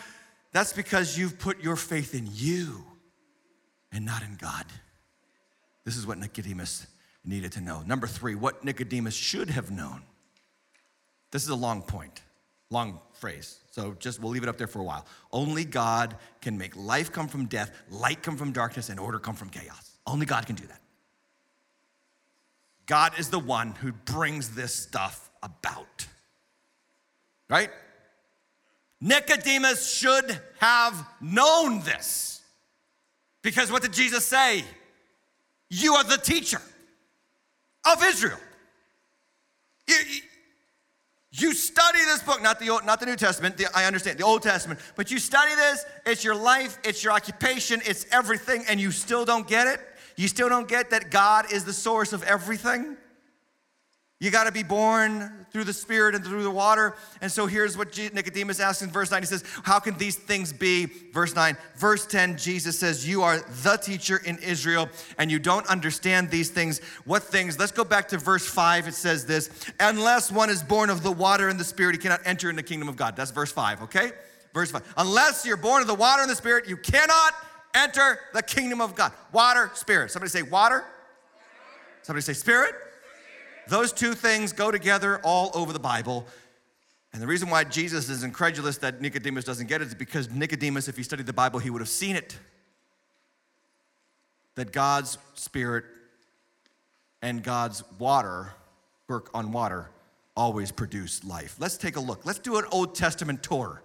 That's 0.52 0.72
because 0.72 1.16
you've 1.16 1.38
put 1.38 1.62
your 1.62 1.76
faith 1.76 2.14
in 2.14 2.28
you 2.32 2.84
and 3.92 4.04
not 4.04 4.22
in 4.22 4.36
God. 4.36 4.66
This 5.84 5.96
is 5.96 6.06
what 6.06 6.18
Nicodemus 6.18 6.86
needed 7.24 7.52
to 7.52 7.60
know. 7.60 7.82
Number 7.82 8.06
three, 8.06 8.34
what 8.34 8.64
Nicodemus 8.64 9.14
should 9.14 9.50
have 9.50 9.70
known. 9.70 10.02
This 11.30 11.42
is 11.42 11.48
a 11.48 11.56
long 11.56 11.82
point, 11.82 12.22
long 12.70 13.00
phrase. 13.12 13.60
So 13.70 13.94
just 13.98 14.20
we'll 14.20 14.32
leave 14.32 14.42
it 14.42 14.48
up 14.48 14.58
there 14.58 14.66
for 14.66 14.80
a 14.80 14.84
while. 14.84 15.06
Only 15.32 15.64
God 15.64 16.16
can 16.40 16.58
make 16.58 16.76
life 16.76 17.12
come 17.12 17.28
from 17.28 17.46
death, 17.46 17.70
light 17.90 18.22
come 18.22 18.36
from 18.36 18.52
darkness, 18.52 18.88
and 18.88 18.98
order 18.98 19.18
come 19.18 19.34
from 19.34 19.48
chaos. 19.48 19.98
Only 20.06 20.26
God 20.26 20.46
can 20.46 20.56
do 20.56 20.66
that. 20.66 20.80
God 22.86 23.18
is 23.18 23.30
the 23.30 23.38
one 23.38 23.72
who 23.72 23.92
brings 23.92 24.54
this 24.54 24.74
stuff 24.74 25.30
about. 25.42 26.06
Right? 27.48 27.70
Nicodemus 29.00 29.92
should 29.92 30.40
have 30.58 31.06
known 31.20 31.80
this. 31.80 32.42
Because 33.42 33.70
what 33.70 33.82
did 33.82 33.92
Jesus 33.92 34.24
say? 34.24 34.64
You 35.68 35.94
are 35.94 36.04
the 36.04 36.16
teacher 36.16 36.60
of 37.90 38.02
Israel. 38.02 38.38
Study 41.52 41.98
this 42.04 42.22
book, 42.22 42.42
not 42.42 42.60
the, 42.60 42.70
Old, 42.70 42.86
not 42.86 43.00
the 43.00 43.06
New 43.06 43.16
Testament, 43.16 43.56
the, 43.56 43.66
I 43.74 43.86
understand, 43.86 44.18
the 44.18 44.24
Old 44.24 44.42
Testament, 44.42 44.78
but 44.94 45.10
you 45.10 45.18
study 45.18 45.54
this, 45.56 45.84
it's 46.06 46.22
your 46.22 46.36
life, 46.36 46.78
it's 46.84 47.02
your 47.02 47.12
occupation, 47.12 47.80
it's 47.84 48.06
everything, 48.12 48.64
and 48.68 48.78
you 48.80 48.92
still 48.92 49.24
don't 49.24 49.48
get 49.48 49.66
it? 49.66 49.80
You 50.16 50.28
still 50.28 50.48
don't 50.48 50.68
get 50.68 50.90
that 50.90 51.10
God 51.10 51.52
is 51.52 51.64
the 51.64 51.72
source 51.72 52.12
of 52.12 52.22
everything? 52.22 52.96
You 54.20 54.30
got 54.30 54.44
to 54.44 54.52
be 54.52 54.62
born 54.62 55.46
through 55.52 55.64
the 55.64 55.72
Spirit 55.72 56.14
and 56.14 56.24
through 56.24 56.44
the 56.44 56.50
water. 56.50 56.94
And 57.20 57.30
so 57.30 57.46
here's 57.46 57.76
what 57.76 57.96
Nicodemus 57.96 58.60
asks 58.60 58.80
in 58.80 58.90
verse 58.90 59.10
9. 59.10 59.20
He 59.20 59.26
says, 59.26 59.44
How 59.64 59.80
can 59.80 59.98
these 59.98 60.16
things 60.16 60.52
be? 60.52 60.86
Verse 60.86 61.34
9. 61.34 61.56
Verse 61.76 62.06
10, 62.06 62.38
Jesus 62.38 62.78
says, 62.78 63.06
You 63.06 63.22
are 63.22 63.38
the 63.38 63.76
teacher 63.76 64.20
in 64.24 64.38
Israel 64.38 64.88
and 65.18 65.30
you 65.30 65.38
don't 65.38 65.66
understand 65.66 66.30
these 66.30 66.48
things. 66.48 66.78
What 67.04 67.24
things? 67.24 67.58
Let's 67.58 67.72
go 67.72 67.84
back 67.84 68.08
to 68.08 68.18
verse 68.18 68.46
5. 68.46 68.88
It 68.88 68.94
says 68.94 69.26
this 69.26 69.50
Unless 69.80 70.30
one 70.30 70.48
is 70.48 70.62
born 70.62 70.90
of 70.90 71.02
the 71.02 71.12
water 71.12 71.48
and 71.48 71.58
the 71.58 71.64
Spirit, 71.64 71.96
he 71.96 72.00
cannot 72.00 72.20
enter 72.24 72.48
in 72.48 72.56
the 72.56 72.62
kingdom 72.62 72.88
of 72.88 72.96
God. 72.96 73.16
That's 73.16 73.32
verse 73.32 73.52
5, 73.52 73.82
okay? 73.82 74.12
Verse 74.54 74.70
5. 74.70 74.94
Unless 74.96 75.44
you're 75.44 75.56
born 75.56 75.82
of 75.82 75.88
the 75.88 75.94
water 75.94 76.22
and 76.22 76.30
the 76.30 76.36
Spirit, 76.36 76.68
you 76.68 76.76
cannot 76.76 77.34
enter 77.74 78.20
the 78.32 78.42
kingdom 78.42 78.80
of 78.80 78.94
God. 78.94 79.12
Water, 79.32 79.72
Spirit. 79.74 80.12
Somebody 80.12 80.30
say 80.30 80.42
water. 80.42 80.84
Somebody 82.02 82.22
say 82.22 82.34
spirit. 82.34 82.74
Those 83.68 83.92
two 83.92 84.14
things 84.14 84.52
go 84.52 84.70
together 84.70 85.20
all 85.22 85.50
over 85.54 85.72
the 85.72 85.78
Bible. 85.78 86.26
And 87.12 87.22
the 87.22 87.26
reason 87.26 87.48
why 87.48 87.64
Jesus 87.64 88.08
is 88.08 88.22
incredulous 88.22 88.78
that 88.78 89.00
Nicodemus 89.00 89.44
doesn't 89.44 89.68
get 89.68 89.80
it 89.80 89.88
is 89.88 89.94
because 89.94 90.30
Nicodemus, 90.30 90.88
if 90.88 90.96
he 90.96 91.02
studied 91.02 91.26
the 91.26 91.32
Bible, 91.32 91.60
he 91.60 91.70
would 91.70 91.80
have 91.80 91.88
seen 91.88 92.16
it. 92.16 92.38
That 94.56 94.72
God's 94.72 95.18
Spirit 95.34 95.84
and 97.22 97.42
God's 97.42 97.82
water, 97.98 98.52
work 99.08 99.30
on 99.34 99.52
water, 99.52 99.90
always 100.36 100.70
produce 100.70 101.24
life. 101.24 101.56
Let's 101.58 101.76
take 101.76 101.96
a 101.96 102.00
look. 102.00 102.26
Let's 102.26 102.38
do 102.38 102.56
an 102.56 102.64
Old 102.70 102.94
Testament 102.94 103.42
tour 103.42 103.82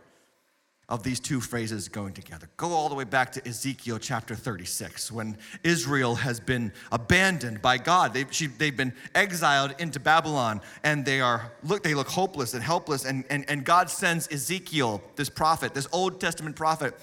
of 0.89 1.03
these 1.03 1.19
two 1.19 1.39
phrases 1.39 1.87
going 1.87 2.13
together. 2.13 2.49
Go 2.57 2.71
all 2.71 2.89
the 2.89 2.95
way 2.95 3.03
back 3.03 3.31
to 3.33 3.47
Ezekiel 3.47 3.99
chapter 3.99 4.35
36, 4.35 5.11
when 5.11 5.37
Israel 5.63 6.15
has 6.15 6.39
been 6.39 6.73
abandoned 6.91 7.61
by 7.61 7.77
God. 7.77 8.13
They've, 8.13 8.31
she, 8.33 8.47
they've 8.47 8.75
been 8.75 8.93
exiled 9.13 9.75
into 9.77 9.99
Babylon, 9.99 10.61
and 10.83 11.05
they 11.05 11.21
are 11.21 11.53
look 11.63 11.83
they 11.83 11.93
look 11.93 12.09
hopeless 12.09 12.55
and 12.55 12.63
helpless. 12.63 13.05
And, 13.05 13.23
and, 13.29 13.47
and 13.47 13.63
God 13.63 13.89
sends 13.89 14.27
Ezekiel, 14.31 15.01
this 15.15 15.29
prophet, 15.29 15.75
this 15.75 15.87
Old 15.91 16.19
Testament 16.19 16.55
prophet, 16.55 16.95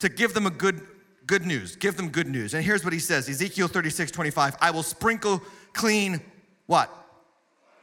to 0.00 0.08
give 0.08 0.34
them 0.34 0.46
a 0.46 0.50
good 0.50 0.80
good 1.24 1.46
news. 1.46 1.76
Give 1.76 1.96
them 1.96 2.08
good 2.08 2.26
news. 2.26 2.54
And 2.54 2.64
here's 2.64 2.82
what 2.82 2.92
he 2.92 2.98
says: 2.98 3.28
Ezekiel 3.28 3.68
36, 3.68 4.10
25. 4.10 4.56
I 4.60 4.72
will 4.72 4.82
sprinkle 4.82 5.40
clean 5.72 6.20
what? 6.66 6.90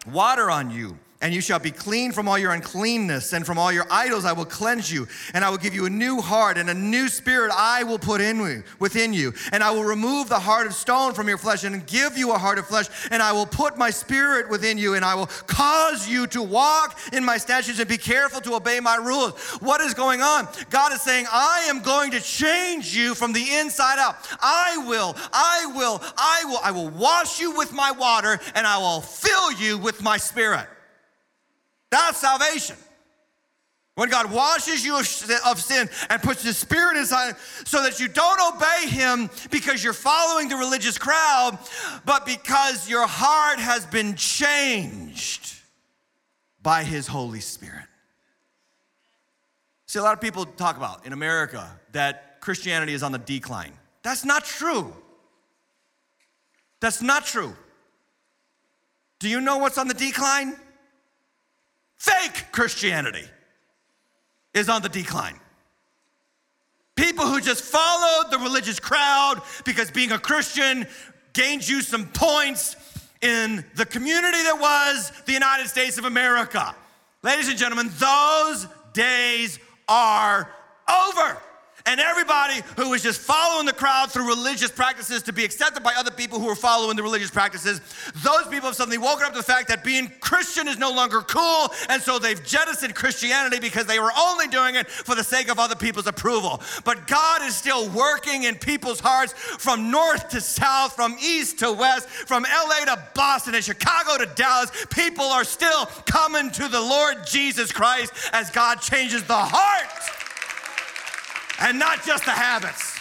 Water 0.06 0.52
on 0.52 0.70
you 0.70 0.98
and 1.22 1.34
you 1.34 1.42
shall 1.42 1.60
be 1.60 1.72
clean 1.72 2.14
from 2.14 2.30
all 2.30 2.38
your 2.38 2.54
uncleanness, 2.54 3.34
and 3.34 3.46
from 3.46 3.58
all 3.58 3.74
your 3.74 3.86
idols 3.92 4.24
I 4.24 4.32
will 4.32 4.46
cleanse 4.46 4.90
you, 4.92 5.06
and 5.34 5.44
I 5.44 5.50
will 5.50 5.58
give 5.58 5.74
you 5.74 5.86
a 5.86 5.90
new 5.90 6.22
heart, 6.22 6.58
and 6.58 6.70
a 6.70 6.74
new 6.74 7.10
spirit 7.10 7.52
I 7.54 7.84
will 7.84 8.00
put 8.00 8.22
in 8.22 8.64
within 8.80 9.12
you, 9.12 9.34
and 9.52 9.62
I 9.62 9.72
will 9.72 9.84
remove 9.84 10.30
the 10.30 10.40
heart 10.40 10.66
of 10.66 10.74
stone 10.74 11.14
from 11.14 11.28
your 11.28 11.38
flesh, 11.38 11.66
and 11.66 11.86
give 11.86 12.18
you 12.18 12.32
a 12.32 12.38
heart 12.38 12.58
of 12.58 12.68
flesh, 12.68 12.88
and 13.12 13.22
I 13.22 13.34
will 13.34 13.46
put 13.46 13.78
my 13.78 13.90
spirit 13.90 14.50
within 14.50 14.78
you, 14.78 14.96
and 14.96 15.04
I 15.04 15.14
will 15.16 15.26
cause 15.46 16.08
you 16.08 16.26
to 16.28 16.42
walk 16.42 16.98
in 17.12 17.26
my 17.26 17.38
statutes 17.38 17.80
and 17.80 17.90
be 17.90 17.98
careful 17.98 18.40
to 18.42 18.54
obey 18.54 18.80
my 18.80 18.96
rules. 18.96 19.38
What 19.60 19.82
is 19.82 19.94
going 19.94 20.22
on? 20.22 20.48
God 20.70 20.94
is 20.94 21.02
saying, 21.02 21.26
I 21.30 21.66
am 21.68 21.82
going 21.82 22.12
to 22.12 22.22
change 22.22 22.96
you 22.96 23.14
from 23.14 23.34
the 23.34 23.46
inside 23.56 24.00
out. 24.00 24.16
I 24.40 24.86
will, 24.88 25.18
I 25.34 25.66
will, 25.76 26.02
I 26.18 26.44
will, 26.46 26.60
I 26.64 26.72
will 26.72 26.90
wash 26.90 27.42
you 27.42 27.58
with 27.58 27.74
my 27.74 27.92
water, 27.92 28.40
and 28.56 28.66
I 28.66 28.78
will 28.78 29.02
fill 29.02 29.52
you 29.52 29.78
with 29.78 30.02
my 30.02 30.16
spirit. 30.16 30.66
That's 31.92 32.20
salvation. 32.20 32.76
When 33.96 34.10
God 34.10 34.32
washes 34.32 34.86
you 34.86 34.98
of 34.98 35.60
sin 35.60 35.90
and 36.10 36.22
puts 36.22 36.42
His 36.42 36.58
Spirit 36.58 36.96
inside 36.96 37.36
so 37.66 37.84
that 37.84 38.00
you 38.00 38.08
don't 38.08 38.56
obey 38.56 38.88
Him 38.88 39.30
because 39.52 39.84
you're 39.84 39.92
following 39.92 40.48
the 40.48 40.56
religious 40.56 40.98
crowd, 40.98 41.60
but 42.06 42.26
because 42.26 42.90
your 42.90 43.06
heart 43.06 43.60
has 43.60 43.86
been 43.86 44.16
changed 44.16 45.54
by 46.62 46.86
His 46.86 47.08
Holy 47.08 47.42
Spirit. 47.42 47.84
See, 49.88 50.00
a 50.00 50.04
lot 50.04 50.14
of 50.14 50.22
people 50.22 50.46
talk 50.46 50.78
about 50.78 51.06
in 51.06 51.12
America 51.12 51.68
that 51.92 52.40
Christianity 52.40 52.94
is 52.94 53.04
on 53.04 53.12
the 53.12 53.18
decline. 53.18 53.74
That's 54.02 54.24
not 54.24 54.46
true. 54.46 54.94
That's 56.80 57.02
not 57.02 57.26
true. 57.26 57.54
Do 59.20 59.28
you 59.28 59.42
know 59.42 59.58
what's 59.58 59.78
on 59.78 59.90
the 59.90 59.94
decline? 59.94 60.56
Fake 62.00 62.46
Christianity 62.52 63.26
is 64.54 64.70
on 64.70 64.82
the 64.82 64.90
decline. 64.90 65.40
People 66.96 67.26
who 67.26 67.40
just 67.40 67.64
followed 67.64 68.32
the 68.32 68.40
religious 68.40 68.80
crowd 68.80 69.42
because 69.64 69.92
being 69.92 70.12
a 70.12 70.20
Christian 70.20 70.88
gained 71.34 71.68
you 71.68 71.82
some 71.82 72.08
points 72.08 72.76
in 73.22 73.64
the 73.76 73.86
community 73.86 74.38
that 74.44 74.58
was 74.60 75.12
the 75.26 75.34
United 75.34 75.68
States 75.68 75.98
of 75.98 76.06
America. 76.06 76.76
Ladies 77.22 77.50
and 77.50 77.58
gentlemen, 77.58 77.90
those 78.00 78.68
days 78.94 79.60
are 79.88 80.52
over. 80.90 81.38
And 81.90 82.00
everybody 82.00 82.62
who 82.78 82.92
was 82.92 83.02
just 83.02 83.20
following 83.20 83.66
the 83.66 83.74
crowd 83.74 84.12
through 84.12 84.28
religious 84.28 84.70
practices 84.70 85.24
to 85.24 85.34
be 85.34 85.44
accepted 85.44 85.82
by 85.82 85.96
other 85.98 86.12
people 86.12 86.40
who 86.40 86.46
were 86.46 86.54
following 86.54 86.96
the 86.96 87.02
religious 87.02 87.32
practices, 87.32 87.82
those 88.18 88.44
people 88.44 88.68
have 88.68 88.76
suddenly 88.76 89.00
woken 89.00 89.26
up 89.26 89.32
to 89.32 89.40
the 89.40 89.44
fact 89.44 89.70
that 89.70 89.84
being 89.84 90.12
Christian 90.20 90.68
is 90.68 90.78
no 90.78 90.92
longer 90.92 91.22
cool. 91.22 91.74
And 91.90 92.00
so 92.00 92.20
they've 92.20 92.46
jettisoned 92.46 92.94
Christianity 92.94 93.60
because 93.60 93.88
they 93.88 93.98
were 93.98 94.12
only 94.16 94.46
doing 94.46 94.76
it 94.76 94.88
for 94.88 95.16
the 95.16 95.24
sake 95.24 95.50
of 95.50 95.58
other 95.58 95.76
people's 95.76 96.06
approval. 96.06 96.62
But 96.84 97.08
God 97.08 97.42
is 97.42 97.56
still 97.56 97.90
working 97.90 98.44
in 98.44 98.54
people's 98.54 99.00
hearts 99.00 99.34
from 99.34 99.90
north 99.90 100.30
to 100.30 100.42
south, 100.42 100.94
from 100.94 101.18
east 101.20 101.58
to 101.58 101.74
west, 101.74 102.08
from 102.08 102.44
LA 102.44 102.86
to 102.86 103.04
Boston 103.16 103.56
and 103.56 103.64
Chicago 103.64 104.24
to 104.24 104.30
Dallas. 104.36 104.70
People 104.92 105.26
are 105.26 105.44
still 105.44 105.88
coming 106.06 106.52
to 106.52 106.68
the 106.68 106.80
Lord 106.80 107.26
Jesus 107.26 107.72
Christ 107.72 108.14
as 108.32 108.52
God 108.52 108.80
changes 108.80 109.24
the 109.24 109.34
heart 109.36 110.29
and 111.60 111.78
not 111.78 112.04
just 112.04 112.26
the 112.26 112.32
habits. 112.32 112.98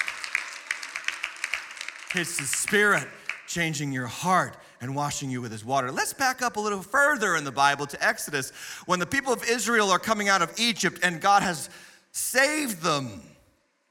It's 2.15 2.37
the 2.39 2.45
Spirit 2.45 3.07
changing 3.47 3.93
your 3.93 4.07
heart 4.07 4.57
and 4.81 4.95
washing 4.95 5.31
you 5.31 5.41
with 5.41 5.53
His 5.53 5.65
water. 5.65 5.91
Let's 5.91 6.13
back 6.13 6.43
up 6.43 6.57
a 6.57 6.61
little 6.61 6.83
further 6.83 7.37
in 7.37 7.45
the 7.45 7.53
Bible 7.53 7.87
to 7.87 8.05
Exodus 8.05 8.51
when 8.87 8.99
the 8.99 9.07
people 9.07 9.33
of 9.33 9.45
Israel 9.49 9.91
are 9.91 9.99
coming 9.99 10.29
out 10.29 10.43
of 10.43 10.53
Egypt 10.59 11.01
and 11.03 11.21
God 11.21 11.43
has 11.43 11.69
saved 12.13 12.83
them 12.83 13.23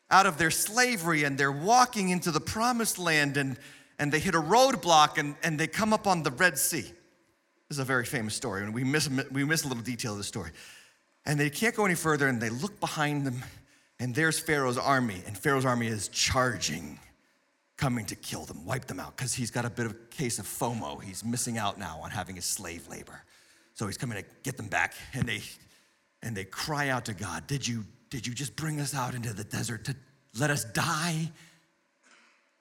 out 0.09 0.25
of 0.25 0.37
their 0.37 0.51
slavery 0.51 1.23
and 1.23 1.37
they're 1.37 1.51
walking 1.51 2.09
into 2.09 2.31
the 2.31 2.39
promised 2.39 2.97
land 2.97 3.37
and, 3.37 3.57
and 3.99 4.11
they 4.11 4.19
hit 4.19 4.35
a 4.35 4.41
roadblock 4.41 5.17
and, 5.17 5.35
and 5.43 5.59
they 5.59 5.67
come 5.67 5.93
up 5.93 6.07
on 6.07 6.23
the 6.23 6.31
Red 6.31 6.57
Sea. 6.57 6.81
This 6.81 7.75
is 7.75 7.79
a 7.79 7.85
very 7.85 8.05
famous 8.05 8.33
story, 8.33 8.63
and 8.63 8.73
we 8.73 8.85
miss, 8.85 9.09
we 9.29 9.43
miss 9.43 9.65
a 9.65 9.67
little 9.67 9.83
detail 9.83 10.13
of 10.13 10.19
the 10.19 10.23
story. 10.23 10.51
And 11.25 11.37
they 11.37 11.49
can't 11.49 11.75
go 11.75 11.83
any 11.83 11.95
further, 11.95 12.29
and 12.29 12.39
they 12.39 12.49
look 12.49 12.79
behind 12.79 13.25
them 13.25 13.43
and 13.99 14.13
there's 14.13 14.39
Pharaoh's 14.39 14.77
army, 14.77 15.21
and 15.25 15.37
Pharaoh's 15.37 15.65
army 15.65 15.87
is 15.87 16.07
charging, 16.09 16.99
coming 17.77 18.05
to 18.05 18.15
kill 18.15 18.45
them, 18.45 18.65
wipe 18.65 18.85
them 18.85 18.99
out, 18.99 19.17
because 19.17 19.33
he's 19.33 19.51
got 19.51 19.65
a 19.65 19.69
bit 19.69 19.85
of 19.85 19.91
a 19.91 20.15
case 20.15 20.39
of 20.39 20.45
FOMO. 20.45 21.01
He's 21.03 21.23
missing 21.25 21.57
out 21.57 21.77
now 21.77 21.99
on 22.03 22.11
having 22.11 22.35
his 22.35 22.45
slave 22.45 22.87
labor. 22.87 23.23
So 23.73 23.85
he's 23.85 23.97
coming 23.97 24.17
to 24.17 24.25
get 24.43 24.57
them 24.57 24.67
back, 24.67 24.95
and 25.13 25.27
they 25.27 25.41
and 26.23 26.35
they 26.35 26.45
cry 26.45 26.89
out 26.89 27.05
to 27.05 27.13
God, 27.13 27.47
Did 27.47 27.67
you, 27.67 27.85
did 28.09 28.25
you 28.25 28.33
just 28.33 28.55
bring 28.55 28.79
us 28.79 28.95
out 28.95 29.13
into 29.13 29.33
the 29.33 29.43
desert 29.43 29.85
to 29.85 29.95
let 30.39 30.49
us 30.49 30.63
die? 30.63 31.31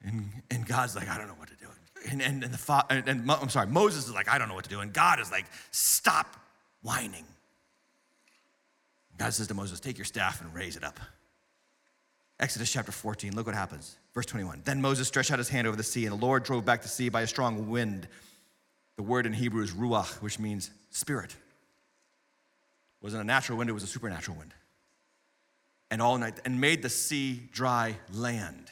And, 0.03 0.29
and 0.51 0.65
God's 0.65 0.95
like, 0.95 1.09
I 1.09 1.17
don't 1.17 1.27
know 1.27 1.33
what 1.33 1.49
to 1.49 1.55
do. 1.55 1.65
And, 2.09 2.21
and, 2.21 2.43
and 2.43 2.53
the 2.53 2.85
and, 2.89 3.07
and 3.09 3.31
I'm 3.31 3.49
sorry, 3.49 3.67
Moses 3.67 4.07
is 4.07 4.13
like, 4.13 4.29
I 4.29 4.37
don't 4.37 4.47
know 4.47 4.55
what 4.55 4.63
to 4.65 4.69
do. 4.69 4.79
And 4.79 4.93
God 4.93 5.19
is 5.19 5.31
like, 5.31 5.45
stop 5.71 6.37
whining. 6.81 7.25
God 9.17 9.33
says 9.33 9.47
to 9.47 9.55
Moses, 9.55 9.79
take 9.79 9.97
your 9.97 10.05
staff 10.05 10.41
and 10.41 10.53
raise 10.53 10.75
it 10.75 10.83
up. 10.83 10.99
Exodus 12.39 12.71
chapter 12.71 12.91
14, 12.91 13.35
look 13.35 13.47
what 13.47 13.55
happens. 13.55 13.97
Verse 14.13 14.27
21. 14.27 14.61
Then 14.63 14.79
Moses 14.79 15.07
stretched 15.07 15.31
out 15.31 15.39
his 15.39 15.49
hand 15.49 15.67
over 15.67 15.75
the 15.75 15.83
sea, 15.83 16.05
and 16.05 16.19
the 16.19 16.23
Lord 16.23 16.43
drove 16.43 16.65
back 16.65 16.83
the 16.83 16.87
sea 16.87 17.09
by 17.09 17.21
a 17.21 17.27
strong 17.27 17.69
wind. 17.69 18.07
The 18.95 19.03
word 19.03 19.25
in 19.25 19.33
Hebrew 19.33 19.63
is 19.63 19.71
ruach, 19.71 20.21
which 20.21 20.37
means 20.37 20.69
spirit. 20.91 21.31
It 21.31 23.03
wasn't 23.03 23.23
a 23.23 23.25
natural 23.25 23.57
wind, 23.57 23.69
it 23.69 23.73
was 23.73 23.83
a 23.83 23.87
supernatural 23.87 24.37
wind. 24.37 24.53
And 25.89 26.01
all 26.01 26.17
night, 26.17 26.39
and 26.45 26.61
made 26.61 26.83
the 26.83 26.89
sea 26.89 27.41
dry 27.51 27.95
land, 28.13 28.69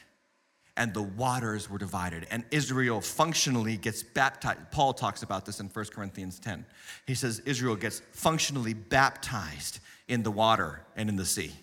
and 0.78 0.93
the 0.93 1.01
waters 1.01 1.68
were 1.70 1.78
divided. 1.78 2.28
And 2.30 2.43
Israel 2.51 3.01
functionally 3.01 3.78
gets 3.78 4.03
baptized. 4.03 4.59
Paul 4.72 4.93
talks 4.93 5.24
about 5.24 5.45
this 5.45 5.59
in 5.59 5.68
1 5.70 5.86
Corinthians 5.86 6.38
10. 6.39 6.66
He 7.07 7.16
says 7.16 7.39
Israel 7.45 7.76
gets 7.76 8.01
functionally 8.11 8.74
baptized 8.74 9.80
in 10.07 10.22
the 10.22 10.32
water 10.32 10.82
and 10.95 11.09
in 11.09 11.16
the 11.16 11.26
sea 11.26 11.53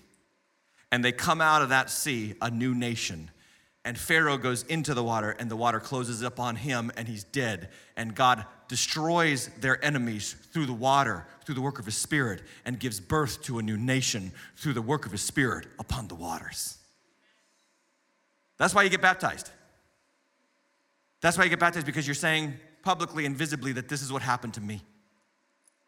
and 0.93 1.03
they 1.03 1.11
come 1.11 1.41
out 1.41 1.63
of 1.63 1.71
that 1.71 1.91
sea 1.91 2.35
a 2.43 2.51
new 2.51 2.75
nation. 2.75 3.31
And 3.85 3.99
Pharaoh 3.99 4.39
goes 4.39 4.63
into 4.65 4.95
the 4.95 5.03
water, 5.03 5.31
and 5.31 5.51
the 5.51 5.57
water 5.57 5.81
closes 5.81 6.23
up 6.23 6.39
on 6.39 6.55
him, 6.55 6.93
and 6.97 7.09
he's 7.09 7.25
dead. 7.25 7.71
And 7.97 8.15
God 8.15 8.45
destroys 8.69 9.49
their 9.59 9.83
enemies 9.85 10.37
through 10.53 10.67
the 10.67 10.73
water, 10.73 11.27
through 11.45 11.57
the 11.57 11.63
work 11.63 11.81
of 11.81 11.87
his 11.87 11.97
spirit, 11.97 12.43
and 12.65 12.79
gives 12.79 13.01
birth 13.01 13.43
to 13.45 13.59
a 13.59 13.63
new 13.63 13.77
nation 13.77 14.31
through 14.57 14.75
the 14.75 14.83
work 14.83 15.05
of 15.05 15.11
his 15.11 15.23
spirit 15.23 15.67
upon 15.81 16.07
the 16.07 16.15
waters. 16.15 16.77
That's 18.59 18.75
why 18.75 18.85
you 18.85 18.91
get 18.91 19.03
baptized. 19.03 19.51
That's 21.23 21.37
why 21.37 21.45
you 21.45 21.51
get 21.51 21.59
baptized, 21.59 21.87
because 21.87 22.07
you're 22.07 22.15
saying 22.15 22.55
publicly 22.83 23.27
and 23.27 23.37
visibly 23.37 23.73
that 23.73 23.89
this 23.89 24.03
is 24.03 24.13
what 24.13 24.23
happened 24.23 24.55
to 24.55 24.61
me. 24.61 24.83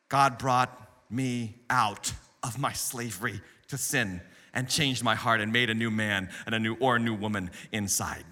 God 0.09 0.39
brought 0.39 0.91
me 1.11 1.57
out 1.71 2.13
of 2.43 2.59
my 2.59 2.73
slavery 2.73 3.41
to 3.69 3.79
sin 3.79 4.21
and 4.55 4.69
changed 4.69 5.03
my 5.03 5.15
heart 5.15 5.41
and 5.41 5.53
made 5.53 5.69
a 5.69 5.75
new 5.75 5.91
man 5.91 6.31
and 6.47 6.55
a 6.55 6.59
new 6.59 6.77
or 6.81 6.97
a 6.97 6.99
new 6.99 7.15
woman 7.15 7.51
inside. 7.73 8.25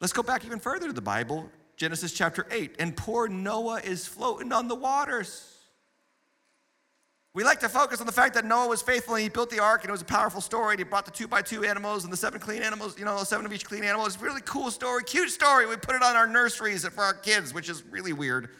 Let's 0.00 0.12
go 0.12 0.22
back 0.22 0.44
even 0.44 0.58
further 0.58 0.86
to 0.86 0.92
the 0.92 1.02
Bible, 1.02 1.50
Genesis 1.76 2.12
chapter 2.12 2.46
8. 2.50 2.76
And 2.78 2.96
poor 2.96 3.28
Noah 3.28 3.80
is 3.80 4.06
floating 4.06 4.52
on 4.52 4.68
the 4.68 4.74
waters. 4.74 5.48
We 7.34 7.44
like 7.44 7.60
to 7.60 7.68
focus 7.68 8.00
on 8.00 8.06
the 8.06 8.12
fact 8.12 8.34
that 8.34 8.44
Noah 8.44 8.68
was 8.68 8.82
faithful 8.82 9.14
and 9.14 9.22
he 9.22 9.30
built 9.30 9.48
the 9.48 9.58
ark 9.58 9.82
and 9.82 9.88
it 9.88 9.92
was 9.92 10.02
a 10.02 10.06
powerful 10.06 10.40
story. 10.40 10.72
And 10.72 10.80
he 10.80 10.84
brought 10.84 11.06
the 11.06 11.10
two 11.10 11.26
by 11.26 11.40
two 11.40 11.64
animals 11.64 12.04
and 12.04 12.12
the 12.12 12.16
seven 12.16 12.40
clean 12.40 12.62
animals, 12.62 12.98
you 12.98 13.04
know, 13.04 13.16
seven 13.24 13.46
of 13.46 13.52
each 13.52 13.64
clean 13.64 13.84
animal. 13.84 14.06
It's 14.06 14.16
a 14.16 14.18
really 14.18 14.42
cool 14.44 14.70
story, 14.70 15.02
cute 15.04 15.30
story. 15.30 15.66
We 15.66 15.76
put 15.76 15.94
it 15.94 16.02
on 16.02 16.14
our 16.14 16.26
nurseries 16.26 16.86
for 16.88 17.02
our 17.02 17.14
kids, 17.14 17.54
which 17.54 17.70
is 17.70 17.82
really 17.84 18.12
weird. 18.12 18.50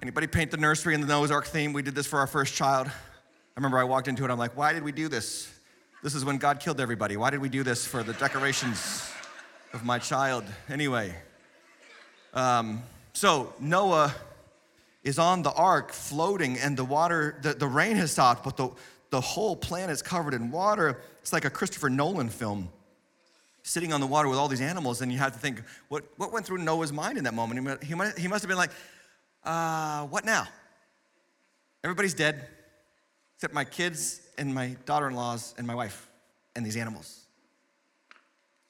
Anybody 0.00 0.26
paint 0.26 0.50
the 0.50 0.56
nursery 0.56 0.94
in 0.94 1.00
the 1.00 1.06
Noah's 1.06 1.30
Ark 1.30 1.46
theme? 1.46 1.72
We 1.72 1.80
did 1.80 1.94
this 1.94 2.06
for 2.06 2.18
our 2.18 2.26
first 2.26 2.54
child. 2.54 2.90
I 3.54 3.60
remember 3.60 3.78
I 3.78 3.84
walked 3.84 4.08
into 4.08 4.24
it, 4.24 4.30
I'm 4.30 4.38
like, 4.38 4.56
why 4.56 4.72
did 4.72 4.82
we 4.82 4.92
do 4.92 5.08
this? 5.08 5.52
This 6.02 6.14
is 6.14 6.24
when 6.24 6.38
God 6.38 6.58
killed 6.58 6.80
everybody. 6.80 7.18
Why 7.18 7.28
did 7.28 7.40
we 7.40 7.50
do 7.50 7.62
this 7.62 7.86
for 7.86 8.02
the 8.02 8.14
decorations 8.14 9.10
of 9.74 9.84
my 9.84 9.98
child? 9.98 10.44
Anyway, 10.70 11.14
um, 12.32 12.82
so 13.12 13.52
Noah 13.60 14.14
is 15.04 15.18
on 15.18 15.42
the 15.42 15.52
ark 15.52 15.92
floating, 15.92 16.56
and 16.56 16.78
the 16.78 16.84
water, 16.84 17.36
the, 17.42 17.52
the 17.52 17.66
rain 17.66 17.96
has 17.96 18.10
stopped, 18.10 18.42
but 18.42 18.56
the, 18.56 18.70
the 19.10 19.20
whole 19.20 19.54
planet's 19.54 20.00
covered 20.00 20.32
in 20.32 20.50
water. 20.50 20.98
It's 21.20 21.34
like 21.34 21.44
a 21.44 21.50
Christopher 21.50 21.90
Nolan 21.90 22.30
film 22.30 22.70
sitting 23.64 23.92
on 23.92 24.00
the 24.00 24.06
water 24.06 24.30
with 24.30 24.38
all 24.38 24.48
these 24.48 24.62
animals, 24.62 25.02
and 25.02 25.12
you 25.12 25.18
have 25.18 25.34
to 25.34 25.38
think, 25.38 25.62
what, 25.88 26.04
what 26.16 26.32
went 26.32 26.46
through 26.46 26.58
Noah's 26.58 26.92
mind 26.92 27.18
in 27.18 27.24
that 27.24 27.34
moment? 27.34 27.84
He, 27.84 27.94
might, 27.94 28.18
he 28.18 28.28
must 28.28 28.42
have 28.42 28.48
been 28.48 28.56
like, 28.56 28.70
uh, 29.44 30.06
what 30.06 30.24
now? 30.24 30.48
Everybody's 31.84 32.14
dead 32.14 32.48
except 33.42 33.54
my 33.54 33.64
kids 33.64 34.20
and 34.38 34.54
my 34.54 34.76
daughter 34.86 35.08
in 35.08 35.16
laws 35.16 35.52
and 35.58 35.66
my 35.66 35.74
wife 35.74 36.08
and 36.54 36.64
these 36.64 36.76
animals. 36.76 37.24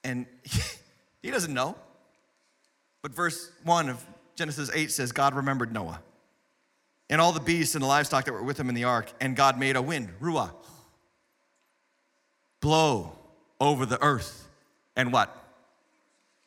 And 0.02 0.24
he 1.22 1.30
doesn't 1.30 1.52
know. 1.52 1.76
But 3.02 3.12
verse 3.12 3.52
1 3.64 3.90
of 3.90 4.02
Genesis 4.34 4.70
8 4.72 4.90
says, 4.90 5.12
God 5.12 5.34
remembered 5.34 5.74
Noah 5.74 6.00
and 7.10 7.20
all 7.20 7.32
the 7.32 7.40
beasts 7.40 7.74
and 7.74 7.84
the 7.84 7.86
livestock 7.86 8.24
that 8.24 8.32
were 8.32 8.42
with 8.42 8.58
him 8.58 8.70
in 8.70 8.74
the 8.74 8.84
ark, 8.84 9.12
and 9.20 9.36
God 9.36 9.58
made 9.58 9.76
a 9.76 9.82
wind, 9.82 10.08
ruah, 10.22 10.52
blow 12.62 13.12
over 13.60 13.84
the 13.84 14.02
earth. 14.02 14.48
And 14.96 15.12
what? 15.12 15.36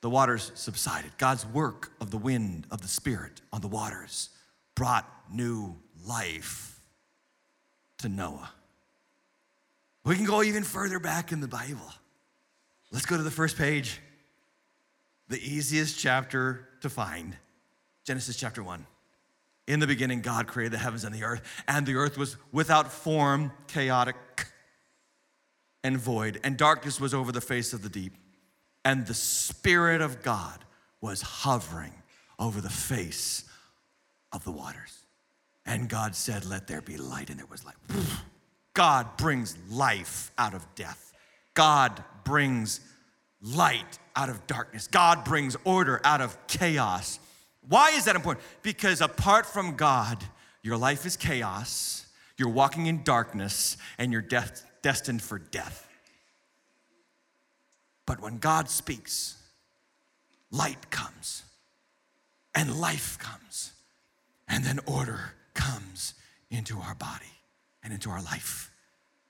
The 0.02 0.10
waters 0.10 0.52
subsided. 0.56 1.16
God's 1.20 1.46
work 1.46 1.92
of 2.02 2.10
the 2.10 2.18
wind 2.18 2.66
of 2.72 2.82
the 2.82 2.88
Spirit 2.88 3.42
on 3.54 3.62
the 3.62 3.68
waters 3.68 4.30
brought 4.74 5.08
new 5.32 5.76
life 6.08 6.75
to 8.06 8.10
Noah. 8.10 8.52
We 10.04 10.16
can 10.16 10.26
go 10.26 10.44
even 10.44 10.64
further 10.64 11.00
back 11.00 11.32
in 11.32 11.42
the 11.42 11.48
Bible. 11.48 11.92
Let's 12.92 13.08
go 13.08 13.18
to 13.18 13.24
the 13.24 13.32
first 13.32 13.58
page, 13.58 14.00
the 15.28 15.40
easiest 15.40 15.98
chapter 15.98 16.68
to 16.82 16.90
find 16.90 17.36
Genesis 18.06 18.38
chapter 18.38 18.62
1. 18.62 18.86
In 19.68 19.80
the 19.80 19.88
beginning, 19.88 20.22
God 20.22 20.46
created 20.46 20.74
the 20.74 20.78
heavens 20.78 21.04
and 21.04 21.16
the 21.16 21.24
earth, 21.24 21.42
and 21.68 21.88
the 21.88 21.96
earth 21.96 22.16
was 22.16 22.38
without 22.52 22.92
form, 22.92 23.52
chaotic, 23.68 24.16
and 25.84 25.98
void, 25.98 26.40
and 26.44 26.58
darkness 26.58 27.02
was 27.02 27.16
over 27.16 27.32
the 27.32 27.42
face 27.42 27.74
of 27.74 27.82
the 27.82 27.90
deep. 27.90 28.14
And 28.84 29.08
the 29.08 29.16
Spirit 29.16 30.02
of 30.02 30.22
God 30.22 30.64
was 31.02 31.24
hovering 31.24 31.94
over 32.38 32.62
the 32.62 32.70
face 32.70 33.46
of 34.32 34.44
the 34.44 34.52
waters. 34.52 35.05
And 35.66 35.90
God 35.90 36.16
said, 36.16 36.46
Let 36.46 36.68
there 36.68 36.82
be 36.82 36.98
light. 36.98 37.30
And 37.30 37.40
there 37.40 37.48
was 37.48 37.66
light. 37.66 37.76
God 38.74 39.18
brings 39.18 39.58
life 39.70 40.32
out 40.38 40.54
of 40.54 40.66
death. 40.76 41.14
God 41.54 42.04
brings 42.24 42.82
light 43.42 44.00
out 44.16 44.30
of 44.30 44.46
darkness. 44.48 44.88
God 44.88 45.24
brings 45.24 45.56
order 45.64 46.02
out 46.04 46.22
of 46.22 46.38
chaos. 46.48 47.20
Why 47.68 47.92
is 47.92 48.06
that 48.06 48.16
important? 48.16 48.46
Because 48.62 49.02
apart 49.02 49.46
from 49.46 49.76
God, 49.76 50.24
your 50.62 50.78
life 50.78 51.06
is 51.06 51.16
chaos, 51.16 52.06
you're 52.38 52.50
walking 52.50 52.88
in 52.88 53.04
darkness, 53.04 53.78
and 53.98 54.12
you're 54.12 54.26
destined 54.82 55.22
for 55.22 55.40
death. 55.40 55.88
But 58.06 58.22
when 58.22 58.38
God 58.38 58.70
speaks, 58.70 59.38
light 60.52 60.90
comes, 60.92 61.44
and 62.54 62.80
life 62.80 63.18
comes, 63.20 63.72
and 64.48 64.64
then 64.64 64.80
order 64.86 65.34
comes 65.56 66.14
into 66.52 66.78
our 66.78 66.94
body 66.94 67.26
and 67.84 67.92
into 67.92 68.12
our 68.12 68.22
life. 68.22 68.72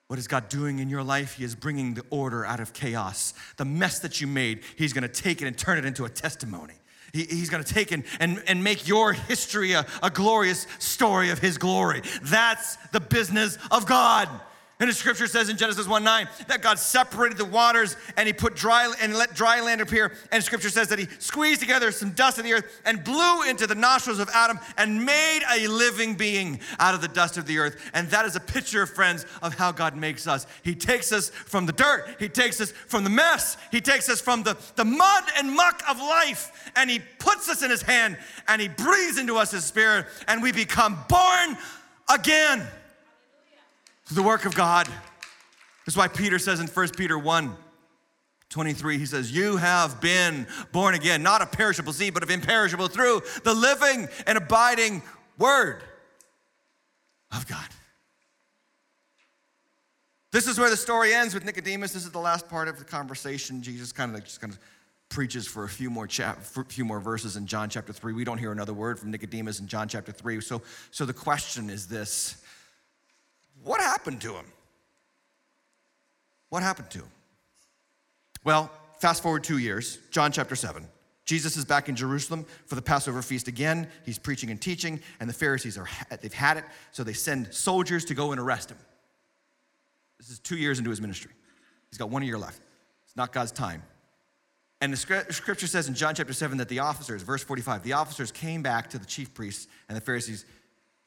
What 0.07 0.19
is 0.19 0.27
God 0.27 0.49
doing 0.49 0.79
in 0.79 0.89
your 0.89 1.03
life? 1.03 1.35
He 1.35 1.43
is 1.43 1.55
bringing 1.55 1.93
the 1.93 2.03
order 2.09 2.45
out 2.45 2.59
of 2.59 2.73
chaos. 2.73 3.33
The 3.57 3.65
mess 3.65 3.99
that 3.99 4.21
you 4.21 4.27
made, 4.27 4.61
He's 4.75 4.93
gonna 4.93 5.07
take 5.07 5.41
it 5.41 5.47
and 5.47 5.57
turn 5.57 5.77
it 5.77 5.85
into 5.85 6.05
a 6.05 6.09
testimony. 6.09 6.75
He, 7.11 7.23
he's 7.23 7.49
gonna 7.49 7.63
take 7.63 7.91
and, 7.91 8.03
and, 8.19 8.43
and 8.47 8.63
make 8.63 8.87
your 8.87 9.13
history 9.13 9.71
a, 9.71 9.85
a 10.03 10.09
glorious 10.09 10.67
story 10.79 11.29
of 11.29 11.39
His 11.39 11.57
glory. 11.57 12.01
That's 12.23 12.75
the 12.91 12.99
business 12.99 13.57
of 13.71 13.85
God. 13.85 14.29
And 14.77 14.89
the 14.89 14.93
scripture 14.93 15.27
says 15.27 15.47
in 15.47 15.55
Genesis 15.55 15.87
1 15.87 16.03
9 16.03 16.27
that 16.49 16.61
God 16.61 16.77
separated 16.77 17.37
the 17.37 17.45
waters 17.45 17.95
and 18.17 18.27
he 18.27 18.33
put 18.33 18.55
dry 18.55 18.93
and 18.99 19.15
let 19.15 19.33
dry 19.33 19.61
land 19.61 19.79
appear. 19.79 20.11
And 20.33 20.43
scripture 20.43 20.69
says 20.69 20.89
that 20.89 20.99
he 20.99 21.07
squeezed 21.19 21.61
together 21.61 21.93
some 21.93 22.11
dust 22.11 22.39
of 22.39 22.43
the 22.43 22.51
earth 22.51 22.81
and 22.83 23.01
blew 23.01 23.43
into 23.43 23.67
the 23.67 23.75
nostrils 23.75 24.19
of 24.19 24.29
Adam 24.33 24.59
and 24.77 25.05
made 25.05 25.43
a 25.49 25.69
living 25.69 26.15
being 26.15 26.59
out 26.77 26.93
of 26.93 26.99
the 26.99 27.07
dust 27.07 27.37
of 27.37 27.45
the 27.45 27.57
earth. 27.57 27.89
And 27.93 28.09
that 28.09 28.25
is 28.25 28.35
a 28.35 28.41
picture, 28.41 28.85
friends, 28.85 29.25
of 29.41 29.55
how 29.55 29.71
God 29.71 29.95
makes 29.95 30.27
us. 30.27 30.45
He 30.61 30.75
takes 30.75 31.13
us 31.13 31.29
from 31.29 31.65
the 31.65 31.73
dirt, 31.73 32.17
he 32.19 32.27
takes 32.27 32.59
us 32.59 32.71
from 32.71 33.05
the 33.05 33.09
mess, 33.09 33.55
he 33.71 33.79
takes 33.79 34.09
us 34.09 34.19
from 34.19 34.43
the, 34.43 34.57
the 34.75 34.85
mud 34.85 35.23
and 35.37 35.55
muck 35.55 35.83
of 35.89 35.97
life, 35.99 36.69
and 36.75 36.89
he 36.89 36.99
puts 37.19 37.47
us 37.47 37.63
in 37.63 37.69
his 37.69 37.81
hand 37.81 38.17
and 38.49 38.61
he 38.61 38.67
breathes 38.67 39.17
into 39.17 39.37
us 39.37 39.51
his 39.51 39.63
spirit, 39.63 40.07
and 40.27 40.43
we 40.43 40.51
become 40.51 40.97
born 41.07 41.57
again 42.09 42.67
the 44.11 44.23
work 44.23 44.45
of 44.45 44.55
God. 44.55 44.87
That's 45.85 45.97
why 45.97 46.07
Peter 46.07 46.39
says 46.39 46.59
in 46.59 46.67
1 46.67 46.89
Peter 46.89 47.17
1 47.17 47.55
23, 48.49 48.99
he 48.99 49.05
says, 49.05 49.31
You 49.31 49.57
have 49.57 49.99
been 49.99 50.47
born 50.71 50.95
again, 50.95 51.23
not 51.23 51.41
of 51.41 51.51
perishable 51.51 51.91
seed, 51.91 52.13
but 52.13 52.23
of 52.23 52.29
imperishable 52.29 52.87
through 52.87 53.21
the 53.43 53.53
living 53.53 54.07
and 54.27 54.37
abiding 54.37 55.01
word 55.37 55.83
of 57.35 57.47
God. 57.47 57.67
This 60.31 60.47
is 60.47 60.59
where 60.59 60.69
the 60.69 60.77
story 60.77 61.13
ends 61.13 61.33
with 61.33 61.43
Nicodemus. 61.43 61.93
This 61.93 62.05
is 62.05 62.11
the 62.11 62.19
last 62.19 62.47
part 62.47 62.67
of 62.67 62.77
the 62.77 62.85
conversation. 62.85 63.61
Jesus 63.61 63.91
kind 63.91 64.11
of 64.11 64.15
like 64.15 64.25
just 64.25 64.41
kind 64.41 64.53
of 64.53 64.59
preaches 65.09 65.47
for 65.47 65.63
a 65.63 65.69
few 65.69 65.89
more 65.89 66.07
chap, 66.07 66.41
few 66.41 66.85
more 66.85 66.99
verses 66.99 67.35
in 67.35 67.47
John 67.47 67.69
chapter 67.69 67.93
3. 67.93 68.13
We 68.13 68.23
don't 68.23 68.37
hear 68.37 68.51
another 68.51 68.73
word 68.73 68.99
from 68.99 69.11
Nicodemus 69.11 69.59
in 69.59 69.67
John 69.67 69.87
chapter 69.87 70.11
3. 70.11 70.41
So, 70.41 70.61
so 70.91 71.05
the 71.05 71.13
question 71.13 71.69
is 71.69 71.87
this 71.87 72.43
what 73.65 73.81
happened 73.81 74.21
to 74.21 74.33
him? 74.33 74.45
What 76.49 76.63
happened 76.63 76.89
to 76.91 76.99
him? 76.99 77.09
Well, 78.43 78.71
fast 78.99 79.21
forward 79.21 79.43
two 79.43 79.57
years, 79.57 79.99
John 80.11 80.31
chapter 80.31 80.55
7. 80.55 80.87
Jesus 81.25 81.57
is 81.57 81.65
back 81.65 81.89
in 81.89 81.95
Jerusalem 81.95 82.45
for 82.67 82.75
the 82.75 82.81
Passover 82.81 83.23
feast 83.23 83.47
again. 83.47 83.89
He's 84.05 84.19
preaching 84.19 84.51
and 84.51 84.61
teaching, 84.61 85.01
and 85.19 85.27
the 85.27 85.33
Pharisees 85.33 85.77
are 85.77 85.87
they've 86.21 86.31
had 86.31 86.57
it, 86.57 86.65
so 86.91 87.03
they 87.03 87.13
send 87.13 87.51
soldiers 87.53 88.05
to 88.05 88.13
go 88.13 88.31
and 88.31 88.39
arrest 88.39 88.69
him. 88.69 88.77
This 90.19 90.29
is 90.29 90.39
two 90.39 90.55
years 90.55 90.77
into 90.77 90.91
his 90.91 91.01
ministry. 91.01 91.31
He's 91.89 91.97
got 91.97 92.11
one 92.11 92.21
year 92.21 92.37
left. 92.37 92.61
It's 93.05 93.15
not 93.15 93.33
God's 93.33 93.51
time. 93.51 93.81
And 94.81 94.93
the 94.93 94.97
scripture 94.97 95.67
says 95.67 95.87
in 95.87 95.95
John 95.95 96.13
chapter 96.13 96.33
7 96.33 96.59
that 96.59 96.69
the 96.69 96.79
officers, 96.79 97.23
verse 97.23 97.43
45, 97.43 97.81
the 97.81 97.93
officers 97.93 98.31
came 98.31 98.61
back 98.61 98.91
to 98.91 98.99
the 98.99 99.05
chief 99.05 99.33
priests 99.33 99.67
and 99.89 99.97
the 99.97 100.01
Pharisees 100.01 100.45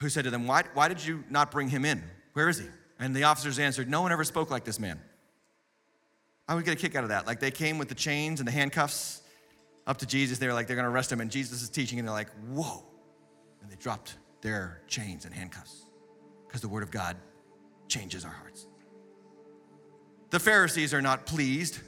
who 0.01 0.09
said 0.09 0.25
to 0.25 0.31
them, 0.31 0.47
Why, 0.47 0.65
why 0.75 0.89
did 0.89 1.05
you 1.05 1.23
not 1.31 1.53
bring 1.53 1.69
him 1.69 1.85
in? 1.85 2.03
Where 2.39 2.49
is 2.49 2.61
he? 2.61 2.67
And 3.01 3.17
the 3.17 3.25
officers 3.25 3.59
answered, 3.59 3.91
No 3.91 4.01
one 4.01 4.13
ever 4.13 4.23
spoke 4.23 4.49
like 4.49 4.63
this 4.63 4.79
man. 4.79 5.01
I 6.47 6.55
would 6.55 6.65
get 6.65 6.75
a 6.75 6.77
kick 6.77 6.95
out 6.95 7.03
of 7.03 7.09
that. 7.09 7.27
Like 7.27 7.41
they 7.41 7.51
came 7.51 7.79
with 7.79 7.89
the 7.89 7.97
chains 7.97 8.39
and 8.39 8.47
the 8.47 8.53
handcuffs 8.53 9.23
up 9.89 9.97
to 9.97 10.07
Jesus. 10.07 10.39
They 10.39 10.47
were 10.47 10.53
like, 10.53 10.69
they're 10.69 10.77
gonna 10.77 10.89
arrest 10.89 11.11
him. 11.11 11.21
And 11.21 11.33
Jesus 11.33 11.63
is 11.63 11.69
teaching, 11.69 11.99
and 11.99 12.07
they're 12.07 12.15
like, 12.15 12.31
Whoa. 12.53 12.85
And 13.61 13.69
they 13.69 13.75
dropped 13.75 14.19
their 14.41 14.83
chains 14.87 15.25
and 15.25 15.35
handcuffs 15.35 15.87
because 16.47 16.61
the 16.61 16.69
word 16.69 16.85
of 16.85 16.93
God 16.93 17.17
changes 17.89 18.25
our 18.25 18.31
hearts. 18.31 18.69
The 20.31 20.39
Pharisees 20.39 20.95
are 20.95 21.03
not 21.03 21.27
pleased. 21.27 21.81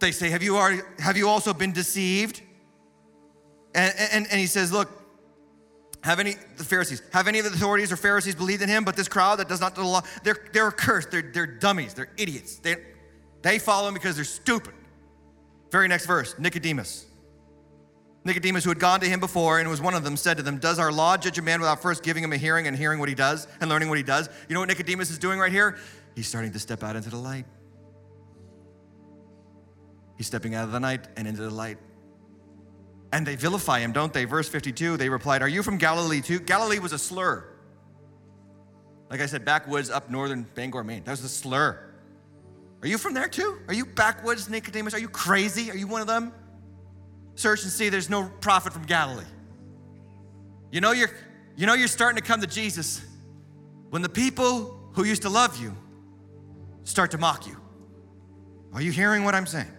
They 0.00 0.10
say, 0.10 0.30
Have 0.30 0.42
you, 0.42 0.56
already, 0.56 0.82
have 0.98 1.16
you 1.16 1.28
also 1.28 1.54
been 1.54 1.72
deceived? 1.72 2.42
And, 3.72 3.94
and, 3.96 4.26
and 4.32 4.40
he 4.40 4.46
says, 4.46 4.72
Look, 4.72 4.90
have 6.02 6.18
any, 6.18 6.34
the 6.56 6.64
Pharisees, 6.64 7.00
have 7.12 7.28
any 7.28 7.38
of 7.38 7.44
the 7.44 7.52
authorities 7.52 7.92
or 7.92 7.96
Pharisees 7.96 8.34
believed 8.34 8.62
in 8.62 8.68
him? 8.68 8.84
But 8.84 8.96
this 8.96 9.08
crowd 9.08 9.38
that 9.38 9.48
does 9.48 9.60
not 9.60 9.74
do 9.74 9.82
the 9.82 9.86
law, 9.86 10.02
they're, 10.24 10.38
they're 10.52 10.70
cursed. 10.70 11.10
They're, 11.10 11.22
they're 11.22 11.46
dummies. 11.46 11.94
They're 11.94 12.10
idiots. 12.16 12.56
They, 12.56 12.76
they 13.42 13.58
follow 13.58 13.88
him 13.88 13.94
because 13.94 14.16
they're 14.16 14.24
stupid. 14.24 14.74
Very 15.70 15.88
next 15.88 16.06
verse 16.06 16.34
Nicodemus. 16.38 17.06
Nicodemus, 18.24 18.62
who 18.62 18.70
had 18.70 18.78
gone 18.78 19.00
to 19.00 19.08
him 19.08 19.18
before 19.18 19.58
and 19.58 19.68
was 19.68 19.80
one 19.80 19.94
of 19.94 20.04
them, 20.04 20.16
said 20.16 20.36
to 20.36 20.42
them, 20.42 20.58
Does 20.58 20.78
our 20.78 20.92
law 20.92 21.16
judge 21.16 21.38
a 21.38 21.42
man 21.42 21.60
without 21.60 21.82
first 21.82 22.04
giving 22.04 22.22
him 22.22 22.32
a 22.32 22.36
hearing 22.36 22.68
and 22.68 22.76
hearing 22.76 23.00
what 23.00 23.08
he 23.08 23.16
does 23.16 23.48
and 23.60 23.68
learning 23.68 23.88
what 23.88 23.98
he 23.98 24.04
does? 24.04 24.28
You 24.48 24.54
know 24.54 24.60
what 24.60 24.68
Nicodemus 24.68 25.10
is 25.10 25.18
doing 25.18 25.40
right 25.40 25.50
here? 25.50 25.76
He's 26.14 26.28
starting 26.28 26.52
to 26.52 26.58
step 26.58 26.84
out 26.84 26.94
into 26.94 27.10
the 27.10 27.16
light. 27.16 27.46
He's 30.16 30.26
stepping 30.28 30.54
out 30.54 30.64
of 30.64 30.72
the 30.72 30.78
night 30.78 31.08
and 31.16 31.26
into 31.26 31.42
the 31.42 31.50
light. 31.50 31.78
And 33.12 33.26
they 33.26 33.36
vilify 33.36 33.80
him, 33.80 33.92
don't 33.92 34.12
they? 34.12 34.24
Verse 34.24 34.48
52, 34.48 34.96
they 34.96 35.08
replied, 35.08 35.42
Are 35.42 35.48
you 35.48 35.62
from 35.62 35.76
Galilee 35.76 36.22
too? 36.22 36.40
Galilee 36.40 36.78
was 36.78 36.92
a 36.92 36.98
slur. 36.98 37.46
Like 39.10 39.20
I 39.20 39.26
said, 39.26 39.44
backwoods 39.44 39.90
up 39.90 40.10
northern 40.10 40.46
Bangor, 40.54 40.82
Maine. 40.82 41.04
That 41.04 41.10
was 41.10 41.22
a 41.22 41.28
slur. 41.28 41.92
Are 42.80 42.88
you 42.88 42.96
from 42.96 43.14
there 43.14 43.28
too? 43.28 43.58
Are 43.68 43.74
you 43.74 43.84
backwoods 43.84 44.48
Nicodemus? 44.48 44.94
Are 44.94 44.98
you 44.98 45.08
crazy? 45.08 45.70
Are 45.70 45.76
you 45.76 45.86
one 45.86 46.00
of 46.00 46.06
them? 46.06 46.32
Search 47.34 47.62
and 47.62 47.70
see 47.70 47.90
there's 47.90 48.10
no 48.10 48.30
prophet 48.40 48.72
from 48.72 48.84
Galilee. 48.84 49.24
You 50.70 50.80
know 50.80 50.92
you're 50.92 51.10
you 51.56 51.66
know 51.66 51.74
you're 51.74 51.88
starting 51.88 52.20
to 52.20 52.26
come 52.26 52.40
to 52.40 52.46
Jesus 52.46 53.02
when 53.90 54.02
the 54.02 54.08
people 54.08 54.90
who 54.94 55.04
used 55.04 55.22
to 55.22 55.28
love 55.28 55.60
you 55.60 55.76
start 56.84 57.10
to 57.12 57.18
mock 57.18 57.46
you. 57.46 57.56
Are 58.72 58.80
you 58.80 58.90
hearing 58.90 59.24
what 59.24 59.34
I'm 59.34 59.46
saying? 59.46 59.70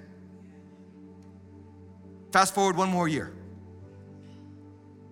Fast 2.33 2.55
forward 2.55 2.75
one 2.75 2.89
more 2.89 3.07
year. 3.07 3.31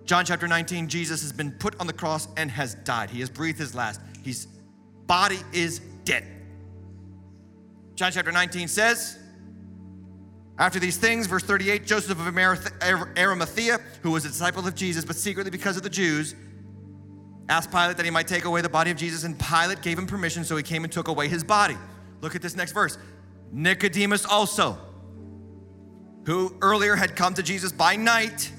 John 0.06 0.26
chapter 0.26 0.48
19, 0.48 0.88
Jesus 0.88 1.22
has 1.22 1.32
been 1.32 1.52
put 1.52 1.80
on 1.80 1.86
the 1.86 1.94
cross 1.94 2.28
and 2.36 2.50
has 2.50 2.74
died. 2.74 3.12
He 3.12 3.20
has 3.20 3.30
breathed 3.30 3.60
his 3.60 3.76
last. 3.76 4.02
His 4.24 4.48
body 5.06 5.38
is 5.54 5.80
dead. 6.04 6.26
John 7.94 8.12
chapter 8.12 8.32
19 8.32 8.68
says, 8.68 9.20
after 10.58 10.80
these 10.80 10.98
things, 10.98 11.28
verse 11.28 11.44
38, 11.44 11.86
Joseph 11.86 12.20
of 12.20 12.38
Arimathea, 13.18 13.80
who 14.02 14.12
was 14.12 14.26
a 14.26 14.30
disciple 14.30 14.68
of 14.68 14.74
Jesus, 14.74 15.06
but 15.06 15.16
secretly 15.16 15.52
because 15.52 15.78
of 15.78 15.84
the 15.84 15.90
Jews, 15.90 16.34
asked 17.50 17.70
Pilate 17.70 17.98
that 17.98 18.06
he 18.06 18.12
might 18.12 18.28
take 18.28 18.46
away 18.46 18.62
the 18.62 18.70
body 18.70 18.90
of 18.90 18.98
Jesus, 18.98 19.24
and 19.24 19.40
Pilate 19.40 19.84
gave 19.84 19.98
him 19.98 20.08
permission, 20.08 20.44
so 20.44 20.58
he 20.58 20.64
came 20.64 20.84
and 20.84 20.92
took 20.92 21.08
away 21.08 21.28
his 21.28 21.44
body. 21.44 21.78
Look 22.22 22.36
at 22.36 22.42
this 22.42 22.56
next 22.56 22.72
verse. 22.72 22.98
Nicodemus 23.52 24.26
also 24.26 24.78
who 26.26 26.56
earlier 26.62 26.96
had 26.96 27.16
come 27.16 27.34
to 27.34 27.44
Jesus 27.44 27.72
by 27.72 27.96
night, 27.96 28.52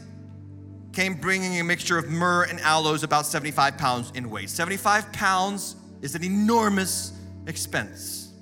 came 0.93 1.15
bringing 1.15 1.61
a 1.61 1.65
mixture 1.65 1.99
of 1.99 2.09
myrrh 2.09 2.45
and 2.45 2.61
aloes, 2.61 3.03
about 3.03 3.27
75 3.27 3.79
pounds 3.79 4.13
in 4.15 4.29
weight. 4.31 4.51
75 4.51 5.13
pounds 5.13 5.77
is 6.03 6.15
an 6.15 6.25
enormous 6.25 7.13
expense. 7.47 8.33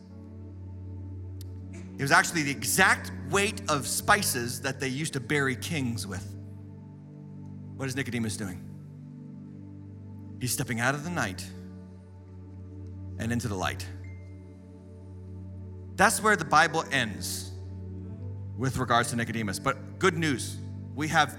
It 1.99 2.03
was 2.03 2.13
actually 2.13 2.43
the 2.43 2.51
exact 2.51 3.13
weight 3.29 3.61
of 3.69 3.87
spices 3.87 4.63
that 4.63 4.81
they 4.81 4.89
used 4.89 5.13
to 5.13 5.21
bury 5.21 5.55
kings 5.55 6.07
with. 6.07 6.27
What 7.77 7.89
is 7.89 7.95
Nicodemus 7.95 8.37
doing? 8.37 8.67
He's 10.41 10.53
stepping 10.53 10.81
out 10.81 10.95
of 10.95 11.05
the 11.05 11.11
night 11.11 11.47
and 13.19 13.31
into 13.31 13.49
the 13.49 13.55
light. 13.55 13.87
That's 15.97 16.23
where 16.23 16.37
the 16.37 16.45
Bible 16.47 16.85
ends 16.91 17.50
with 18.61 18.77
regards 18.77 19.09
to 19.09 19.17
Nicodemus. 19.17 19.59
But 19.59 19.99
good 19.99 20.19
news, 20.19 20.59
we 20.95 21.09
have 21.09 21.39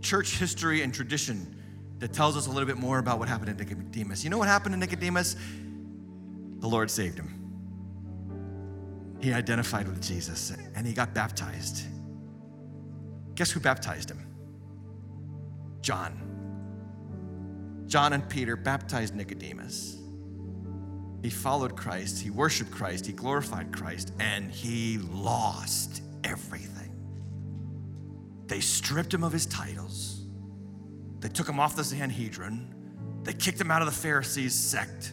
church 0.00 0.36
history 0.36 0.82
and 0.82 0.94
tradition 0.94 1.56
that 1.98 2.12
tells 2.12 2.36
us 2.36 2.46
a 2.46 2.50
little 2.50 2.64
bit 2.64 2.78
more 2.78 3.00
about 3.00 3.18
what 3.18 3.28
happened 3.28 3.58
to 3.58 3.64
Nicodemus. 3.64 4.22
You 4.22 4.30
know 4.30 4.38
what 4.38 4.46
happened 4.46 4.72
to 4.72 4.78
Nicodemus? 4.78 5.34
The 6.60 6.68
Lord 6.68 6.92
saved 6.92 7.18
him. 7.18 7.34
He 9.20 9.32
identified 9.32 9.88
with 9.88 10.00
Jesus 10.00 10.56
and 10.76 10.86
he 10.86 10.92
got 10.92 11.12
baptized. 11.12 11.82
Guess 13.34 13.50
who 13.50 13.58
baptized 13.58 14.08
him? 14.08 14.24
John. 15.80 16.24
John 17.88 18.12
and 18.12 18.28
Peter 18.28 18.54
baptized 18.54 19.12
Nicodemus. 19.12 19.96
He 21.20 21.30
followed 21.30 21.76
Christ, 21.76 22.20
he 22.20 22.30
worshiped 22.30 22.70
Christ, 22.70 23.06
he 23.06 23.12
glorified 23.12 23.72
Christ, 23.72 24.12
and 24.20 24.52
he 24.52 24.98
lost 24.98 26.02
everything. 26.24 26.94
They 28.46 28.60
stripped 28.60 29.12
him 29.12 29.24
of 29.24 29.32
his 29.32 29.46
titles. 29.46 30.22
They 31.20 31.28
took 31.28 31.48
him 31.48 31.60
off 31.60 31.76
the 31.76 31.84
Sanhedrin. 31.84 32.74
They 33.24 33.32
kicked 33.32 33.60
him 33.60 33.70
out 33.70 33.82
of 33.82 33.86
the 33.86 33.94
Pharisees' 33.94 34.54
sect. 34.54 35.12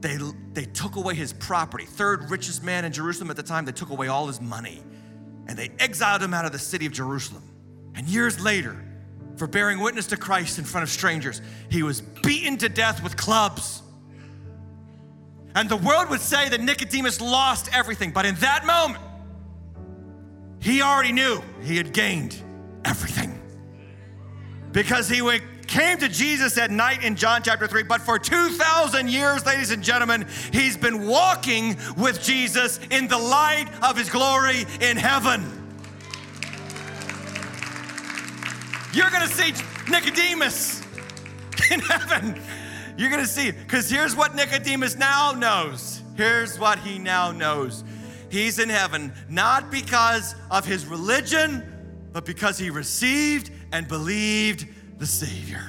They, 0.00 0.18
they 0.52 0.64
took 0.64 0.96
away 0.96 1.14
his 1.14 1.32
property. 1.32 1.84
Third 1.84 2.30
richest 2.30 2.64
man 2.64 2.84
in 2.84 2.92
Jerusalem 2.92 3.30
at 3.30 3.36
the 3.36 3.42
time, 3.42 3.64
they 3.64 3.72
took 3.72 3.90
away 3.90 4.08
all 4.08 4.26
his 4.26 4.40
money. 4.40 4.82
And 5.46 5.58
they 5.58 5.70
exiled 5.78 6.22
him 6.22 6.32
out 6.32 6.44
of 6.44 6.52
the 6.52 6.58
city 6.58 6.86
of 6.86 6.92
Jerusalem. 6.92 7.42
And 7.94 8.08
years 8.08 8.40
later, 8.40 8.82
for 9.36 9.46
bearing 9.46 9.80
witness 9.80 10.06
to 10.08 10.16
Christ 10.16 10.58
in 10.58 10.64
front 10.64 10.84
of 10.84 10.90
strangers, 10.90 11.42
he 11.68 11.82
was 11.82 12.00
beaten 12.00 12.56
to 12.58 12.68
death 12.68 13.02
with 13.02 13.16
clubs. 13.16 13.82
And 15.54 15.68
the 15.68 15.76
world 15.76 16.08
would 16.10 16.20
say 16.20 16.48
that 16.48 16.60
Nicodemus 16.60 17.20
lost 17.20 17.68
everything, 17.74 18.10
but 18.10 18.24
in 18.24 18.34
that 18.36 18.64
moment, 18.64 19.02
he 20.62 20.80
already 20.80 21.12
knew 21.12 21.42
he 21.62 21.76
had 21.76 21.92
gained 21.92 22.36
everything. 22.84 23.38
Because 24.70 25.08
he 25.08 25.20
came 25.66 25.98
to 25.98 26.08
Jesus 26.08 26.56
at 26.56 26.70
night 26.70 27.02
in 27.02 27.16
John 27.16 27.42
chapter 27.42 27.66
3, 27.66 27.82
but 27.82 28.00
for 28.00 28.18
2,000 28.18 29.08
years, 29.08 29.44
ladies 29.44 29.70
and 29.70 29.82
gentlemen, 29.82 30.26
he's 30.52 30.76
been 30.76 31.06
walking 31.06 31.76
with 31.96 32.22
Jesus 32.22 32.78
in 32.90 33.08
the 33.08 33.18
light 33.18 33.66
of 33.82 33.98
his 33.98 34.08
glory 34.08 34.64
in 34.80 34.96
heaven. 34.96 35.58
You're 38.94 39.10
gonna 39.10 39.26
see 39.26 39.52
Nicodemus 39.90 40.82
in 41.70 41.80
heaven. 41.80 42.40
You're 42.96 43.10
gonna 43.10 43.26
see, 43.26 43.50
because 43.50 43.90
here's 43.90 44.14
what 44.14 44.34
Nicodemus 44.34 44.96
now 44.96 45.32
knows. 45.32 46.02
Here's 46.16 46.58
what 46.58 46.78
he 46.78 46.98
now 46.98 47.32
knows. 47.32 47.84
He's 48.32 48.58
in 48.58 48.70
heaven 48.70 49.12
not 49.28 49.70
because 49.70 50.34
of 50.50 50.64
his 50.64 50.86
religion, 50.86 51.62
but 52.14 52.24
because 52.24 52.56
he 52.56 52.70
received 52.70 53.50
and 53.72 53.86
believed 53.86 54.66
the 54.98 55.04
Savior. 55.04 55.62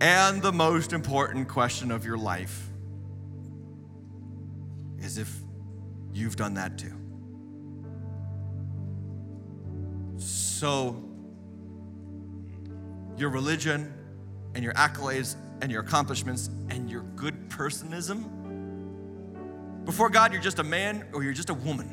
And 0.00 0.40
the 0.40 0.52
most 0.52 0.92
important 0.92 1.48
question 1.48 1.90
of 1.90 2.04
your 2.04 2.16
life 2.16 2.68
is 5.00 5.18
if 5.18 5.34
you've 6.12 6.36
done 6.36 6.54
that 6.54 6.78
too. 6.78 6.94
So, 10.18 11.02
your 13.16 13.30
religion 13.30 13.92
and 14.54 14.62
your 14.62 14.74
accolades 14.74 15.34
and 15.62 15.72
your 15.72 15.82
accomplishments 15.82 16.48
and 16.70 16.88
your 16.88 17.02
good 17.16 17.48
personism, 17.50 18.37
before 19.88 20.10
God, 20.10 20.34
you're 20.34 20.42
just 20.42 20.58
a 20.58 20.62
man 20.62 21.02
or 21.14 21.24
you're 21.24 21.32
just 21.32 21.48
a 21.48 21.54
woman. 21.54 21.88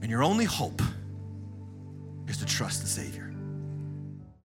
And 0.00 0.10
your 0.10 0.22
only 0.22 0.46
hope 0.46 0.80
is 2.26 2.38
to 2.38 2.46
trust 2.46 2.80
the 2.80 2.88
Savior. 2.88 3.29